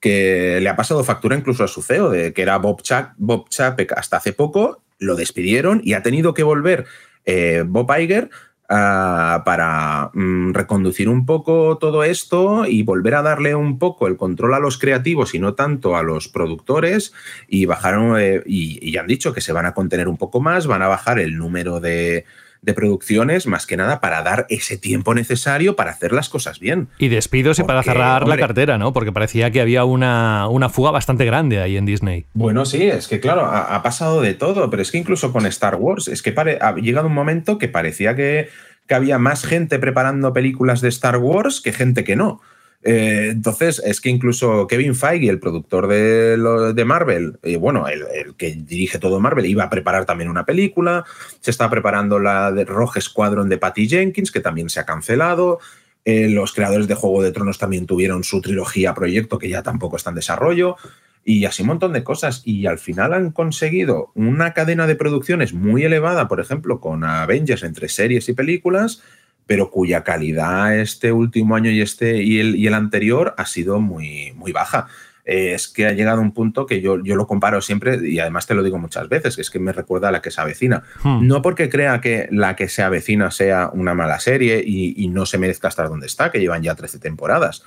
[0.05, 3.91] que le ha pasado factura incluso a su CEO, que era Bob, Chap Bob Chapek
[3.93, 6.85] hasta hace poco, lo despidieron y ha tenido que volver
[7.25, 8.29] eh, Bob Iger
[8.69, 14.15] uh, para um, reconducir un poco todo esto y volver a darle un poco el
[14.15, 17.11] control a los creativos y no tanto a los productores.
[17.47, 20.67] Y bajaron eh, y, y han dicho que se van a contener un poco más,
[20.67, 22.25] van a bajar el número de,
[22.65, 26.89] de producciones, más que nada para dar ese tiempo necesario para hacer las cosas bien.
[26.97, 28.91] Y despidos y para cerrar hombre, la cartera, ¿no?
[28.91, 32.25] Porque parecía que había una, una, fuga bastante grande ahí en Disney.
[32.33, 35.45] Bueno, sí, es que claro, ha, ha pasado de todo, pero es que incluso con
[35.45, 38.49] Star Wars, es que pare, ha llegado un momento que parecía que,
[38.87, 42.41] que había más gente preparando películas de Star Wars que gente que no.
[42.87, 48.51] Eh, entonces, es que incluso Kevin Feige, el productor de, Marvel, bueno, el, el, que
[48.51, 51.03] dirige todo Marvel, iba a preparar también una película.
[51.39, 55.59] Se está preparando la de Rogue Squadron de Patty Jenkins, que también se ha cancelado.
[56.05, 59.97] Eh, los creadores de Juego de Tronos también tuvieron su trilogía proyecto, que ya tampoco
[59.97, 60.77] está en desarrollo.
[61.23, 62.43] Y así un montón de cosas.
[62.45, 67.63] Y al final han conseguido una cadena de producciones muy elevada, por ejemplo, con Avengers
[67.63, 69.01] entre series y películas
[69.47, 73.79] pero cuya calidad este último año y este y el, y el anterior ha sido
[73.79, 74.87] muy, muy baja.
[75.25, 78.45] Eh, es que ha llegado un punto que yo, yo lo comparo siempre, y además
[78.45, 80.83] te lo digo muchas veces, que es que me recuerda a la que se avecina.
[81.03, 81.27] Hmm.
[81.27, 85.25] No porque crea que la que se avecina sea una mala serie y, y, no
[85.25, 87.63] se merezca estar donde está, que llevan ya 13 temporadas.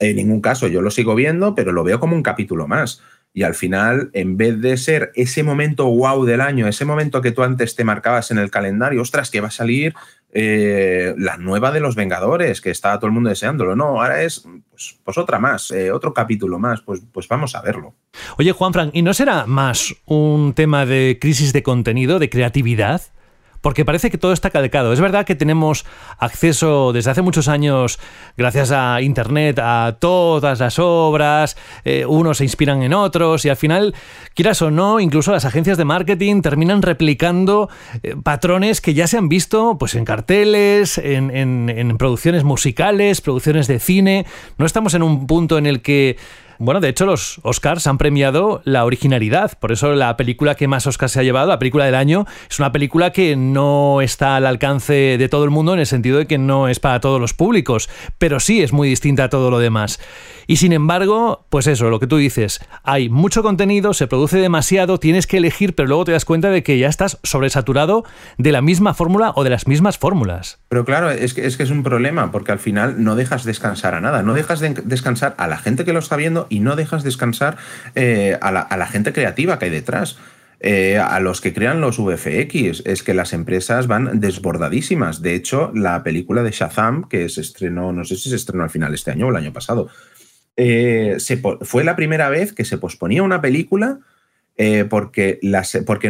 [0.00, 3.00] En ningún caso, yo lo sigo viendo, pero lo veo como un capítulo más.
[3.32, 7.30] Y al final, en vez de ser ese momento wow del año, ese momento que
[7.30, 9.94] tú antes te marcabas en el calendario, ostras, que va a salir
[10.32, 13.74] eh, la nueva de los Vengadores, que está todo el mundo deseándolo.
[13.74, 17.62] No, ahora es pues, pues otra más, eh, otro capítulo más, pues, pues vamos a
[17.62, 17.94] verlo.
[18.38, 23.02] Oye, Juan Frank, ¿y no será más un tema de crisis de contenido, de creatividad?
[23.60, 24.92] Porque parece que todo está calcado.
[24.92, 25.84] Es verdad que tenemos
[26.18, 27.98] acceso desde hace muchos años,
[28.36, 33.56] gracias a Internet, a todas las obras, eh, unos se inspiran en otros y al
[33.56, 33.94] final,
[34.34, 37.68] quieras o no, incluso las agencias de marketing terminan replicando
[38.02, 43.20] eh, patrones que ya se han visto pues, en carteles, en, en, en producciones musicales,
[43.20, 44.26] producciones de cine.
[44.56, 46.16] No estamos en un punto en el que
[46.60, 49.56] Bueno, de hecho, los Oscars han premiado la originalidad.
[49.60, 52.58] Por eso la película que más Oscars se ha llevado, la película del año, es
[52.58, 56.26] una película que no está al alcance de todo el mundo en el sentido de
[56.26, 59.60] que no es para todos los públicos, pero sí es muy distinta a todo lo
[59.60, 60.00] demás.
[60.50, 64.98] Y sin embargo, pues eso, lo que tú dices, hay mucho contenido, se produce demasiado,
[64.98, 68.04] tienes que elegir, pero luego te das cuenta de que ya estás sobresaturado
[68.38, 70.58] de la misma fórmula o de las mismas fórmulas.
[70.70, 73.94] Pero claro, es que, es que es un problema, porque al final no dejas descansar
[73.94, 76.76] a nada, no dejas de descansar a la gente que lo está viendo y no
[76.76, 77.58] dejas descansar
[77.94, 80.16] eh, a, la, gente creativa que hay detrás.
[80.60, 82.82] Eh, a los que crean los VFX.
[82.84, 85.22] Es que las empresas van desbordadísimas.
[85.22, 88.70] De hecho, la película de Shazam, que se estrenó, no sé si se estrenó al
[88.70, 89.88] final este año o el año pasado,
[90.60, 91.18] eh,
[91.60, 94.00] fue la primera vez que se posponía una película
[94.56, 95.38] eh, porque,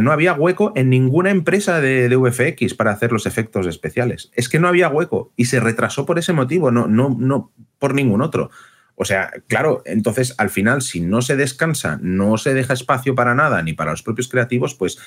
[0.01, 4.31] no había hueco en ninguna empresa de, VFX para hacer los efectos especiales.
[4.33, 8.51] Es que no había hueco y se retrasó por ese motivo, no, por ningún otro.
[8.95, 13.35] O sea, claro, entonces al final, si no se descansa, no se deja espacio para
[13.35, 14.99] nada, ni para los propios creativos, pues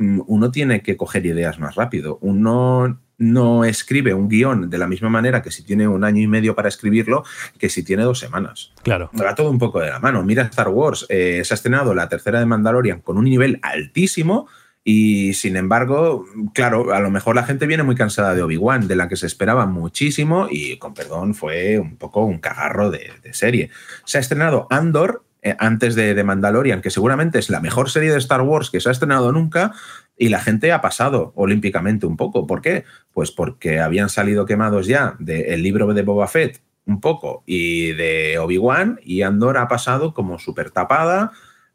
[0.00, 2.18] uno tiene que coger ideas más rápido.
[2.20, 6.26] Uno no escribe un guion de la misma manera que si tiene un año y
[6.26, 7.22] medio para escribirlo
[7.58, 8.72] que si tiene dos semanas.
[8.82, 9.10] Claro.
[9.20, 10.22] Va todo un poco de la mano.
[10.24, 14.48] Mira Star Wars, eh, se ha estrenado la tercera de Mandalorian con un nivel altísimo
[14.82, 16.24] y sin embargo,
[16.54, 19.26] claro, a lo mejor la gente viene muy cansada de Obi-Wan, de la que se
[19.26, 23.70] esperaba muchísimo y con perdón fue un poco un cagarro de, serie.
[24.04, 25.24] Se ha estrenado Andor
[25.58, 28.88] antes de, de Mandalorian, que seguramente es la mejor serie de Star Wars que se
[28.88, 29.72] ha estrenado nunca,
[30.20, 32.46] y la gente ha pasado olímpicamente un poco.
[32.46, 32.84] ¿Por qué?
[33.12, 38.38] Pues porque habían salido quemados ya del libro de Boba Fett un poco y de
[38.38, 41.32] Obi-Wan y Andor ha pasado como súper tapada.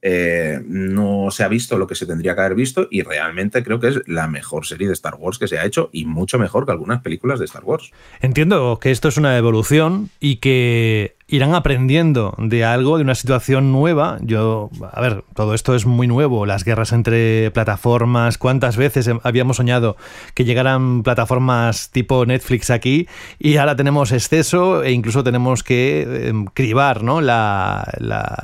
[0.08, 3.80] Eh, no se ha visto lo que se tendría que haber visto y realmente creo
[3.80, 6.68] que es la mejor serie de Star Wars que se ha hecho y mucho mejor
[6.68, 7.92] que algunas películas de Star Wars.
[8.22, 13.72] Entiendo que esto es una evolución y que irán aprendiendo de algo, de una situación
[13.72, 14.20] nueva.
[14.22, 19.58] Yo, a ver, todo esto es muy nuevo, las guerras entre plataformas, cuántas veces habíamos
[19.58, 19.98] soñado
[20.36, 23.08] que llegaran plataformas tipo Netflix aquí
[23.40, 27.22] y ahora tenemos exceso e incluso tenemos que em, cribar ¿no?
[27.22, 27.84] la,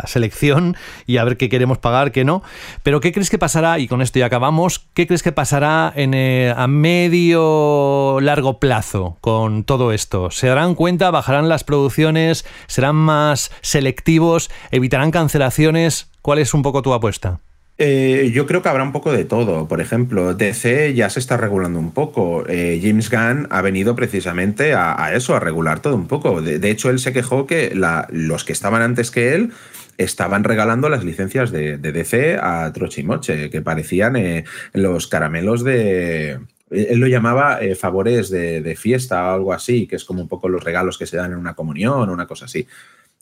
[0.05, 0.75] selección
[1.05, 2.41] y a ver qué queremos pagar, qué no.
[2.81, 3.77] Pero ¿qué crees que pasará?
[3.77, 4.87] Y con esto ya acabamos.
[4.93, 10.31] ¿Qué crees que pasará en, eh, a medio largo plazo con todo esto?
[10.31, 11.11] ¿Se darán cuenta?
[11.11, 12.45] ¿Bajarán las producciones?
[12.71, 14.49] ¿Serán más selectivos?
[14.71, 16.09] ¿Evitarán cancelaciones?
[16.21, 17.41] ¿Cuál es un poco tu apuesta?
[17.77, 19.67] Eh, yo creo que habrá un poco de todo.
[19.67, 22.45] Por ejemplo, DC ya se está regulando un poco.
[22.47, 26.41] Eh, James Gunn ha venido precisamente a, eso, a regular todo un poco.
[26.41, 27.73] De, hecho, él se quejó que
[28.09, 29.51] los que estaban antes que él
[29.97, 36.39] estaban regalando las licencias de, DC a Trochimoche, que parecían eh, los caramelos de,
[36.71, 40.47] él lo llamaba eh, favores de, fiesta o algo así, que es como un poco
[40.47, 42.65] los regalos que se dan en una comunión o una cosa así.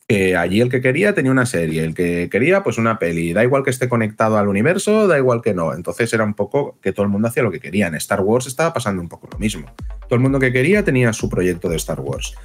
[0.08, 3.44] Que allí el que quería tenía una serie, el que quería pues una peli, da
[3.44, 5.74] igual que esté conectado al universo, da igual que no.
[5.74, 7.88] Entonces era un poco que todo el mundo hacía lo que quería.
[7.88, 9.72] En Star Wars estaba pasando un poco lo mismo.
[10.08, 12.36] Todo el mundo que quería tenía su proyecto de Star Wars.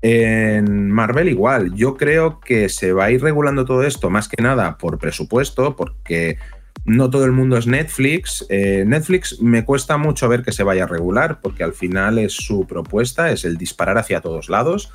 [0.00, 4.42] En Marvel igual, yo creo que se va a ir regulando todo esto más que
[4.42, 6.38] nada por presupuesto, porque
[6.84, 8.46] no todo el mundo es Netflix.
[8.48, 12.32] Eh, Netflix me cuesta mucho ver que se vaya a regular, porque al final es
[12.32, 14.90] su propuesta, es el disparar hacia todos lados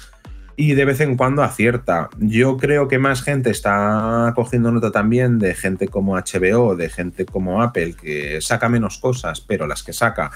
[0.60, 2.10] y de vez en cuando acierta.
[2.18, 7.26] Yo creo que más gente está cogiendo nota también de gente como HBO, de gente
[7.26, 10.32] como Apple, que saca menos cosas, pero las que saca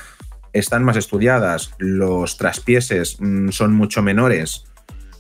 [0.53, 4.65] están más estudiadas, los traspieses mm, son mucho menores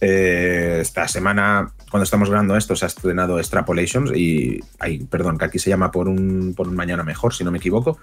[0.01, 5.43] eh, esta semana, cuando estamos grabando esto, se ha estrenado Extrapolations y, ay, perdón, que
[5.43, 7.99] aquí se llama por un, por un mañana mejor, si no me equivoco.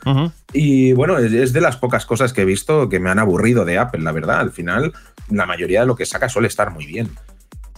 [0.52, 3.78] Y bueno, es, de las pocas cosas que he visto que me han aburrido de
[3.78, 4.40] Apple, la verdad.
[4.40, 4.92] Al final,
[5.30, 7.08] la mayoría de lo que saca suele estar muy bien.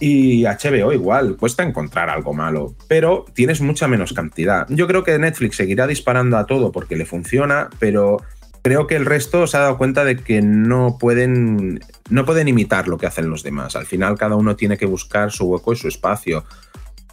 [0.01, 4.67] Y HBO igual, cuesta encontrar algo malo, pero tienes mucha menos cantidad.
[4.67, 8.17] Yo creo que Netflix seguirá disparando a todo porque le funciona, pero
[8.61, 11.79] creo que el resto se ha dado cuenta de que no pueden,
[12.09, 13.75] no pueden imitar lo que hacen los demás.
[13.75, 16.45] Al final cada uno tiene que buscar su hueco y su espacio.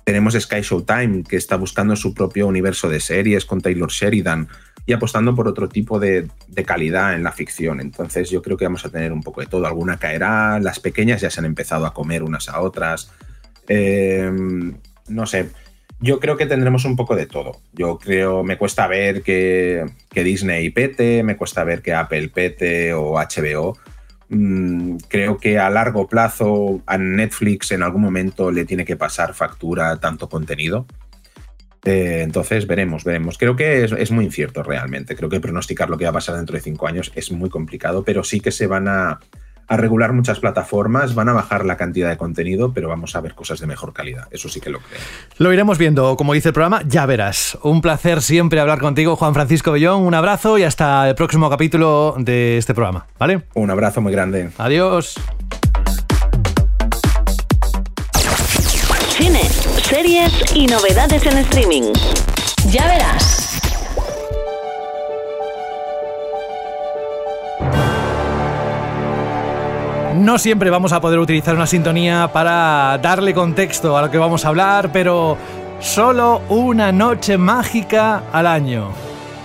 [0.04, 4.48] Tenemos Sky Showtime, que está buscando su propio universo de series con Taylor Sheridan
[4.86, 6.28] y apostando por otro tipo de,
[6.64, 7.80] calidad en la ficción.
[7.80, 9.66] Entonces yo creo que vamos a tener un poco de todo.
[9.66, 13.10] Alguna caerá, las pequeñas ya se han empezado a comer unas a otras.
[13.68, 14.30] Eh,
[15.08, 15.50] no sé,
[16.00, 17.60] yo creo que tendremos un poco de todo.
[17.72, 23.14] Yo creo, me cuesta ver que, Disney pete, me cuesta ver que Apple pete o
[23.14, 23.76] HBO.
[24.28, 29.34] Mm, creo que a largo plazo a Netflix en algún momento le tiene que pasar
[29.34, 30.86] factura tanto contenido.
[31.84, 33.38] Eh, entonces veremos, veremos.
[33.38, 35.16] Creo que es, muy incierto realmente.
[35.16, 38.04] Creo que pronosticar lo que va a pasar dentro de cinco años es muy complicado,
[38.04, 39.20] pero sí que se van a,
[39.68, 43.34] a regular muchas plataformas, van a bajar la cantidad de contenido, pero vamos a ver
[43.34, 44.26] cosas de mejor calidad.
[44.30, 45.00] Eso sí que lo creo.
[45.36, 47.58] Lo iremos viendo, como dice el programa, ya verás.
[47.62, 50.02] Un placer siempre hablar contigo, Juan Francisco Bellón.
[50.02, 53.42] Un abrazo y hasta el próximo capítulo de este programa, ¿vale?
[53.54, 54.50] Un abrazo muy grande.
[54.56, 55.14] Adiós.
[59.10, 59.42] Cine,
[59.82, 61.92] series y novedades en streaming.
[62.70, 63.37] Ya verás.
[70.18, 74.44] No siempre vamos a poder utilizar una sintonía para darle contexto a lo que vamos
[74.44, 75.38] a hablar, pero
[75.78, 78.88] solo una noche mágica al año.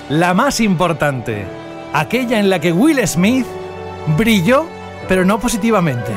[0.10, 1.46] La más importante,
[1.94, 3.46] aquella en la que Will Smith
[4.18, 4.66] brilló,
[5.08, 6.12] pero no positivamente.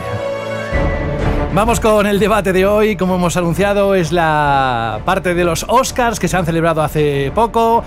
[1.52, 6.18] Vamos con el debate de hoy, como hemos anunciado, es la parte de los Oscars
[6.18, 7.84] que se han celebrado hace poco.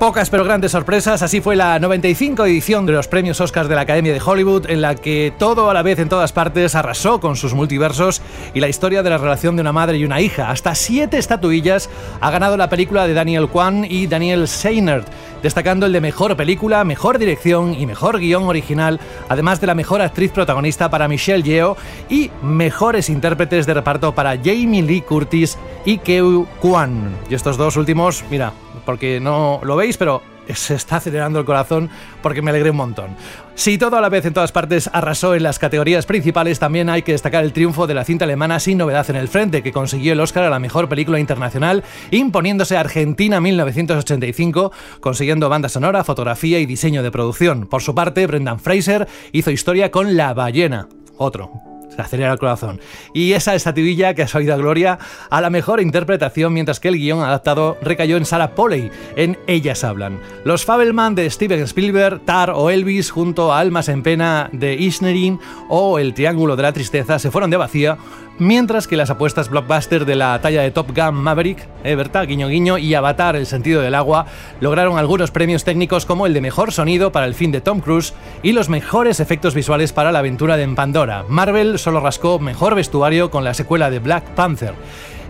[0.00, 3.82] Pocas pero grandes sorpresas, así fue la 95 edición de los premios Oscars de la
[3.82, 7.36] Academia de Hollywood, en la que todo a la vez en todas partes arrasó con
[7.36, 8.22] sus multiversos
[8.54, 10.48] y la historia de la relación de una madre y una hija.
[10.48, 11.90] Hasta siete estatuillas
[12.22, 15.06] ha ganado la película de Daniel Kwan y Daniel Seinert,
[15.42, 18.98] destacando el de mejor película, mejor dirección y mejor guion original,
[19.28, 21.76] además de la mejor actriz protagonista para Michelle Yeoh
[22.08, 27.14] y mejores intérpretes de reparto para Jamie Lee Curtis y Keu Kwan.
[27.28, 28.54] Y estos dos últimos, mira,
[28.90, 30.20] porque no lo veis, pero
[30.52, 31.88] se está acelerando el corazón
[32.24, 33.10] porque me alegré un montón.
[33.54, 37.02] Si todo a la vez en todas partes arrasó en las categorías principales, también hay
[37.02, 40.12] que destacar el triunfo de la cinta alemana Sin Novedad en el Frente, que consiguió
[40.12, 46.66] el Oscar a la mejor película internacional, imponiéndose Argentina 1985, consiguiendo banda sonora, fotografía y
[46.66, 47.68] diseño de producción.
[47.68, 50.88] Por su parte, Brendan Fraser hizo historia con La Ballena.
[51.16, 51.69] Otro,
[52.02, 52.80] se acelera el corazón.
[53.12, 54.98] Y esa estatuilla que ha salido a gloria
[55.28, 59.84] a la mejor interpretación, mientras que el guion adaptado recayó en Sarah Polley, en Ellas
[59.84, 60.18] Hablan.
[60.44, 65.38] Los Fabelman de Steven Spielberg, Tar o Elvis, junto a Almas en Pena de Isnerin
[65.68, 67.98] o El Triángulo de la Tristeza, se fueron de vacía
[68.38, 71.96] mientras que las apuestas blockbuster de la talla de Top Gun Maverick, eh,
[72.26, 74.26] Guiño Guiño y Avatar El sentido del agua
[74.60, 78.14] lograron algunos premios técnicos como el de mejor sonido para el fin de Tom Cruise
[78.42, 81.24] y los mejores efectos visuales para la aventura de Pandora.
[81.28, 84.74] Marvel solo rascó mejor vestuario con la secuela de Black Panther.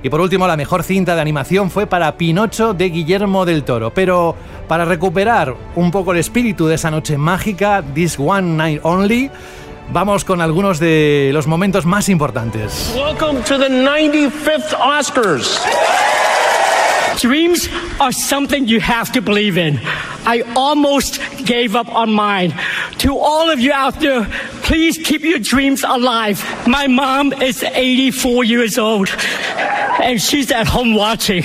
[0.02, 3.92] Y por último, la mejor cinta de animación fue para Pinocho de Guillermo del Toro.
[3.92, 4.34] Pero
[4.66, 9.30] para recuperar un poco el espíritu de esa noche mágica, This One Night Only,
[9.92, 12.92] Vamos con algunos de los momentos más importantes.
[12.94, 15.58] Welcome to the 95th Oscars.
[17.18, 17.68] Dreams
[17.98, 19.80] are something you have to believe in.
[20.24, 22.54] I almost gave up on mine.
[22.98, 24.26] To all of you out there,
[24.62, 26.40] please keep your dreams alive.
[26.68, 29.08] My mom is 84 years old
[30.00, 31.42] and she's at home watching.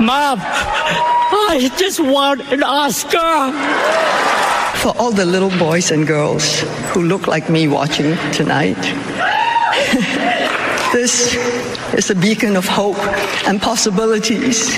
[0.00, 4.35] Mom, I just want an Oscar.
[4.86, 6.60] For all the little boys and girls
[6.94, 8.76] who look like me watching tonight,
[10.92, 11.34] this
[11.92, 12.96] is a beacon of hope
[13.48, 14.76] and possibilities.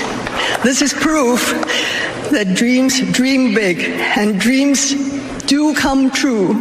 [0.63, 1.51] This is proof
[2.31, 3.81] that dreams dream big
[4.17, 4.95] and dreams
[5.45, 6.59] do come true.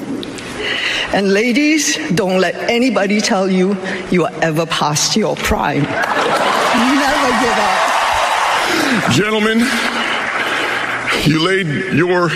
[1.15, 3.79] And ladies, don't let anybody tell you
[4.11, 5.85] you are ever past your prime.
[5.85, 9.13] Never give up.
[9.13, 9.67] Gentlemen,
[11.25, 12.29] you laid your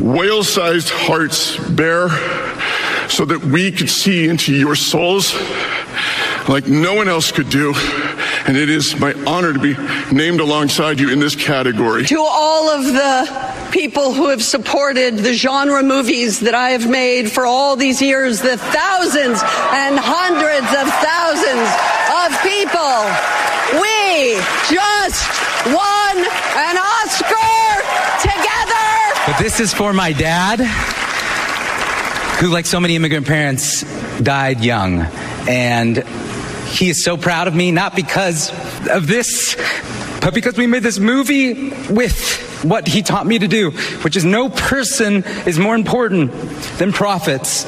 [0.00, 2.08] whale sized hearts bare
[3.08, 5.34] so that we could see into your souls
[6.48, 7.74] like no one else could do.
[8.46, 9.74] And it is my honor to be
[10.14, 12.04] named alongside you in this category.
[12.06, 17.32] To all of the people who have supported the genre movies that I have made
[17.32, 19.40] for all these years, the thousands
[19.72, 21.70] and hundreds of thousands
[22.12, 23.00] of people,
[23.80, 24.36] we
[24.68, 25.24] just
[25.72, 26.16] won
[26.60, 26.76] an
[29.38, 30.60] this is for my dad,
[32.40, 33.82] who, like so many immigrant parents,
[34.20, 35.00] died young.
[35.48, 36.04] And
[36.68, 38.50] he is so proud of me, not because
[38.88, 39.56] of this,
[40.20, 43.70] but because we made this movie with what he taught me to do,
[44.02, 46.32] which is no person is more important
[46.78, 47.64] than prophets.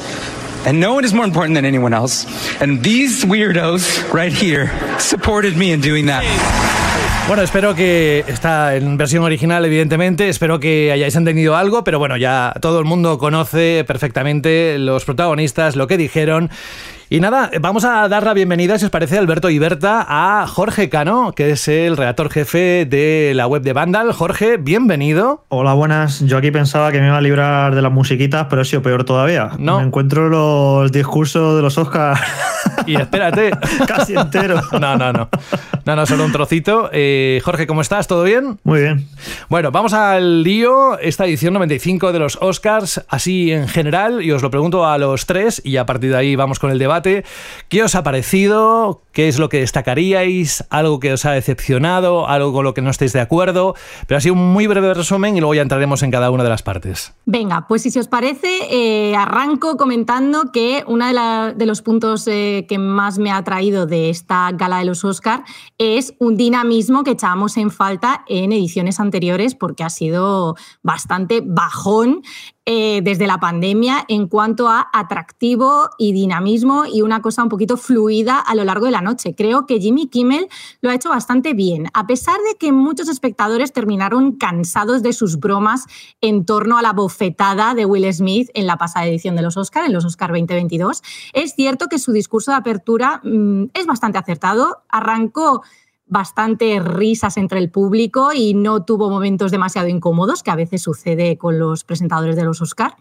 [0.67, 2.27] And no one is more important than anyone else.
[2.61, 6.96] And these weirdos right here supported me in doing that.
[7.29, 10.29] Bueno, espero que está en versión original, evidentemente.
[10.29, 15.75] Espero que hayáis entendido algo, pero bueno, ya todo el mundo conoce perfectamente los protagonistas,
[15.75, 16.51] lo que dijeron.
[17.11, 20.89] Y nada, vamos a dar la bienvenida, si os parece, Alberto y Berta, a Jorge
[20.89, 24.13] Cano, que es el redactor jefe de la web de Vandal.
[24.13, 25.45] Jorge, bienvenido.
[25.49, 26.21] Hola, buenas.
[26.21, 29.05] Yo aquí pensaba que me iba a librar de las musiquitas, pero he sido peor
[29.05, 29.51] todavía.
[29.59, 29.79] No.
[29.79, 32.21] Me encuentro los discursos de los Oscars
[32.87, 33.51] y espérate.
[33.87, 34.61] Casi entero.
[34.73, 35.29] No, no, no.
[35.85, 36.91] No, no, solo un trocito.
[36.93, 38.09] Eh, Jorge, ¿cómo estás?
[38.09, 38.59] ¿Todo bien?
[38.65, 39.09] Muy bien.
[39.49, 40.99] Bueno, vamos al lío.
[40.99, 45.27] Esta edición 95 de los Oscars, así en general, y os lo pregunto a los
[45.27, 47.25] tres, y a partir de ahí vamos con el debate.
[47.69, 49.03] ¿Qué os ha parecido?
[49.13, 50.65] ¿Qué es lo que destacaríais?
[50.71, 52.29] ¿Algo que os ha decepcionado?
[52.29, 53.75] ¿Algo con lo que no estéis de acuerdo?
[54.07, 56.63] Pero así un muy breve resumen y luego ya entraremos en cada una de las
[56.63, 57.15] partes.
[57.25, 62.67] Venga, pues si os parece, eh, arranco comentando que uno de, de, los puntos eh,
[62.69, 65.45] que más me ha traído de esta gala de los Oscar
[65.79, 72.23] es un dinamismo que echábamos en falta en ediciones anteriores porque ha sido bastante bajón
[72.69, 77.77] eh, desde la pandemia en cuanto a atractivo y dinamismo y una cosa un poquito
[77.77, 79.37] fluida a lo largo de la noche.
[79.37, 80.49] Creo que Jimmy Kimmel
[80.81, 85.39] lo ha hecho bastante bien, a pesar de que muchos espectadores terminaron cansados de sus
[85.39, 85.85] bromas
[86.21, 89.85] en torno a la bofetada de Will Smith en la pasada edición de los Oscar,
[89.87, 91.03] en los Oscar 2022.
[91.35, 94.83] Es cierto que su discurso de apertura mm, es bastante acertado.
[94.89, 95.63] Arrancó
[96.07, 101.37] bastante risas entre el público y no tuvo momentos demasiado incómodos, que a veces sucede
[101.37, 102.97] con los presentadores de los Oscar.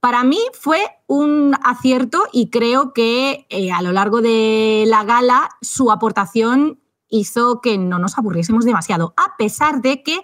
[0.00, 5.48] Para mí fue un acierto y creo que eh, a lo largo de la gala
[5.60, 10.20] su aportación hizo que no nos aburriésemos demasiado, a pesar de que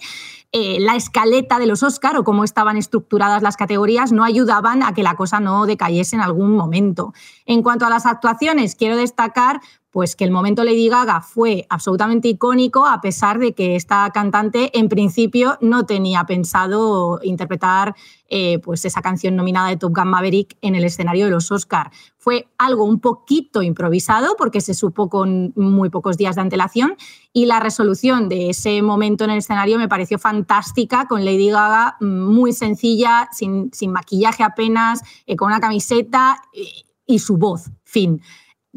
[0.55, 4.93] eh, la escaleta de los Oscar o cómo estaban estructuradas las categorías no ayudaban a
[4.93, 7.15] que la cosa no decayese en algún momento.
[7.47, 9.61] En cuanto a las actuaciones, quiero destacar
[9.93, 14.77] pues que el momento Lady Gaga fue absolutamente icónico a pesar de que esta cantante
[14.77, 17.95] en principio no tenía pensado interpretar
[18.31, 21.91] eh, pues esa canción nominada de Top Gun Maverick en el escenario de los Oscar.
[22.17, 26.97] Fue algo un poquito improvisado porque se supo con muy pocos días de antelación
[27.35, 31.99] y la resolución de ese momento en el escenario me pareció fantástica con Lady Gaga
[32.01, 37.71] muy sencilla, sin, maquillaje apenas, eh, con una camiseta y, y su voz.
[37.85, 38.23] Fin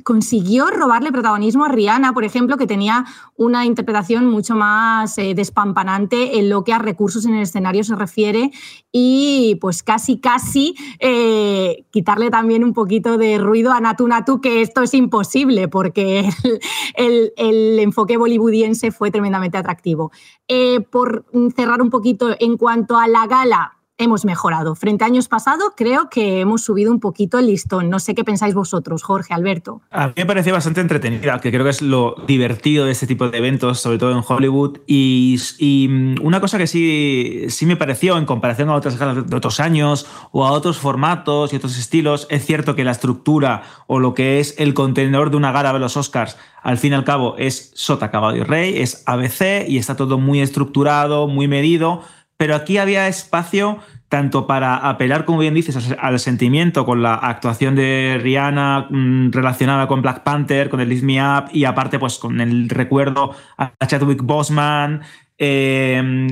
[0.04, 3.06] consiguió robarle protagonismo a Rihanna, por ejemplo, que tenía
[3.36, 7.96] una interpretación mucho más eh, despampanante en lo que a recursos en el escenario se
[7.96, 8.52] refiere
[8.92, 14.62] y pues casi, casi eh, quitarle también un poquito de ruido a Natu Natu, que
[14.62, 16.30] esto es imposible porque
[16.96, 20.12] el, enfoque bollywoodiense fue tremendamente atractivo.
[20.48, 24.76] Eh, por cerrar un poquito en cuanto a la gala, hemos mejorado.
[24.76, 27.90] Frente a años pasados, creo que hemos subido un poquito el listón.
[27.90, 29.82] No sé qué pensáis vosotros, Jorge, Alberto.
[29.92, 33.30] A mí me pareció bastante entretenida, que creo que es lo divertido de este tipo
[33.30, 34.80] de eventos, sobre todo en Hollywood.
[34.86, 39.60] Y, mm, una cosa que sí, sí me pareció en comparación a otras de otros
[39.60, 44.14] años o a otros formatos y otros estilos, es cierto que la estructura o lo
[44.14, 47.36] que es el contenedor de una gala de los Oscars al fin y al cabo
[47.38, 52.02] es sota, caballo y rey, es ABC y está todo muy estructurado, muy medido,
[52.38, 53.80] pero aquí había espacio
[54.10, 59.88] tanto para apelar, como bien dices, al sentimiento con la actuación de Rihanna mm, relacionada
[59.88, 63.74] con Black Panther, con el Lift Me Up y aparte pues con el recuerdo a
[63.86, 65.02] Chadwick Boseman,
[65.38, 66.28] em,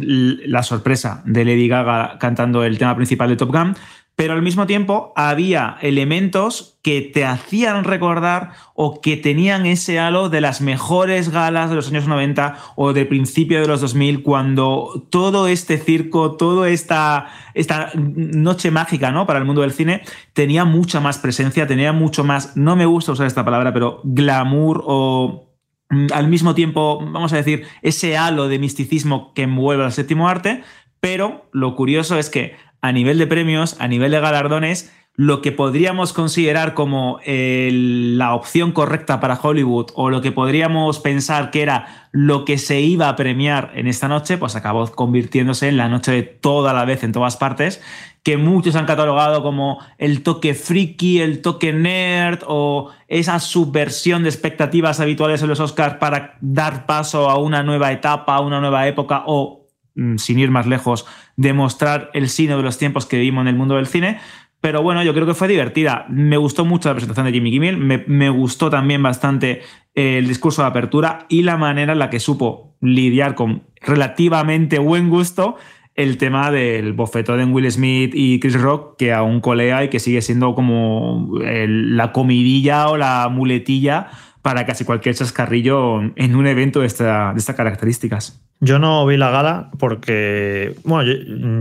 [0.45, 3.75] la sorpresa de Lady Gaga cantando el tema principal de Top Gun,
[4.15, 10.29] pero al mismo tiempo había elementos que te hacían recordar o que tenían ese halo
[10.29, 15.07] de las mejores galas de los años 90 o de principio de los 2000, cuando
[15.09, 19.25] todo este circo, toda esta, esta noche mágica ¿no?
[19.25, 20.03] para el mundo del cine
[20.33, 24.83] tenía mucha más presencia, tenía mucho más, no me gusta usar esta palabra, pero glamour
[24.85, 25.49] o
[25.89, 30.29] mm, al mismo tiempo, vamos a decir, ese halo de misticismo que envuelve al séptimo
[30.29, 30.63] arte,
[30.99, 35.53] pero lo curioso es que a nivel de premios, a nivel de galardones, lo que
[35.53, 42.09] podríamos considerar como la opción correcta para Hollywood o lo que podríamos pensar que era
[42.11, 46.11] lo que se iba a premiar en esta noche, pues acabó convirtiéndose en la noche
[46.11, 47.81] de toda la vez en todas partes,
[48.21, 54.29] que muchos han catalogado como el toque friki, el toque nerd o esa subversión de
[54.29, 58.87] expectativas habituales en los Oscars para dar paso a una nueva etapa, a una nueva
[58.89, 59.63] época o
[59.95, 61.05] Mm, sin ir más lejos,
[61.35, 64.19] demostrar el sino de los tiempos que vivimos en el mundo del cine.
[64.61, 66.05] Pero bueno, yo creo que fue divertida.
[66.07, 69.61] Me gustó mucho la presentación de Jimmy Kimmel, me, gustó también bastante
[69.93, 75.09] el discurso de apertura y la manera en la que supo lidiar con relativamente buen
[75.09, 75.57] gusto
[75.95, 79.99] el tema del bofetón de Will Smith y Chris Rock, que aún colea y que
[79.99, 84.11] sigue siendo como la comidilla o la muletilla
[84.43, 88.41] para casi cualquier chascarrillo en un evento de, esta, de estas características.
[88.59, 91.09] Yo no vi la gala porque, bueno,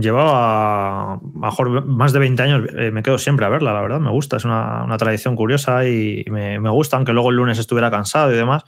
[0.01, 4.11] llevaba mejor más de 20 años, eh, me quedo siempre a verla, la verdad, me
[4.11, 8.35] gusta, es una, tradición curiosa y me, gusta, aunque luego el lunes estuviera cansado y
[8.35, 8.63] demás.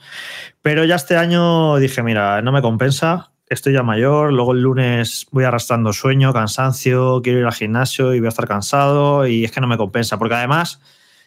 [0.61, 5.27] Pero ya este año dije, mira, no me compensa, estoy ya mayor, luego el lunes
[5.31, 9.51] voy arrastrando sueño, cansancio, quiero ir al gimnasio y voy a estar cansado y es
[9.51, 10.79] que no me compensa, porque además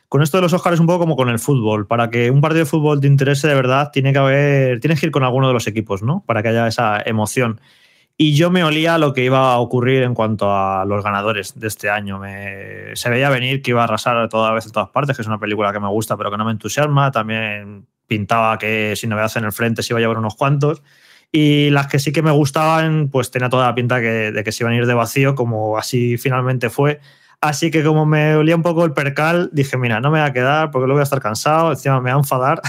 [0.08, 1.86] con esto de los Oscars un poco como con el fútbol.
[1.86, 5.06] Para que un partido de fútbol te interese de verdad, tiene que haber, tienes que
[5.06, 6.24] ir con alguno de los equipos, ¿no?
[6.26, 7.60] Para que haya esa emoción.
[8.16, 11.68] Y yo me olía lo que iba a ocurrir en cuanto a los ganadores de
[11.68, 12.18] este año.
[12.18, 15.28] Me, se veía venir que iba a arrasar toda vez en todas partes, que es
[15.28, 17.12] una película que me gusta pero que no me entusiasma.
[17.12, 20.82] También pintaba que si novedad en el frente se iba a llevar unos cuantos.
[21.30, 24.64] Y las que sí que me gustaban, pues tenía toda la pinta de que se
[24.64, 27.00] iban a ir de vacío, como así finalmente fue.
[27.40, 30.32] Así que como me olía un poco el percal, dije, mira, no me va a
[30.32, 32.60] quedar porque luego voy a estar cansado, encima me va a enfadar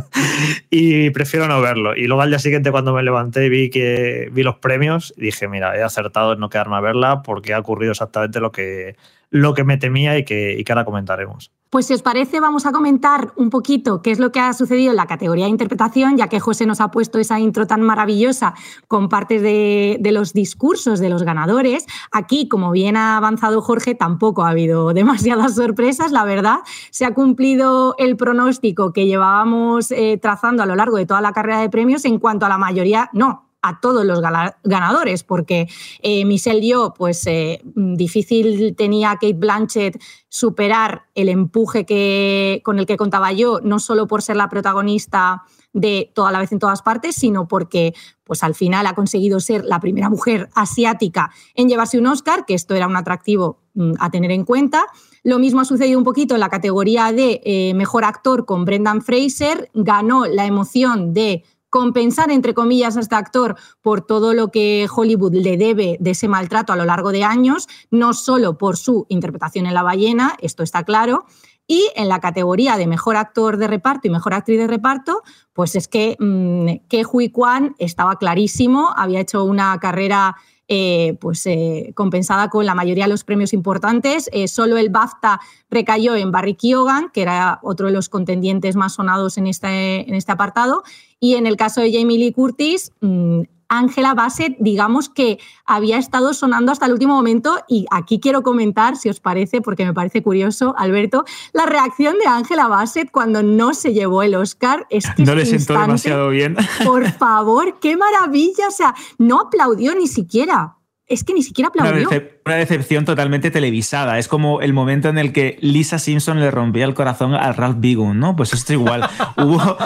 [0.70, 1.96] y prefiero no verlo.
[1.96, 5.48] Y luego al día siguiente cuando me levanté y vi que vi los premios, dije,
[5.48, 8.96] mira, he acertado en no quedarme a verla porque ha ocurrido exactamente lo que,
[9.32, 11.50] lo que me temía y que, ahora comentaremos.
[11.70, 14.90] Pues si os parece, vamos a comentar un poquito qué es lo que ha sucedido
[14.90, 18.52] en la categoría de interpretación, ya que José nos ha puesto esa intro tan maravillosa
[18.88, 21.86] con partes de, los discursos de los ganadores.
[22.12, 26.58] Aquí, como bien ha avanzado Jorge, tampoco ha habido demasiadas sorpresas, la verdad.
[26.90, 31.32] Se ha cumplido el pronóstico que llevábamos eh, trazando a lo largo de toda la
[31.32, 34.20] carrera de premios en cuanto a la mayoría, no, a todos los
[34.64, 35.68] ganadores, porque
[36.02, 42.86] eh, Michelle Yeoh, pues eh, difícil tenía Kate Blanchett superar el empuje que, con el
[42.86, 46.82] que contaba yo, no solo por ser la protagonista de Toda la vez en todas
[46.82, 47.94] partes, sino porque
[48.24, 52.54] pues al final ha conseguido ser la primera mujer asiática en llevarse un Oscar, que
[52.54, 54.84] esto era un atractivo mm, a tener en cuenta.
[55.22, 59.02] Lo mismo ha sucedido un poquito en la categoría de eh, mejor actor con Brendan
[59.02, 64.86] Fraser, ganó la emoción de compensar, entre comillas, a este actor por todo lo que
[64.94, 69.06] Hollywood le debe de ese maltrato a lo largo de años, no solo por su
[69.08, 71.24] interpretación en La ballena, esto está claro,
[71.66, 75.22] y en la categoría de mejor actor de reparto y mejor actriz de reparto,
[75.54, 80.36] pues es que, mm, Hui Kwan estaba clarísimo, había hecho una carrera
[80.74, 84.30] eh, pues, eh, compensada con la mayoría de los premios importantes.
[84.32, 85.38] Eh, solo el BAFTA
[85.68, 90.14] recayó en Barry Keoghan, que era otro de los contendientes más sonados en este, en
[90.14, 90.82] este apartado.
[91.20, 93.42] Y en el caso de Jamie Lee Curtis, mm,
[93.72, 98.96] Angela Bassett, digamos que había estado sonando hasta el último momento y aquí quiero comentar,
[98.96, 101.24] si os parece, porque me parece curioso, Alberto,
[101.54, 104.86] la reacción de Angela Bassett cuando no se llevó el Oscar.
[104.90, 106.54] Es que no le sentó demasiado bien.
[106.84, 110.76] Por favor, qué maravilla, o sea, no aplaudió ni siquiera
[111.12, 112.08] es que ni siquiera aplaudió.
[112.44, 114.18] Una, decepción totalmente televisada.
[114.18, 117.76] Es como el momento en el que Lisa Simpson le rompía el corazón a Ralph
[117.78, 118.36] Bigun, ¿no?
[118.36, 119.08] Pues esto igual.
[119.36, 119.76] hubo,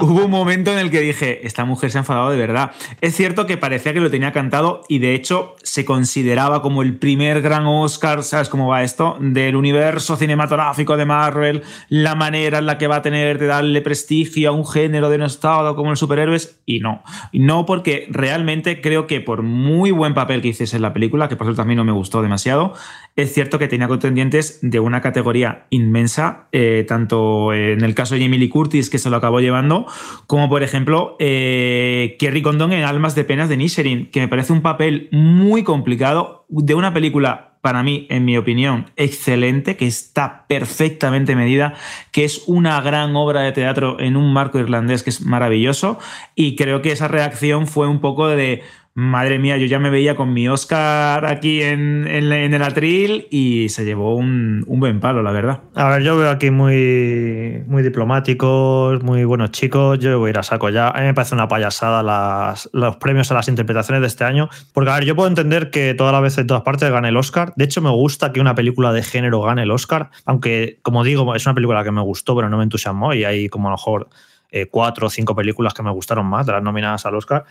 [0.00, 2.72] hubo, un momento en el que dije, esta mujer se ha enfadado de verdad.
[3.00, 6.96] Es cierto que parecía que lo tenía cantado y de hecho se consideraba como el
[6.96, 9.16] primer gran Oscar, ¿sabes cómo va esto?
[9.20, 13.82] Del universo cinematográfico de Marvel, la manera en la que va a tener de darle
[13.82, 17.02] prestigio a un género denostado como los superhéroes y no.
[17.32, 21.46] No porque realmente creo que por muy buen papel que hiciese la película, que por
[21.46, 22.72] eso también no me gustó demasiado.
[23.16, 28.24] Es cierto que tenía contendientes de una categoría inmensa, eh, tanto en el caso de
[28.24, 29.86] Emily Curtis, que se lo acabó llevando,
[30.26, 34.54] como por ejemplo eh, Kerry Condon en Almas de Penas de Nisherin, que me parece
[34.54, 40.44] un papel muy complicado de una película para mí, en mi opinión, excelente, que está
[40.48, 41.72] perfectamente medida,
[42.12, 45.98] que es una gran obra de teatro en un marco irlandés que es maravilloso.
[46.34, 48.62] Y creo que esa reacción fue un poco de
[48.96, 53.84] Madre mía, yo ya me veía con mi Oscar aquí en, el atril y se
[53.84, 55.62] llevó un, buen palo, la verdad.
[55.74, 59.98] A ver, yo veo aquí muy, diplomáticos, muy buenos chicos.
[59.98, 60.90] Yo voy a ir a saco ya.
[60.90, 64.48] A mí me parece una payasada los premios a las interpretaciones de este año.
[64.72, 67.16] Porque, a ver, yo puedo entender que toda la vez en todas partes gane el
[67.16, 67.52] Oscar.
[67.56, 70.10] De hecho, me gusta que una película de género gane el Oscar.
[70.24, 73.12] Aunque, como digo, es una película que me gustó, pero no me entusiasmó.
[73.12, 74.08] Y hay como a lo mejor
[74.52, 77.44] eh, cuatro o cinco películas que me gustaron más de las nominadas al Oscar.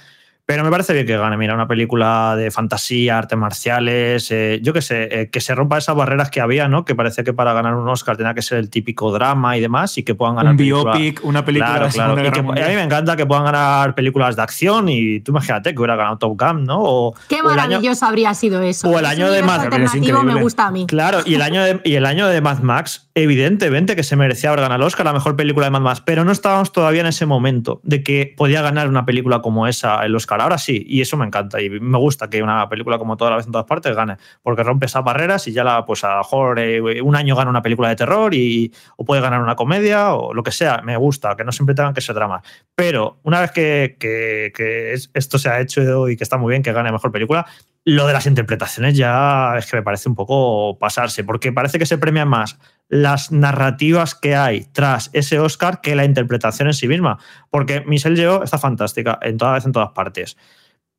[0.45, 1.38] Pero me parece bien que gane.
[1.38, 5.78] Mira, una película de fantasía, artes marciales, eh, yo qué sé, eh, que se rompa
[5.78, 6.84] esas barreras que había, ¿no?
[6.84, 9.98] Que parecía que para ganar un Oscar tenía que ser el típico drama y demás,
[9.98, 10.52] y que puedan ganar.
[10.52, 11.88] Un biopic, una película.
[11.90, 12.53] Claro, claro.
[12.57, 15.80] Y, a mí me encanta que puedan ganar películas de acción, y tú imagínate que
[15.80, 16.82] hubiera ganado Top Gun, ¿no?
[16.82, 18.90] O, Qué maravilloso habría sido eso.
[18.90, 19.95] O el año de Mad Max.
[19.95, 20.88] me gusta a mí.
[20.88, 24.49] Claro, y el año de, y el año de Mad Max, evidentemente que se merecía
[24.49, 27.07] haber ganado el Oscar, la mejor película de Mad Max, pero no estábamos todavía en
[27.07, 30.33] ese momento de que podía ganar una película como esa el Oscar.
[30.42, 33.38] Ahora sí, y eso me encanta y me gusta que una película como toda la
[33.38, 36.18] vez en todas partes gane, porque rompe esas barreras y ya la, pues a lo
[36.20, 40.14] mejor eh, un año gana una película de terror y, o puede ganar una comedia
[40.14, 42.44] o lo que sea, me gusta, que no siempre tengan que ser dramas.
[42.76, 46.74] Pero una vez que, que, esto se ha hecho y que está muy bien que
[46.74, 47.46] gane mejor película,
[47.86, 51.86] lo de las interpretaciones ya es que me parece un poco pasarse, porque parece que
[51.86, 52.58] se premian más
[52.90, 57.18] las narrativas que hay tras ese Oscar que la interpretación en sí misma.
[57.50, 60.38] Porque Michelle Yeoh está fantástica en todas en todas partes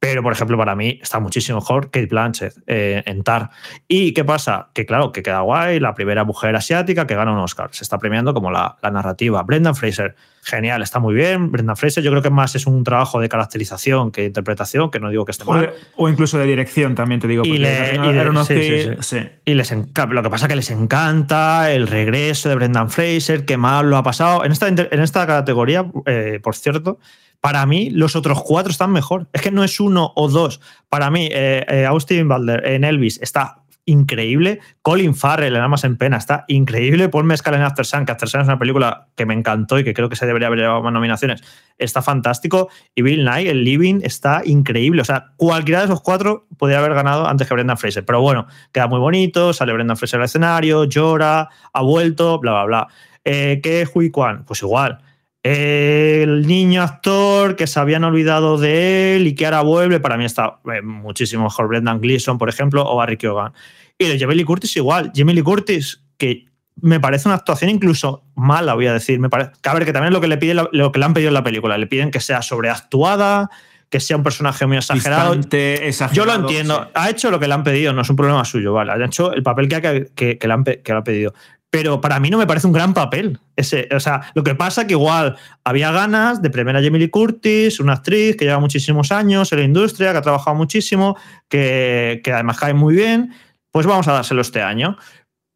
[0.04, 3.50] Pero, por ejemplo, para mí está muchísimo mejor Kate Blanchett eh, en Tar.
[3.88, 4.68] ¿Y qué pasa?
[4.74, 7.68] Que claro, que queda guay, la primera mujer asiática que gana un Oscar.
[7.72, 9.42] Se está premiando como la, la narrativa.
[9.42, 11.50] Brendan Fraser, genial, está muy bien.
[11.50, 15.08] Brendan Fraser, yo creo que más es un trabajo de caracterización que interpretación, que no
[15.10, 15.60] digo que esté mal.
[15.62, 17.44] de- o incluso de dirección también te digo.
[17.44, 19.18] Y, le- y le- sí, sí, sí.
[19.18, 19.28] sí.
[19.44, 23.56] Y les lo que pasa es que les encanta el regreso de Brendan Fraser, que
[23.56, 24.44] mal lo ha pasado.
[24.44, 26.98] En esta, en esta categoría, eh, por cierto,
[27.44, 29.28] para mí los otros cuatro están mejor.
[29.34, 30.62] Es que no es uno o dos.
[30.88, 34.60] Para mí, eh, eh, Austin Butler en Elvis está increíble.
[34.80, 37.10] Colin Farrell en Amas en Pena está increíble.
[37.10, 39.84] Paul Mescal en After Sun, que After Sun es una película que me encantó y
[39.84, 41.42] que creo que se debería haber llevado más nominaciones,
[41.76, 42.70] está fantástico.
[42.94, 45.02] Y Bill Nye, el Living, está increíble.
[45.02, 48.06] O sea, cualquiera de esos cuatro podría haber ganado antes que Brendan Fraser.
[48.06, 52.64] Pero bueno, queda muy bonito, sale Brendan Fraser al escenario, llora, ha vuelto, bla, bla,
[52.64, 52.88] bla.
[53.22, 54.46] Eh, ¿Qué es Hui Kwan?
[54.46, 54.98] Pues igual.
[55.44, 60.24] El niño actor que se habían olvidado de él y que ahora vuelve, para mí
[60.24, 63.52] está eh, muchísimo mejor Brendan Gleeson, por ejemplo, o Barry Keoghan.
[63.98, 65.12] Y de Jamie Lee Curtis igual.
[65.14, 66.46] Jamie Lee Curtis, que
[66.80, 69.20] me parece una actuación incluso mala, voy a decir.
[69.20, 71.04] Me parece, que a ver, que también es lo que le piden, lo que le
[71.04, 71.76] han pedido en la película.
[71.76, 73.50] Le piden que sea sobreactuada,
[73.90, 75.34] que sea un personaje muy exagerado.
[75.34, 76.90] Distante, exagerado, Yo lo entiendo.
[76.94, 78.92] Ha hecho lo que le han pedido, no es un problema suyo, ¿vale?
[78.92, 79.80] Ha hecho el papel que, ha-
[80.14, 81.34] que, que le, han, que le ha pedido.
[81.74, 83.40] Pero para mí no me parece un gran papel.
[83.56, 87.80] Ese, o sea, lo que pasa que igual había ganas de premiar a Lee Curtis,
[87.80, 91.16] una actriz que lleva muchísimimo años en la industria, que ha trabajado muchísimo,
[91.48, 93.34] que, que además cae muy bien.
[93.72, 94.96] Pues vamos a dárselo este año.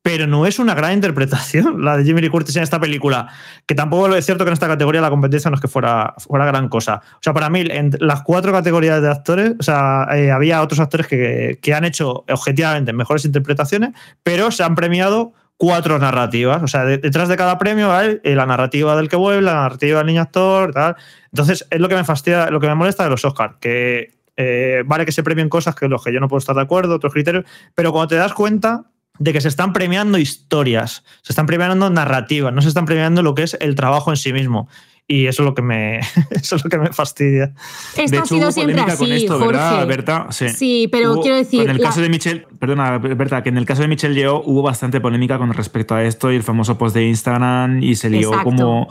[0.03, 3.29] Pero no es una gran interpretación la de Jamie Lee Curtis en esta película.
[3.65, 6.47] Que tampoco es cierto que en esta categoría la competencia no es que fuera, fuera
[6.47, 7.01] gran cosa.
[7.13, 10.81] O sea, para mí, en las cuatro categorías de actores, o sea, eh, había otros
[10.81, 13.91] actores que, que han hecho objetivamente mejores interpretaciones,
[14.25, 16.63] pero se han premiado cuatro narrativas.
[16.63, 19.55] O sea, de- detrás de cada premio hay eh, la narrativa del que vuelve, la
[19.55, 20.97] narrativa del niño actor, tal.
[21.31, 24.83] Entonces, es lo que me fastidia, lo que me molesta de los Oscars, que eh,
[24.87, 27.13] vale que se premien cosas que los que yo no puedo estar de acuerdo, otros
[27.13, 27.45] criterios,
[27.75, 28.85] pero cuando te das cuenta
[29.19, 33.35] de que se están premiando historias, se están premiando narrativas, no se están premiando lo
[33.35, 34.69] que es el trabajo en sí mismo.
[35.11, 35.99] Y eso es lo que me,
[36.31, 37.55] eso es lo que me fastidia.
[37.97, 39.81] Esto ha sido siempre polémica con así, esto, ¿verdad.
[39.81, 40.27] Alberta?
[40.31, 43.49] Sí, Sí, pero Hubo- quiero decir, En el la- caso de Michelle, perdona, Berta, que
[43.49, 46.43] en el caso de Michelle Yeoh hubo bastante polémica con respecto a esto y el
[46.43, 48.45] famoso post de Instagram y se lió Exacto.
[48.45, 48.89] como,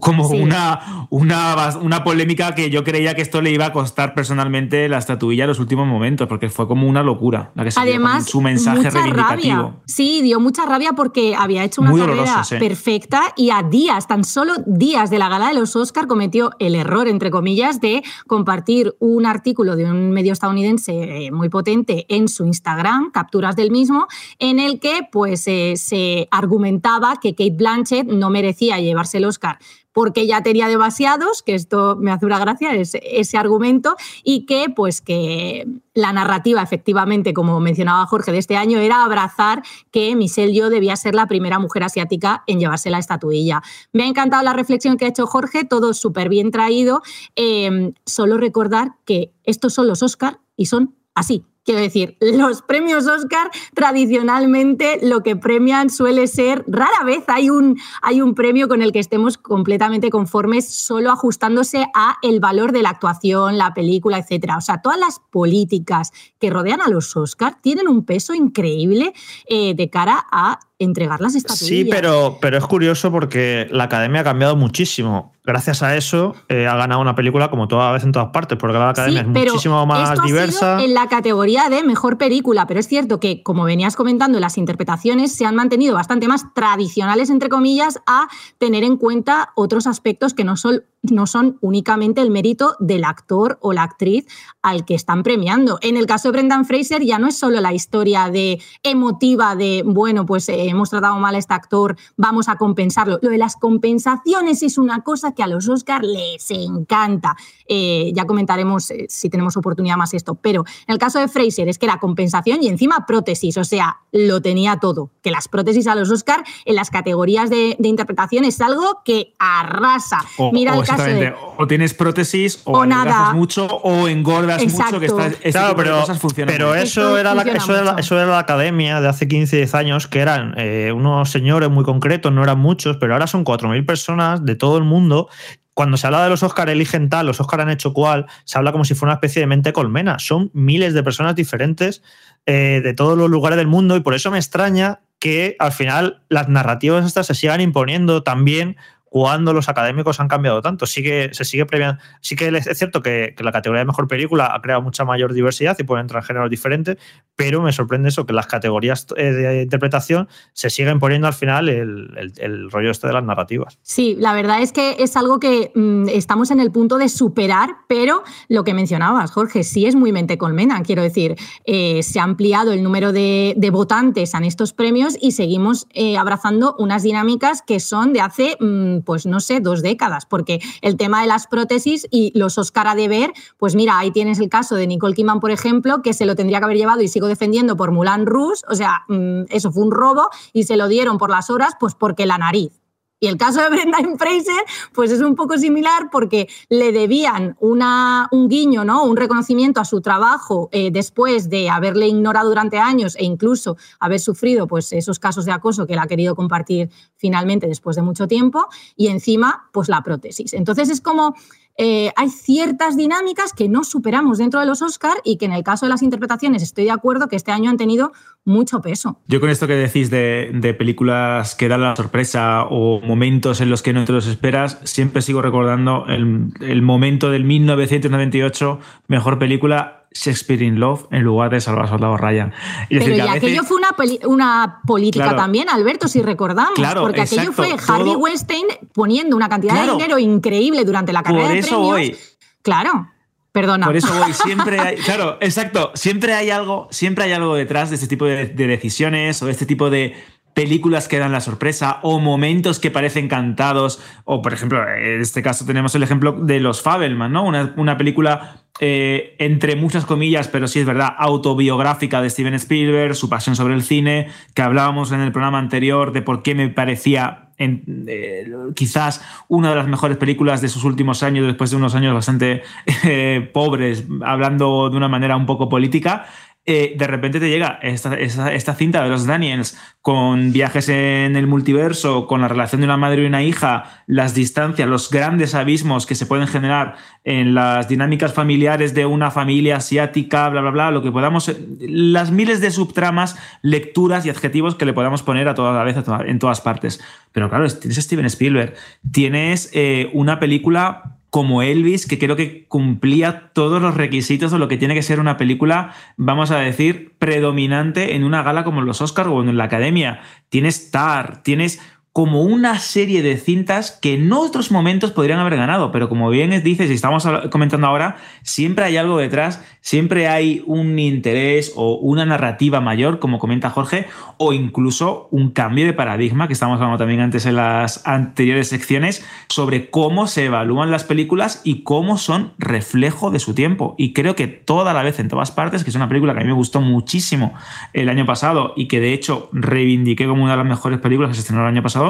[0.00, 0.40] como Sí.
[0.40, 4.98] una, una, una polémica que yo creía que esto le iba a costar personalmente la
[4.98, 8.06] estatuilla en los últimos momentos, porque fue como una locura la que se lió con
[8.06, 9.54] Además, su mensaje reivindicativo.
[9.54, 9.74] rabia.
[9.86, 12.56] Sí, dio mucha rabia porque había hecho una Muy carrera sí.
[12.58, 16.74] perfecta y a días, tan solo días de la gala de los Oscar cometió el
[16.74, 22.28] error, entre comillas, de compartir un artículo de un medio estadounidense eh, muy potente en
[22.28, 24.06] su Instagram, capturas del mismo,
[24.38, 29.58] en el que pues eh, se argumentaba que Kate Blanchett no merecía llevarse el Oscar
[29.92, 34.68] porque ya tenía demasiados, que esto me hace una gracia, ese, ese argumento, y que
[34.74, 40.52] pues que la narrativa, efectivamente, como mencionaba Jorge, de este año era abrazar que Michelle
[40.52, 43.62] Yeoh debía ser la primera mujer asiática en llevarse la estatuilla.
[43.92, 47.02] Me ha encantado la reflexión que ha hecho Jorge, todo súper bien traído.
[47.36, 51.44] Eh, solo recordar que estos son los Oscar y son así.
[51.64, 57.78] Quiero decir, los premios Oscar tradicionalmente lo que premian suele ser, rara vez hay un,
[58.02, 62.82] hay un premio con el que estemos completamente conformes, solo ajustándose a el valor de
[62.82, 64.54] la actuación, la película, etc.
[64.58, 66.10] O sea, todas las políticas
[66.40, 69.12] que rodean a los Oscar tienen un peso increíble
[69.46, 71.68] eh, de cara a entregar las estatuillas.
[71.68, 75.32] Sí, pero, pero es curioso porque la academia ha cambiado muchísimo.
[75.44, 78.78] Gracias a eso eh, ha ganado una película como toda vez en todas partes, porque
[78.78, 80.82] la academia Sí, es pero muchísimo más esto ha sido diversa.
[80.82, 85.32] en la categoría de mejor película, pero es cierto que, como venías comentando, las interpretaciones
[85.34, 88.28] se han mantenido bastante más tradicionales, entre comillas, a
[88.58, 93.58] tener en cuenta otros aspectos que no son, no son únicamente el mérito del actor
[93.60, 94.26] o la actriz
[94.62, 95.78] al que están premiando.
[95.82, 99.82] En el caso de Brendan Fraser ya no es solo la historia de emotiva de,
[99.84, 103.18] bueno, pues eh, hemos tratado mal a este actor, vamos a compensarlo.
[103.22, 107.36] Lo de las compensaciones es una cosa que a los Oscars les encanta.
[107.66, 111.68] Eh, ya comentaremos eh, si tenemos oportunidad más esto, pero en el caso de Fraser
[111.68, 115.10] es que era compensación y encima prótesis, o sea, lo tenía todo.
[115.22, 119.34] Que las prótesis a los Oscars en las categorías de, de interpretación es algo que
[119.38, 120.20] arrasa.
[120.52, 121.54] Mira el caso exactamente, de...
[121.58, 123.32] o tienes prótesis o, O nada.
[123.32, 126.86] mucho o engordas mucho que estás, este Claro, pero, cosas funcionan pero muy bien.
[126.86, 130.06] eso, era la, eso, era la- eso era la academia de hace 15, 10 años,
[130.06, 134.44] que eran eh, unos señores muy concretos, no eran muchos, pero ahora son 4.000 personas
[134.44, 135.28] de todo el mundo.
[135.74, 138.72] Cuando se habla de los Oscar eligen tal, los Oscar han hecho cual, se habla
[138.72, 140.18] como si fuera una especie de mente colmena.
[140.18, 142.02] Son miles de personas diferentes
[142.44, 146.20] eh, de todos los lugares del mundo y por eso me extraña que al final
[146.28, 148.76] las narrativas estas se sigan imponiendo también
[149.12, 150.86] cuando los académicos han cambiado tanto.
[150.86, 152.00] Sí que se sigue premiando.
[152.22, 155.76] Sí que es cierto que, la categoría de mejor película ha creado mucha mayor diversidad
[155.78, 156.96] y pueden entrar géneros diferentes,
[157.36, 161.68] pero me sorprende eso, que las categorías eh, de interpretación se siguen poniendo al final
[161.68, 163.78] el, rollo este de las narrativas.
[163.82, 167.68] Sí, la verdad es que es algo que mmm, estamos en el punto de superar,
[167.88, 170.82] pero lo que mencionabas, Jorge, sí es muy mente colmena.
[170.84, 171.36] Quiero decir,
[171.66, 176.76] eh, se ha ampliado el número de, votantes en estos premios y seguimos eh, abrazando
[176.78, 181.20] unas dinámicas que son de hace mmm, pues no sé, dos décadas, porque el tema
[181.20, 184.86] de las prótesis y los Oscar a deber, pues mira, ahí tienes el caso de
[184.86, 187.92] Nicole Kidman, por ejemplo, que se lo tendría que haber llevado y sigo defendiendo por
[187.92, 191.50] Mulan Rouge, o sea, mmm, eso fue un robo y se lo dieron por las
[191.50, 192.81] horas, pues porque la nariz.
[193.22, 198.48] Y el caso de Brendan Fraser, pues es un poco similar porque le debían un
[198.48, 199.04] guiño, ¿no?
[199.04, 204.18] un reconocimiento a su trabajo eh, después de haberle ignorado durante años e incluso haber
[204.18, 208.26] sufrido pues, esos casos de acoso que él ha querido compartir finalmente después de mucho
[208.26, 208.66] tiempo.
[208.96, 210.52] Y encima, pues la prótesis.
[210.52, 211.36] Entonces es como
[211.76, 215.62] eh, hay ciertas dinámicas que no superamos dentro de los Oscar y que en el
[215.62, 218.12] caso de las interpretaciones estoy de acuerdo que este año han tenido
[218.44, 219.18] mucho peso.
[219.26, 223.82] Yo con esto que decís de, películas que dan la sorpresa o momentos en los
[223.82, 228.78] que no te los esperas, siempre sigo recordando el momento del 1998,
[229.08, 232.52] mejor película Shakespeare in Love en lugar de Salvar Soldado Ryan.
[232.88, 233.94] Y Pero y aquello fue una,
[234.26, 236.74] una política claro, también, Alberto, si recordamos.
[236.74, 238.18] Claro, porque exacto, aquello fue Harvey todo...
[238.18, 241.80] Weinstein poniendo una cantidad claro, de dinero increíble durante la carrera por de premios.
[241.80, 242.16] Voy.
[242.62, 243.08] Claro.
[243.52, 243.84] Perdona.
[243.86, 247.96] Por eso voy, siempre hay, claro, exacto, siempre hay algo, siempre hay algo detrás de
[247.96, 250.14] este tipo de, de decisiones o de este tipo de,
[250.54, 255.42] películas que dan la sorpresa o momentos que parecen cantados o por ejemplo en este
[255.42, 260.48] caso tenemos el ejemplo de los Fabelman no una, una película eh, entre muchas comillas
[260.48, 265.12] pero sí es verdad autobiográfica de Steven Spielberg su pasión sobre el cine que hablábamos
[265.12, 270.16] en el programa anterior de por qué me parecía eh, quizás una de las mejores
[270.16, 272.62] películas de sus últimos años después de unos años bastante
[273.04, 276.26] eh, pobres hablando de una manera un poco política
[276.64, 281.34] eh, de repente te llega esta, esta, esta, cinta de los Daniels con viajes en
[281.34, 285.56] el multiverso, con la relación de una madre y una hija, las distancias, los grandes
[285.56, 286.94] abismos que se pueden generar
[287.24, 292.30] en las dinámicas familiares de una familia asiática, bla, bla, bla, lo que podamos, las
[292.30, 296.22] miles de subtramas, lecturas y adjetivos que le podamos poner a toda la vez a
[296.24, 297.00] en todas partes.
[297.32, 298.74] Pero claro, tienes Steven Spielberg,
[299.10, 304.68] tienes eh, una película como Elvis, que creo que cumplía todos los requisitos de lo
[304.68, 309.00] que tiene que ser una película, vamos a decir, predominante en una gala como los
[309.00, 310.20] Oscars o en la Academia.
[310.50, 311.80] Tienes Tar, tienes
[312.12, 316.50] como una serie de cintas que en otros momentos podrían haber ganado, pero como bien
[316.62, 322.26] dices y estamos comentando ahora, siempre hay algo detrás, siempre hay un interés o una
[322.26, 327.20] narrativa mayor, como comenta Jorge, o incluso un cambio de paradigma, que estamos hablando también
[327.20, 333.30] antes en las anteriores secciones, sobre cómo se evalúan las películas y cómo son reflejo
[333.30, 333.94] de su tiempo.
[333.96, 336.42] Y creo que toda la vez en todas partes, que es una película que a
[336.42, 337.54] mí me gustó muchísimo
[337.94, 341.34] el año pasado y que de hecho reivindiqué como una de las mejores películas que
[341.36, 342.01] se estrenó el año pasado,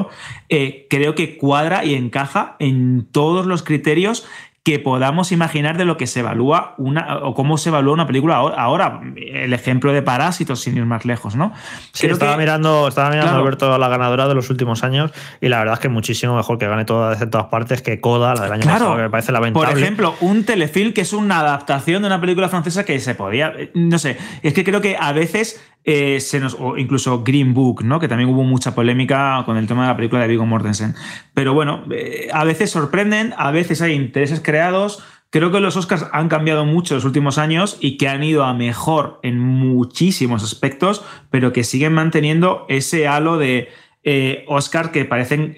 [0.48, 4.26] eh, creo que cuadra y encaja en todos los criterios
[4.64, 8.36] que podamos imaginar de lo que se evalúa una o cómo se evalúa una película
[8.36, 9.00] ahora.
[9.16, 11.52] El ejemplo de Parásitos, sin ir más lejos, ¿no?
[11.92, 13.42] Sí, Creo estaba que, mirando, estaba mirando claro.
[13.42, 15.10] Alberto la ganadora de los últimos años
[15.40, 18.34] y la verdad es que muchísimo mejor que gane todas en todas partes que Coda,
[18.34, 18.78] la del año claro.
[18.78, 19.68] pasado, que me parece lamentable.
[19.68, 23.52] Por ejemplo, un telefilm que es una adaptación de una película francesa que se podía.
[23.74, 27.82] No sé, es que creo que a veces eh, se nos, o incluso Green Book,
[27.82, 27.98] ¿no?
[27.98, 30.94] que también hubo mucha polémica con el tema de la película de Viggo Mortensen.
[31.34, 35.02] Pero bueno, eh, a veces sorprenden, a veces hay intereses creados.
[35.30, 38.44] Creo que los Oscars han cambiado mucho en los últimos años y que han ido
[38.44, 43.70] a mejor en muchísimos aspectos, pero que siguen manteniendo ese halo de
[44.04, 45.56] eh, Oscar que parecen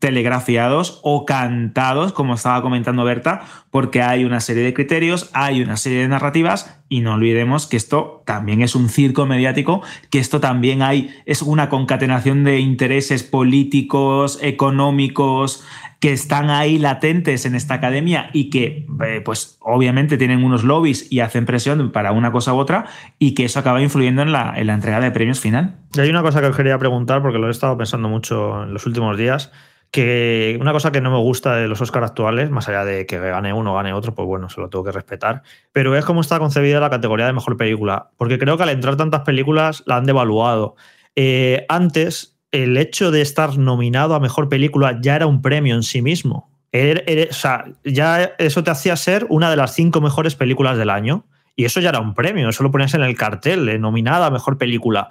[0.00, 5.76] telegrafiados o cantados, como estaba comentando Berta, porque hay una serie de criterios, hay una
[5.76, 10.40] serie de narrativas y no olvidemos que esto también es un circo mediático, que esto
[10.40, 15.62] también hay es una concatenación de intereses políticos, económicos
[16.00, 21.12] que están ahí latentes en esta academia y que eh, pues obviamente tienen unos lobbies
[21.12, 22.86] y hacen presión para una cosa u otra
[23.18, 25.76] y que eso acaba influyendo en la, en la entrega de premios final.
[25.94, 28.72] Y hay una cosa que os quería preguntar porque lo he estado pensando mucho en
[28.72, 29.52] los últimos días
[29.90, 33.18] que una cosa que no me gusta de los Oscars actuales, más allá de que
[33.18, 36.20] gane uno o gane otro, pues bueno, se lo tengo que respetar, pero es cómo
[36.20, 39.96] está concebida la categoría de mejor película, porque creo que al entrar tantas películas la
[39.96, 40.76] han devaluado.
[41.16, 45.82] Eh, antes, el hecho de estar nominado a mejor película ya era un premio en
[45.82, 46.50] sí mismo.
[46.72, 50.78] Era, era, o sea, ya eso te hacía ser una de las cinco mejores películas
[50.78, 51.24] del año.
[51.56, 54.30] Y eso ya era un premio, eso lo ponías en el cartel, eh, nominada a
[54.30, 55.10] mejor película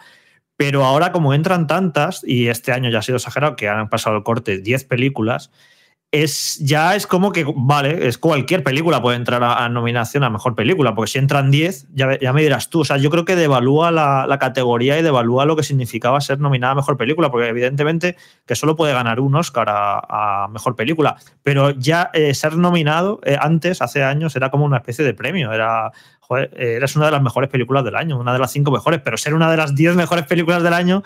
[0.58, 4.18] Pero ahora, como entran tantas, y este año ya ha sido exagerado, que han pasado
[4.18, 5.52] el corte 10 películas,
[6.12, 10.56] es ya es como que, vale, es cualquier película puede entrar a, nominación a mejor
[10.56, 12.80] película, porque si entran 10, ya, ya, me dirás tú.
[12.80, 16.40] O sea, yo creo que devalúa la, la, categoría y devalúa lo que significaba ser
[16.40, 18.16] nominada a mejor película, porque evidentemente
[18.48, 23.38] que solo puede ganar un Oscar a, mejor película, pero ya eh, ser nominado eh,
[23.40, 25.54] antes, hace años, era como una especie de premio.
[25.54, 25.92] Era,
[26.22, 29.18] joder, eh, una de las mejores películas del año, una de las cinco mejores, pero
[29.18, 31.04] ser una de las 10 mejores películas del año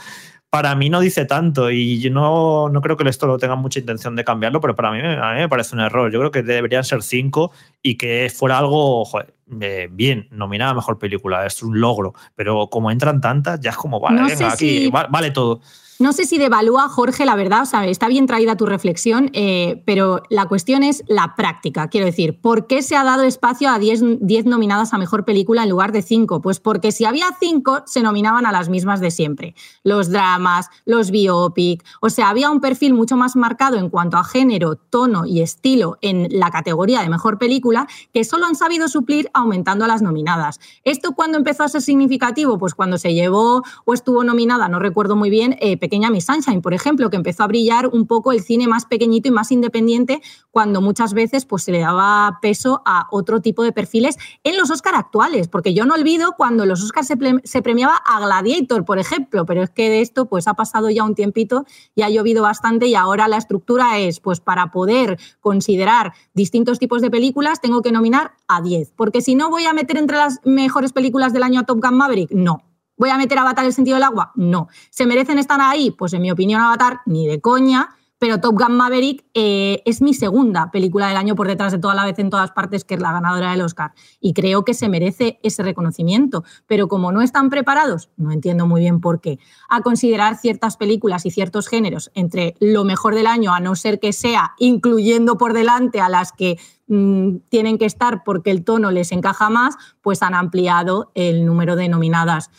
[0.53, 3.79] para mí no dice tanto y yo no, no creo que esto lo tenga mucha
[3.79, 6.11] intención de cambiarlo, pero para mí, a mí me parece un error.
[6.11, 7.51] Yo creo que deberían ser cinco
[7.81, 12.67] y que fuera algo joder, eh, bien, nominada a mejor película, es un logro, pero
[12.67, 15.59] como entran tantas, ya es como, vale, No venga, aquí, si- va- vale todo.
[16.03, 19.81] No sé si devalúa, Jorge, la verdad, o sea, está bien traída tu reflexión, eh,
[19.85, 21.87] pero la cuestión es la práctica.
[21.87, 25.63] Quiero decir, ¿por qué se ha dado espacio a 10 10 nominadas a mejor película
[25.63, 26.41] en lugar de 5?
[26.41, 29.55] Pues porque si había 5, se nominaban a las mismas de siempre.
[29.85, 34.25] Los dramas, los biopic, o sea, había un perfil mucho más marcado en cuanto a
[34.25, 39.29] género, tono y estilo en la categoría de mejor película que solo han sabido suplir
[39.33, 40.59] aumentando las nominadas.
[40.83, 42.57] ¿Esto cuándo empezó a ser significativo?
[42.57, 46.63] Pues cuando se llevó o estuvo nominada, no recuerdo muy bien, eh, Pequeña Miss Sunshine,
[46.63, 50.23] por ejemplo, que empezó a brillar un poco el cine más pequeñito y más independiente
[50.49, 54.71] cuando muchas veces pues, se le daba peso a otro tipo de perfiles en los
[54.71, 57.13] Oscar actuales, porque yo no olvido cuando los Oscars
[57.43, 61.03] se premiaba a Gladiator, por ejemplo, pero es que de esto pues ha pasado ya
[61.03, 61.63] un tiempito
[61.93, 67.03] y ha llovido bastante y ahora la estructura es pues para poder considerar distintos tipos
[67.03, 70.39] de películas tengo que nominar a 10, porque si no voy a meter entre las
[70.43, 72.63] mejores películas del año a Top Gun Maverick, no.
[72.97, 74.31] ¿Voy a meter Avatar el sentido del agua?
[74.35, 74.67] No.
[74.89, 75.91] ¿Se merecen estar ahí?
[75.91, 77.89] Pues en mi opinión Avatar ni de coña,
[78.23, 81.93] pero Top Gun Maverick eh, es mi segunda película del año por detrás de toda
[81.93, 83.91] la vez en todas partes, que es la ganadora del Oscar.
[84.21, 86.45] Y creo que se merece ese reconocimiento.
[86.65, 91.25] Pero como no están preparados, no entiendo muy bien por qué, a considerar ciertas películas
[91.25, 95.51] y ciertos géneros entre lo mejor del año, a no ser que sea incluyendo por
[95.51, 96.57] delante a las que
[96.87, 101.75] mm, tienen que estar porque el tono les encaja más, pues han ampliado el número
[101.75, 102.51] de nominadas.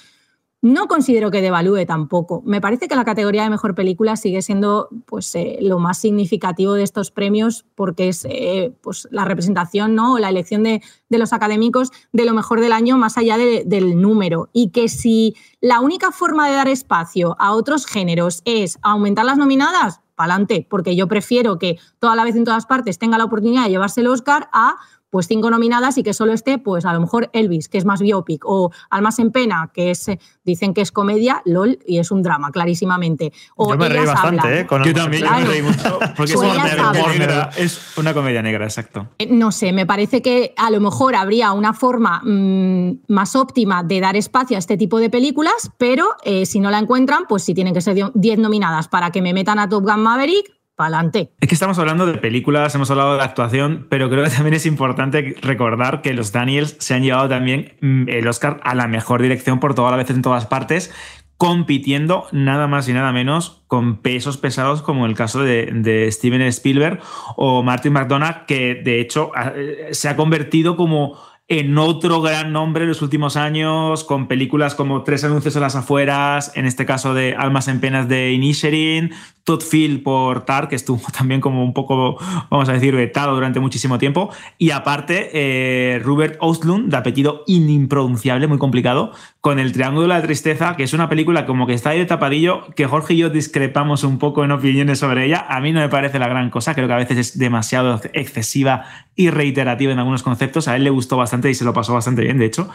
[0.65, 2.41] No considero que devalúe tampoco.
[2.47, 6.73] Me parece que la categoría de mejor película sigue siendo pues, eh, lo más significativo
[6.73, 10.15] de estos premios porque es eh, pues, la representación ¿no?
[10.15, 10.81] o la elección de,
[11.11, 14.49] de los académicos de lo mejor del año más allá de- del número.
[14.55, 19.37] Y que si la única forma de dar espacio a otros géneros es aumentar las
[19.37, 23.65] nominadas, pa'lante, porque yo prefiero que toda la vez en todas partes tenga la oportunidad
[23.65, 24.77] de llevarse el Oscar a
[25.15, 28.01] pues cinco nominadas y que solo esté, pues a lo mejor Elvis, que es más
[28.01, 32.11] biopic, o Almas en Pena, que es, eh, dicen que es comedia, LOL, y es
[32.11, 33.33] un drama, clarísimamente.
[33.55, 34.59] O Yo me reí Ellas bastante, hablan.
[34.59, 34.67] ¿eh?
[34.67, 36.01] Con Yo también, yo me reí mucho.
[36.17, 36.49] Porque es una,
[36.89, 39.07] comedia negra, es una comedia negra, exacto.
[39.19, 43.85] Eh, No sé, me parece que a lo mejor habría una forma mm, más óptima
[43.85, 47.45] de dar espacio a este tipo de películas, pero eh, si no la encuentran, pues
[47.45, 50.51] si tienen que ser dio- 10 nominadas para que me metan a Top Gun Maverick,
[50.77, 51.33] pa'lante.
[51.41, 54.67] Es que estamos hablando de películas, hemos hablado de actuación, pero creo que también es
[54.67, 59.23] importante recordar que los Daniels se han llevado también mm, el Oscar a la mejor
[59.23, 60.93] dirección por toda la vez en todas partes,
[61.37, 66.41] compitiendo nada más y nada menos con pesos pesados como el caso de, de Steven
[66.43, 67.01] Spielberg
[67.37, 72.53] o Martin McDonagh, que de hecho ha- eh, se ha convertido como en otro gran
[72.53, 76.87] nombre en los últimos años, con películas como Tres anuncios a las afueras, en este
[76.87, 79.13] caso de Almas en penas de Inisherin,
[79.45, 82.17] Todd Field por Tar, que estuvo también como un poco,
[82.51, 88.59] vamos a decir, vetado durante muchísimo tiempo, y aparte eh, Robert de apellido inimpronunciable, muy
[88.59, 89.13] complicado,
[89.45, 92.07] con El Triángulo de la Tristeza, que es una película como que está ahí de
[92.07, 95.45] tapadillo, que Jorge y yo discrepamos un poco en opiniones sobre ella.
[95.47, 98.87] A mí no me parece la gran cosa, creo que a veces es demasiado excesiva
[99.15, 100.67] y reiterativa en algunos conceptos.
[100.67, 102.71] A él le gustó bastante y se lo pasó bastante bien, de hecho.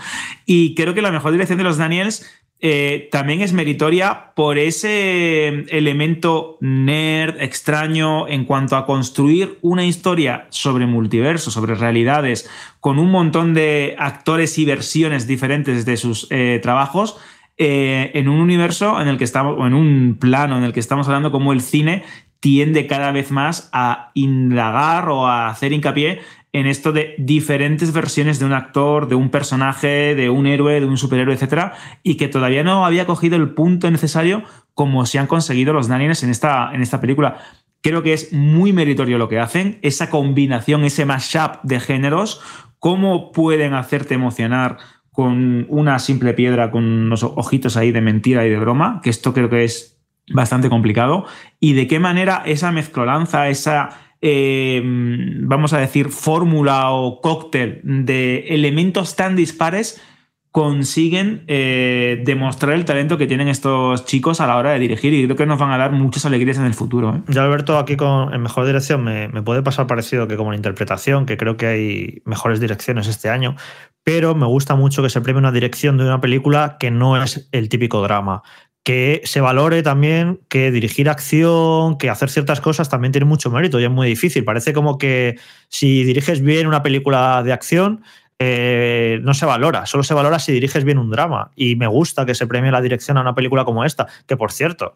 [0.46, 2.30] Y creo que la mejor dirección de los Daniels
[2.62, 10.48] eh, también es meritoria por ese elemento nerd extraño en cuanto a construir una historia
[10.50, 12.50] sobre multiverso, sobre realidades,
[12.82, 17.18] con un montón de actores y versiones diferentes de sus eh, trabajos.
[17.62, 20.80] eh, en un universo en el que estamos, o en un plano en el que
[20.80, 22.04] estamos hablando como el cine
[22.40, 28.40] tiende cada vez más a indagar o a hacer hincapié en esto de diferentes versiones
[28.40, 32.28] de un actor, de un personaje, de un héroe, de un superhéroe, etcétera, y que
[32.28, 34.44] todavía no había cogido el punto necesario
[34.74, 37.38] como se han conseguido los Daniels en esta, en esta película.
[37.82, 42.42] Creo que es muy meritorio lo que hacen, esa combinación, ese mashup de géneros,
[42.80, 44.78] cómo pueden hacerte emocionar
[45.12, 49.34] con una simple piedra, con unos ojitos ahí de mentira y de broma, que esto
[49.34, 49.98] creo que es
[50.32, 51.26] bastante complicado,
[51.60, 53.90] y de qué manera esa mezclolanza, esa
[54.22, 60.02] eh, vamos a decir, fórmula o cóctel de elementos tan dispares
[60.52, 65.26] consiguen eh, demostrar el talento que tienen estos chicos a la hora de dirigir y
[65.26, 67.16] creo que nos van a dar muchas alegrías en el futuro.
[67.16, 67.22] ¿eh?
[67.28, 70.58] Yo, Alberto, aquí con, en mejor dirección me, me puede pasar parecido que como en
[70.58, 73.56] interpretación, que creo que hay mejores direcciones este año,
[74.04, 77.48] pero me gusta mucho que se premie una dirección de una película que no es
[77.52, 78.42] el típico drama.
[78.90, 83.80] Que se valore también que dirigir acción, que hacer ciertas cosas también tiene mucho mérito
[83.80, 84.44] y es muy difícil.
[84.44, 85.38] Parece como que
[85.68, 88.02] si diriges bien una película de acción,
[88.40, 91.52] eh, no se valora, solo se valora si diriges bien un drama.
[91.56, 94.52] Y me gusta que se premie la dirección a una película como esta, que por
[94.52, 94.96] cierto,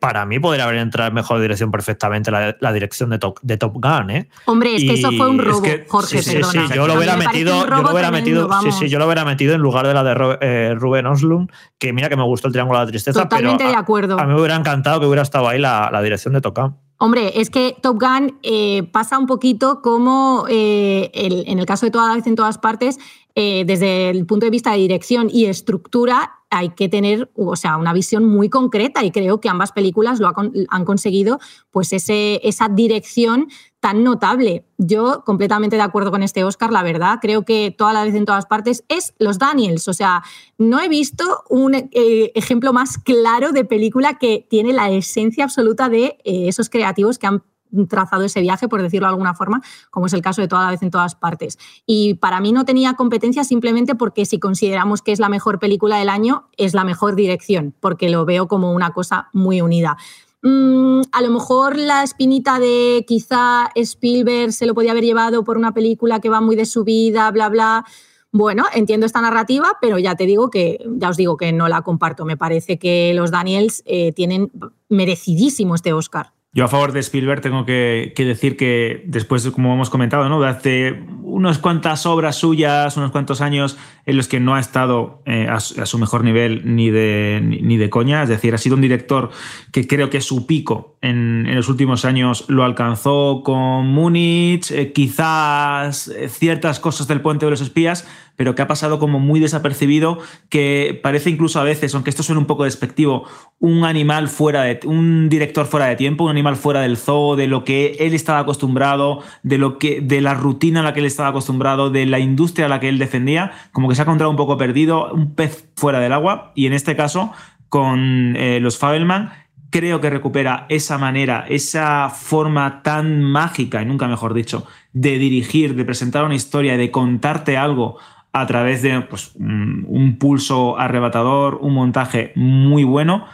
[0.00, 3.56] para mí podría haber entrado en mejor dirección perfectamente la, la dirección de Top, de
[3.58, 4.28] Top Gun, ¿eh?
[4.46, 6.68] Hombre, es que eso fue un es robo, que- Jorge, sí, sí, perdona.
[6.68, 8.78] sí, yo lo hubiera me metido, yo lo robo hubiera tremendo, metido, sí, vamos.
[8.78, 11.92] sí, yo lo hubiera metido en lugar de la de Ro- eh, Ruben Oslund, que
[11.92, 14.18] mira que me gustó el Triángulo de la Tristeza, Totalmente pero de acuerdo.
[14.18, 16.76] A, mí me hubiera encantado que hubiera estado ahí la, la dirección de Top Gun.
[17.02, 21.90] Hombre, es que Top Gun eh, pasa un poquito como eh, en el caso de
[21.90, 22.98] toda vez en todas partes,
[23.34, 27.78] eh, desde el punto de vista de dirección y estructura, hay que tener o sea,
[27.78, 30.30] una visión muy concreta y creo que ambas películas lo
[30.68, 31.38] han conseguido,
[31.70, 33.48] pues ese, esa dirección
[33.80, 34.66] tan notable.
[34.76, 38.26] Yo completamente de acuerdo con este Oscar, la verdad, creo que toda la vez en
[38.26, 40.22] todas partes es los Daniels, o sea,
[40.58, 41.90] no he visto un eh,
[42.34, 47.26] ejemplo más claro de película que tiene la esencia absoluta de eh, esos creativos que
[47.26, 47.42] han
[47.88, 50.70] trazado ese viaje, por decirlo de alguna forma, como es el caso de toda la
[50.72, 51.58] vez en todas partes.
[51.86, 55.96] Y para mí no tenía competencia simplemente porque si consideramos que es la mejor película
[55.96, 59.96] del año, es la mejor dirección, porque lo veo como una cosa muy unida.
[60.42, 65.58] Mm, a lo mejor la espinita de quizá Spielberg se lo podía haber llevado por
[65.58, 67.84] una película que va muy de su vida, bla, bla.
[68.32, 71.82] Bueno, entiendo esta narrativa, pero ya te digo que, ya os digo que no la
[71.82, 72.24] comparto.
[72.24, 74.50] Me parece que los Daniels eh, tienen
[74.88, 76.32] merecidísimo este Oscar.
[76.52, 80.42] Yo a favor de Spielberg tengo que, que decir que después, como hemos comentado, ¿no?
[80.42, 85.46] hace unas cuantas obras suyas, unos cuantos años en los que no ha estado eh,
[85.48, 88.74] a, a, su mejor nivel ni de, ni, ni, de coña, es decir, ha sido
[88.74, 89.30] un director
[89.70, 94.92] que creo que su pico en, en los últimos años lo alcanzó con Múnich, eh,
[94.92, 98.08] quizás eh, ciertas cosas del Puente de los Espías,
[98.40, 100.18] pero que ha pasado como muy desapercibido,
[100.48, 103.26] que parece incluso a veces, aunque esto suene un poco despectivo,
[103.58, 107.46] un animal fuera de un director fuera de tiempo, un animal fuera del zoo, de
[107.46, 111.06] lo que él estaba acostumbrado, de lo que de la rutina a la que él
[111.06, 114.30] estaba acostumbrado, de la industria a la que él defendía, como que se ha encontrado
[114.30, 117.32] un poco perdido, un pez fuera del agua y en este caso
[117.68, 119.32] con eh, los Fabelman
[119.70, 125.76] creo que recupera esa manera, esa forma tan mágica, y nunca mejor dicho, de dirigir,
[125.76, 127.98] de presentar una historia, de contarte algo
[128.32, 133.26] a través de pues, un pulso arrebatador, un montaje muy bueno,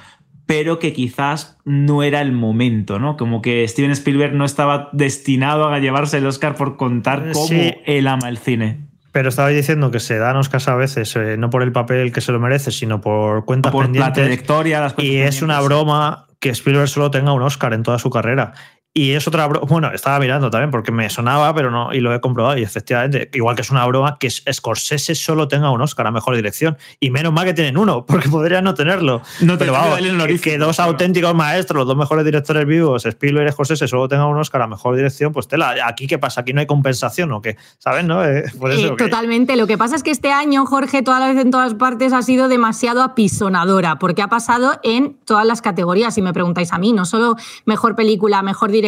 [0.47, 3.17] pero que quizás no era el momento, ¿no?
[3.17, 7.75] Como que Steven Spielberg no estaba destinado a llevarse el Oscar por contar cómo sí.
[7.85, 8.87] él ama el cine.
[9.11, 12.21] Pero estaba diciendo que se dan Oscars a veces, eh, no por el papel que
[12.21, 14.09] se lo merece, sino por cuentas por pendientes.
[14.09, 15.37] la trayectoria, las Y pendientes.
[15.37, 18.53] es una broma que Spielberg solo tenga un Oscar en toda su carrera.
[18.97, 19.67] Y es otra broma.
[19.69, 22.57] Bueno, estaba mirando también porque me sonaba, pero no, y lo he comprobado.
[22.57, 26.35] Y efectivamente, igual que es una broma que Scorsese solo tenga un Oscar a mejor
[26.35, 26.79] dirección.
[26.99, 29.21] Y menos mal que tienen uno, porque podría no tenerlo.
[29.43, 33.53] No pero vamos, que, que dos auténticos maestros, los dos mejores directores vivos, Spielberg y
[33.53, 35.75] Scorsese, solo tengan un Oscar a mejor dirección, pues tela.
[35.87, 36.41] Aquí, ¿qué pasa?
[36.41, 38.07] Aquí no hay compensación o qué, ¿sabes?
[38.07, 38.25] ¿No?
[38.25, 39.57] Eh, por eso, eh, totalmente.
[39.57, 42.23] Lo que pasa es que este año, Jorge, toda la vez en todas partes ha
[42.23, 46.95] sido demasiado apisonadora, porque ha pasado en todas las categorías, si me preguntáis a mí,
[46.95, 47.37] no solo
[47.67, 48.86] mejor película, mejor dirección,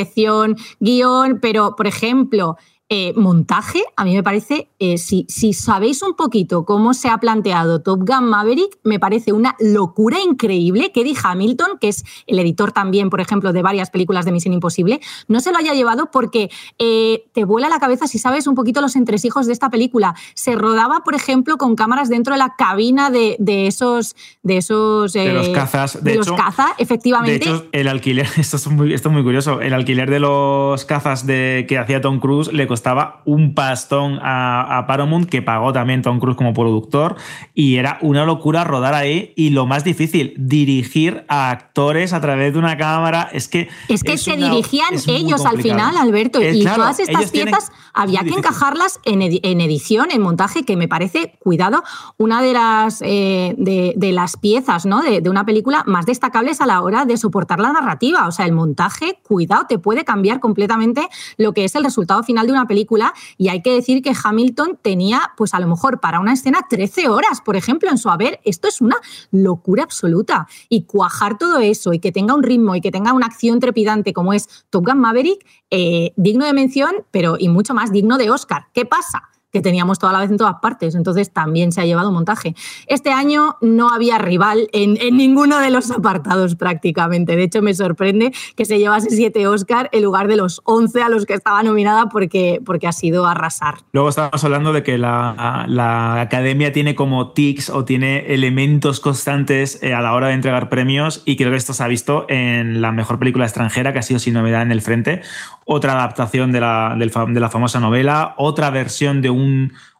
[0.80, 2.56] guion, pero, por ejemplo,
[2.90, 7.18] eh, montaje, a mí me parece, eh, si, si, sabéis un poquito cómo se ha
[7.18, 12.38] planteado Top Gun Maverick, me parece una locura increíble que Eddie Hamilton, que es el
[12.38, 16.10] editor también, por ejemplo, de varias películas de Misión Imposible, no se lo haya llevado
[16.10, 20.14] porque eh, te vuela la cabeza si sabes un poquito los entresijos de esta película.
[20.32, 24.16] Se rodaba, por ejemplo, con cámaras dentro de la cabina de, de esos...
[24.42, 26.02] De, esos, de los cazas.
[26.02, 27.44] De, de los hecho, caza, efectivamente.
[27.44, 30.86] De hecho, el alquiler, esto es muy, esto es muy curioso, el alquiler de los
[30.86, 35.42] cazas de, que hacía Tom Cruise le costaba costaba un pastón a, a, Paramount que
[35.42, 37.16] pagó también Tom Cruise como productor
[37.52, 42.52] y era una locura rodar ahí y lo más difícil, dirigir a actores a través
[42.52, 43.68] de una cámara, es que...
[43.88, 47.32] Es que es se una, dirigían ellos al final, Alberto, eh, y claro, todas estas
[47.32, 51.82] piezas había que encajarlas en, en, edición, en montaje, que me parece, cuidado,
[52.16, 55.02] una de las, eh, de, de, las piezas ¿no?
[55.02, 58.46] de, de una película más destacables a la hora de soportar la narrativa, o sea,
[58.46, 62.67] el montaje, cuidado, te puede cambiar completamente lo que es el resultado final de una
[62.68, 66.60] película y hay que decir que Hamilton tenía, pues a lo mejor para una escena
[66.68, 68.38] 13 horas, por ejemplo, en su haber.
[68.44, 68.96] Esto es una
[69.32, 70.46] locura absoluta.
[70.68, 74.12] Y cuajar todo eso y que tenga un ritmo y que tenga una acción trepidante
[74.12, 78.30] como es Top Gun Maverick, eh, digno de mención, pero y mucho más digno de
[78.30, 78.66] Oscar.
[78.72, 79.22] ¿Qué pasa?
[79.52, 80.94] Que teníamos toda la vez en todas partes.
[80.94, 82.54] Entonces también se ha llevado montaje.
[82.86, 87.36] Este año no había rival en, en ninguno de los apartados prácticamente.
[87.36, 91.08] De hecho, me sorprende que se llevase siete Oscar en lugar de los 11 a
[91.08, 93.76] los que estaba nominada porque, porque ha sido arrasar.
[93.92, 99.82] Luego estábamos hablando de que la, la academia tiene como tics o tiene elementos constantes
[99.82, 102.80] eh, a la hora de entregar premios y creo que esto se ha visto en
[102.80, 105.22] la mejor película extranjera que ha sido Sin Novedad en el Frente,
[105.64, 109.30] otra adaptación de la, de la famosa novela, otra versión de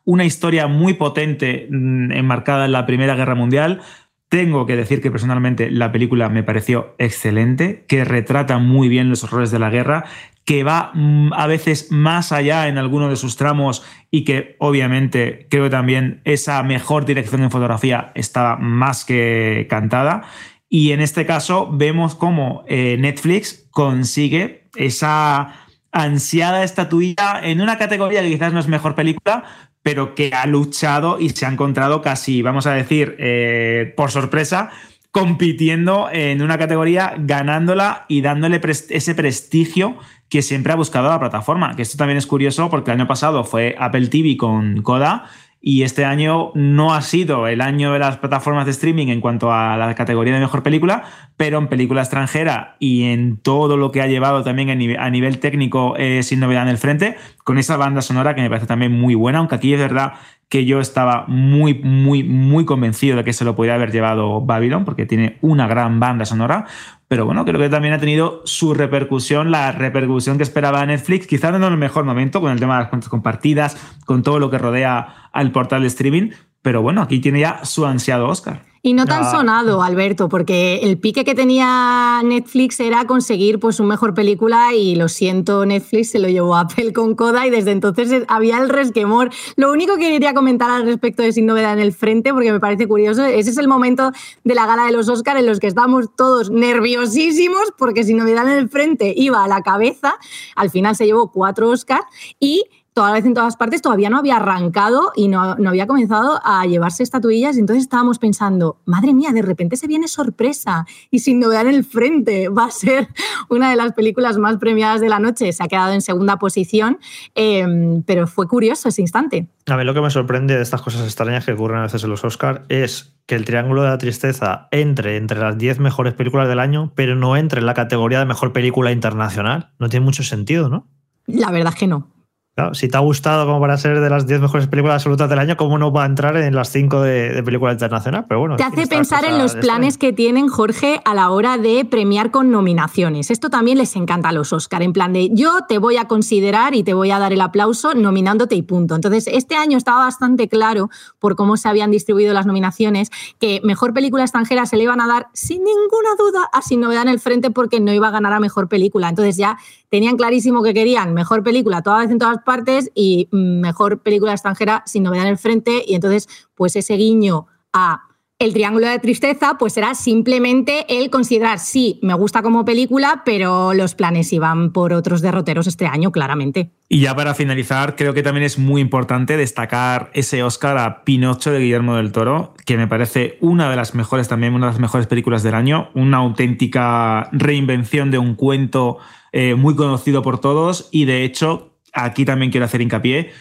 [0.04, 3.80] una historia muy potente mm, enmarcada en la Primera Guerra Mundial.
[4.28, 9.24] Tengo que decir que personalmente la película me pareció excelente, que retrata muy bien los
[9.24, 10.04] horrores de la guerra,
[10.44, 15.46] que va mm, a veces más allá en alguno de sus tramos y que obviamente
[15.50, 20.22] creo también esa mejor dirección en fotografía estaba más que cantada.
[20.70, 25.54] Y en este caso vemos cómo eh, Netflix consigue esa
[25.92, 29.44] ansiada estatuilla en una categoría que quizás no es mejor película,
[29.82, 34.70] pero que ha luchado y se ha encontrado casi, vamos a decir, eh, por sorpresa,
[35.10, 39.96] compitiendo en una categoría, ganándola y dándole ese prestigio
[40.28, 41.74] que siempre ha buscado la plataforma.
[41.74, 45.82] Que esto también es curioso porque el año pasado fue Apple TV con Coda y
[45.82, 49.76] este año no ha sido el año de las plataformas de streaming en cuanto a
[49.76, 51.04] la categoría de mejor película,
[51.36, 55.96] pero en película extranjera y en todo lo que ha llevado también a nivel, técnico
[55.96, 59.14] eh, sin novedad en el frente, con esa banda sonora que me parece también muy
[59.14, 60.14] buena, aunque aquí es verdad
[60.48, 64.84] que yo estaba muy, muy, muy convencido de que se lo podría haber llevado Babylon,
[64.84, 66.66] porque tiene una gran banda sonora.
[67.06, 71.52] Pero bueno, creo que también ha tenido su repercusión, la repercusión que esperaba Netflix, quizás
[71.58, 73.76] no en el mejor momento, con el tema de las cuentas compartidas,
[74.06, 76.30] con todo lo que rodea al portal de streaming.
[76.62, 78.67] Pero bueno, aquí tiene ya su ansiado Oscar.
[78.82, 79.30] Y no tan Ah.
[79.30, 84.94] sonado, Alberto, porque el pique que tenía Netflix era conseguir pues un mejor película y
[84.94, 88.68] lo siento, Netflix se lo llevó a Apple con Coda y desde entonces había el
[88.68, 89.30] resquemor.
[89.56, 92.60] Lo único que quería comentar al respecto de Sin Novedad en el Frente, porque me
[92.60, 94.12] parece curioso, ese es el momento
[94.44, 98.46] de la gala de los Oscars en los que estamos todos nerviosísimos porque Sin Novedad
[98.50, 100.14] en el Frente iba a la cabeza,
[100.56, 102.06] al final se llevó cuatro Oscars
[102.40, 102.64] y
[102.98, 106.40] toda la vez en todas partes, todavía no había arrancado y no, no había comenzado
[106.42, 107.56] a llevarse estatuillas.
[107.56, 111.76] Y entonces estábamos pensando, madre mía, de repente se viene sorpresa y sin novedad en
[111.76, 112.48] el frente.
[112.58, 113.06] Va a ser
[113.50, 115.52] una de las películas más premiadas de la noche.
[115.52, 116.98] Se ha quedado en segunda posición,
[117.36, 119.46] eh, pero fue curioso ese instante.
[119.68, 122.10] A mí lo que me sorprende de estas cosas extrañas que ocurren a veces en
[122.10, 126.48] los Oscars es que el Triángulo de la Tristeza entre entre las 10 mejores películas
[126.48, 129.70] del año, pero no entre en la categoría de mejor película internacional.
[129.78, 130.88] No tiene mucho sentido, ¿no?
[131.26, 132.17] La verdad es que no.
[132.58, 135.38] Claro, si te ha gustado como para ser de las 10 mejores películas absolutas del
[135.38, 138.24] año, ¿cómo no va a entrar en las 5 de, de película internacional?
[138.26, 141.84] Pero bueno, Te hace pensar en los planes que tienen, Jorge, a la hora de
[141.84, 143.30] premiar con nominaciones.
[143.30, 146.74] Esto también les encanta a los Oscar, en plan de yo te voy a considerar
[146.74, 148.96] y te voy a dar el aplauso nominándote y punto.
[148.96, 150.90] Entonces, este año estaba bastante claro
[151.20, 155.06] por cómo se habían distribuido las nominaciones que mejor película extranjera se le iban a
[155.06, 158.32] dar sin ninguna duda a Sin Novedad en el Frente porque no iba a ganar
[158.32, 159.08] a mejor película.
[159.08, 159.58] Entonces ya
[159.90, 164.32] tenían clarísimo que querían mejor película toda vez en todas partes y mm, mejor película
[164.32, 168.08] extranjera sin novedad en el frente y entonces pues ese guiño a
[168.38, 173.74] el triángulo de tristeza pues será simplemente el considerar sí, me gusta como película, pero
[173.74, 176.70] los planes iban por otros derroteros este año, claramente.
[176.88, 181.50] Y ya para finalizar, creo que también es muy importante destacar ese Oscar a Pinocho
[181.50, 184.80] de Guillermo del Toro, que me parece una de las mejores también, una de las
[184.80, 188.98] mejores películas del año, una auténtica reinvención de un cuento
[189.32, 193.32] eh, muy conocido por todos y de hecho aquí también quiero hacer hincapié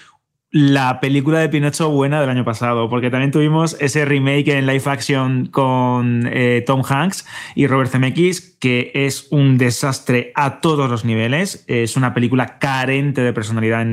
[0.50, 4.84] la película de Pinocho buena del año pasado, porque también tuvimos ese remake en live
[4.86, 11.04] action con eh, Tom Hanks y Robert Zemeckis, que es un desastre a todos los
[11.04, 11.66] niveles.
[11.68, 13.86] Es una película carente de personalidad.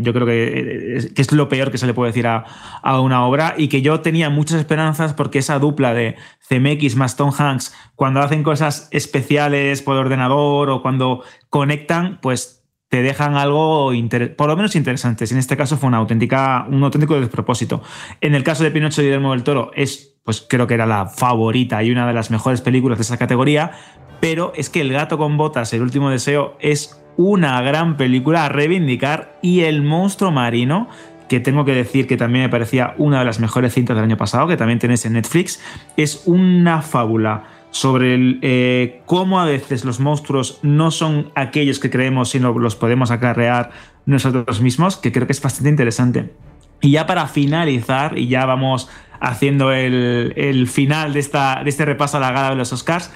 [0.00, 2.44] Yo creo que es, que es, lo peor que se le puede decir a,
[2.82, 6.16] a, una obra y que yo tenía muchas esperanzas porque esa dupla de
[6.48, 12.59] Zemeckis más Tom Hanks, cuando hacen cosas especiales por ordenador o cuando conectan, pues
[12.90, 13.92] te dejan algo
[14.36, 15.24] por lo menos interesante.
[15.30, 17.82] En este caso fue una auténtica, un auténtico despropósito.
[18.20, 21.06] En el caso de Pinocho y Guillermo del Toro, es, pues creo que era la
[21.06, 23.70] favorita y una de las mejores películas de esa categoría,
[24.18, 28.48] pero es que El gato con botas, El último deseo, es una gran película a
[28.48, 30.88] reivindicar y El monstruo marino
[31.28, 34.16] que tengo que decir que también me parecía una de las mejores cintas del año
[34.16, 35.62] pasado, que también tenéis en Netflix,
[35.96, 42.30] es una fábula sobre eh, cómo a veces los monstruos no son aquellos que creemos,
[42.30, 43.70] sino los podemos acarrear
[44.06, 46.32] nosotros mismos, que creo que es bastante interesante.
[46.80, 48.88] Y ya para finalizar, y ya vamos
[49.20, 53.12] haciendo el, el final de, esta, de este repaso a la gala de los Oscars,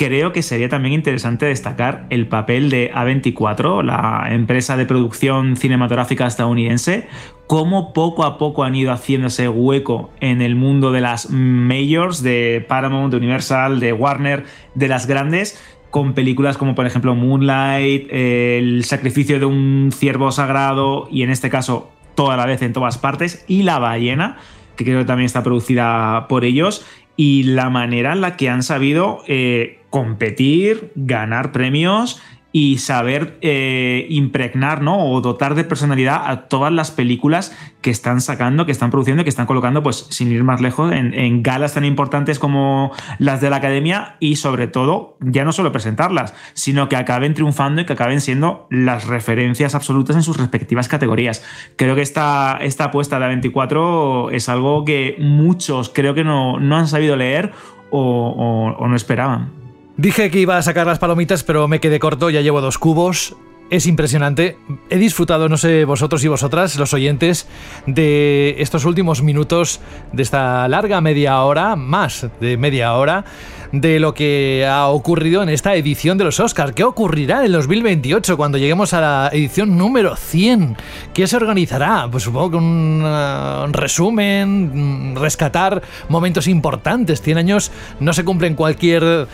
[0.00, 6.26] creo que sería también interesante destacar el papel de A24, la empresa de producción cinematográfica
[6.26, 7.06] estadounidense,
[7.46, 12.64] cómo poco a poco han ido haciéndose hueco en el mundo de las majors, de
[12.66, 14.44] Paramount, de Universal, de Warner,
[14.74, 21.08] de las grandes, con películas como por ejemplo Moonlight, El sacrificio de un ciervo sagrado
[21.10, 24.38] y en este caso toda la vez en todas partes, y La ballena,
[24.76, 26.86] que creo que también está producida por ellos,
[27.16, 32.22] y la manera en la que han sabido eh, competir, ganar premios
[32.52, 35.08] y saber eh, impregnar ¿no?
[35.08, 39.30] o dotar de personalidad a todas las películas que están sacando, que están produciendo, que
[39.30, 43.56] están colocando, pues sin ir más lejos, en, galas tan importantes como las de la
[43.56, 48.20] academia y sobre todo, ya no solo presentarlas, sino que acaben triunfando y que acaben
[48.20, 51.44] siendo las referencias absolutas en sus respectivas categorías.
[51.76, 56.76] Creo que esta, esta apuesta de A24 es algo que muchos creo que no, no
[56.76, 57.52] han sabido leer
[57.92, 59.59] o no esperaban.
[60.00, 63.36] Dije que iba a sacar las palomitas, pero me quedé corto, ya llevo dos cubos.
[63.68, 64.56] Es impresionante.
[64.88, 67.46] He disfrutado, no sé vosotros y vosotras, los oyentes,
[67.86, 69.78] de estos últimos minutos
[70.12, 73.26] de esta larga media hora, más de media hora,
[73.72, 76.72] de lo que ha ocurrido en esta edición de los Oscars.
[76.72, 80.76] ¿Qué ocurrirá en 2028 cuando lleguemos a la edición número 100?
[81.14, 82.08] ¿Qué se organizará?
[82.10, 87.22] Pues supongo que un, uh, resumen, mm, rescatar momentos importantes.
[87.22, 87.70] 100 años
[88.00, 89.28] no se cumplen cualquier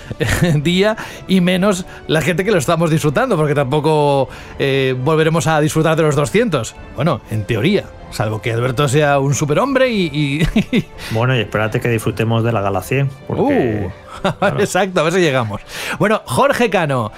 [0.63, 0.97] día
[1.29, 6.03] y menos la gente que lo estamos disfrutando, porque tampoco eh, volveremos a disfrutar de
[6.03, 6.75] los 200.
[6.97, 7.85] Bueno, en teoría.
[8.11, 10.47] Salvo que Alberto sea un superhombre y,
[11.11, 13.11] Bueno, y espérate que disfrutemos de la gala 100.
[13.27, 13.91] Porque,
[14.23, 15.61] uh, Exacto, a ver si llegamos.
[15.99, 17.13] Bueno, Jorge Cano.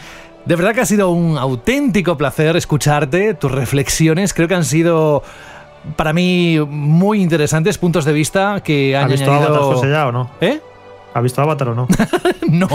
[0.45, 4.33] De verdad que ha sido un auténtico placer escucharte, tus reflexiones.
[4.33, 5.23] Creo que han sido
[5.97, 9.55] para mí muy interesantes puntos de vista que han ¿Ha visto añadido...
[9.55, 10.31] Avatar, José, ya o no?
[10.41, 10.61] ¿Eh?
[11.15, 11.89] ¿Ha visto Avatar o no?
[12.49, 12.69] no.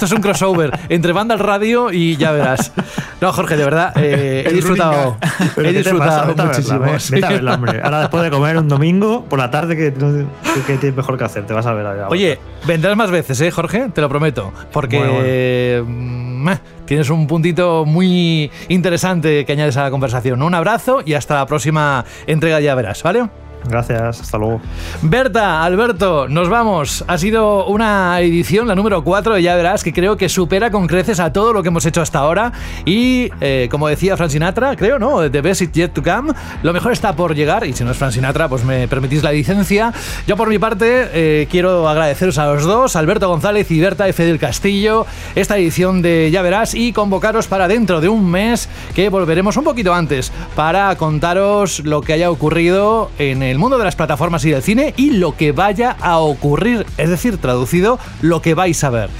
[0.00, 2.72] Esto es un crossover entre banda al radio y ya verás.
[3.20, 5.18] No, Jorge, de verdad, eh, he disfrutado.
[5.58, 6.86] He disfrutado muchísimo.
[7.28, 7.82] Verla, hombre.
[7.84, 11.44] Ahora después de comer un domingo, por la tarde, ¿qué, qué tienes mejor que hacer?
[11.44, 12.08] Te vas a ver allá.
[12.08, 13.90] Oye, vendrás más veces, ¿eh, Jorge?
[13.92, 14.54] Te lo prometo.
[14.72, 16.48] Porque mm,
[16.86, 20.40] tienes un puntito muy interesante que añades a la conversación.
[20.40, 23.28] Un abrazo y hasta la próxima entrega, ya verás, ¿vale?
[23.68, 24.60] Gracias, hasta luego.
[25.02, 27.04] Berta, Alberto, nos vamos.
[27.06, 31.20] Ha sido una edición, la número 4, ya verás, que creo que supera con creces
[31.20, 32.52] a todo lo que hemos hecho hasta ahora.
[32.84, 35.30] Y, eh, como decía Fran Sinatra, creo, ¿no?
[35.30, 36.32] The best is yet to come.
[36.62, 37.66] Lo mejor está por llegar.
[37.66, 39.92] Y si no es Fran Sinatra, pues me permitís la licencia.
[40.26, 44.24] Yo, por mi parte, eh, quiero agradeceros a los dos, Alberto González y Berta F.
[44.24, 49.08] del Castillo, esta edición de Ya verás y convocaros para dentro de un mes, que
[49.08, 53.96] volveremos un poquito antes, para contaros lo que haya ocurrido en el mundo de las
[53.96, 58.54] plataformas y del cine y lo que vaya a ocurrir, es decir, traducido, lo que
[58.54, 59.10] vais a ver.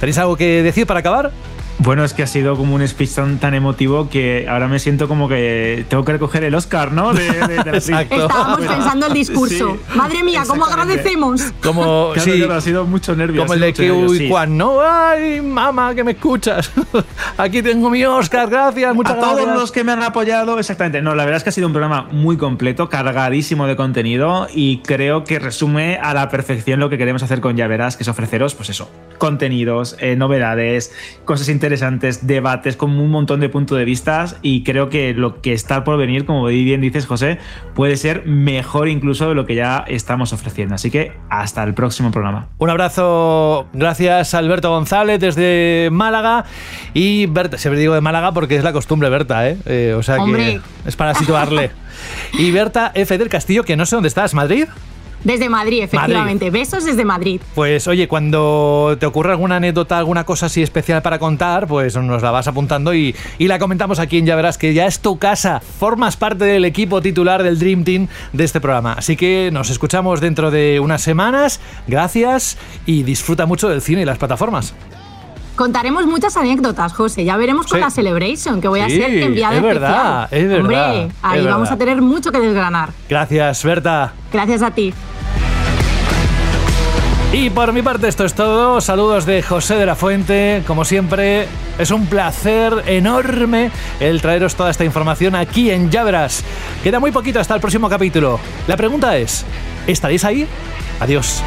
[0.00, 1.30] ¿Tenéis algo que decir para acabar?
[1.82, 5.08] Bueno, es que ha sido como un speech tan, tan, emotivo que ahora me siento
[5.08, 7.14] como que tengo que recoger el Oscar, ¿no?
[7.14, 9.78] De, de, de Estábamos pensando el discurso.
[9.88, 11.40] Sí, Madre mía, ¿cómo agradecemos?
[11.62, 13.40] Como, claro, sí, claro, ha sido mucho nervio.
[13.40, 14.78] Como el de Q y Juan, ¿no?
[14.82, 16.70] Ay, mamá, que me escuchas.
[17.38, 19.44] Aquí tengo mi Oscar, gracias, muchas a gracias.
[19.44, 21.00] todos los que me han apoyado, exactamente.
[21.00, 24.82] No, la verdad es que ha sido un programa muy completo, cargadísimo de contenido y
[24.82, 28.08] creo que resume a la perfección lo que queremos hacer con Ya Verás, que es
[28.08, 30.92] ofreceros, pues eso, contenidos, eh, novedades,
[31.24, 35.40] cosas interesantes interesantes, debates con un montón de puntos de vista y creo que lo
[35.40, 37.38] que está por venir, como bien dices José,
[37.76, 40.74] puede ser mejor incluso de lo que ya estamos ofreciendo.
[40.74, 42.48] Así que hasta el próximo programa.
[42.58, 46.44] Un abrazo, gracias Alberto González desde Málaga
[46.92, 49.56] y Berta, siempre digo de Málaga porque es la costumbre Berta, ¿eh?
[49.66, 50.60] eh o sea Hombre.
[50.84, 51.70] que es para situarle.
[52.32, 54.66] y Berta F del Castillo, que no sé dónde estás, ¿Madrid?
[55.24, 56.46] Desde Madrid, efectivamente.
[56.46, 56.60] Madrid.
[56.60, 57.40] Besos desde Madrid.
[57.54, 62.22] Pues oye, cuando te ocurra alguna anécdota, alguna cosa así especial para contar, pues nos
[62.22, 65.18] la vas apuntando y, y, la comentamos aquí en Ya Verás, que ya es tu
[65.18, 65.60] casa.
[65.60, 68.94] Formas parte del equipo titular del Dream Team de este programa.
[68.94, 71.60] Así que nos escuchamos dentro de unas semanas.
[71.86, 72.56] Gracias
[72.86, 74.74] y disfruta mucho del cine y las plataformas.
[75.64, 77.22] Contaremos muchas anécdotas, José.
[77.22, 77.84] Ya veremos con Sí.
[77.84, 80.42] la Celebration, que voy a Sí, ser enviada es verdad, especial.
[80.42, 80.60] es verdad,
[80.90, 81.74] Hombre, es ahí vamos verdad.
[81.74, 82.88] a tener mucho que desgranar.
[83.10, 84.14] Gracias, Berta.
[84.32, 84.94] Gracias a ti.
[87.34, 88.80] Y por mi parte esto es todo.
[88.80, 90.62] Saludos de José de la Fuente.
[90.66, 91.46] Como siempre,
[91.78, 93.70] es un placer enorme
[94.00, 96.42] el traeros toda esta información aquí en Ya Verás.
[96.82, 98.40] Queda muy poquito hasta el próximo capítulo.
[98.66, 99.44] La pregunta es,
[99.86, 100.46] ¿estaréis ahí?
[101.00, 101.42] Adiós.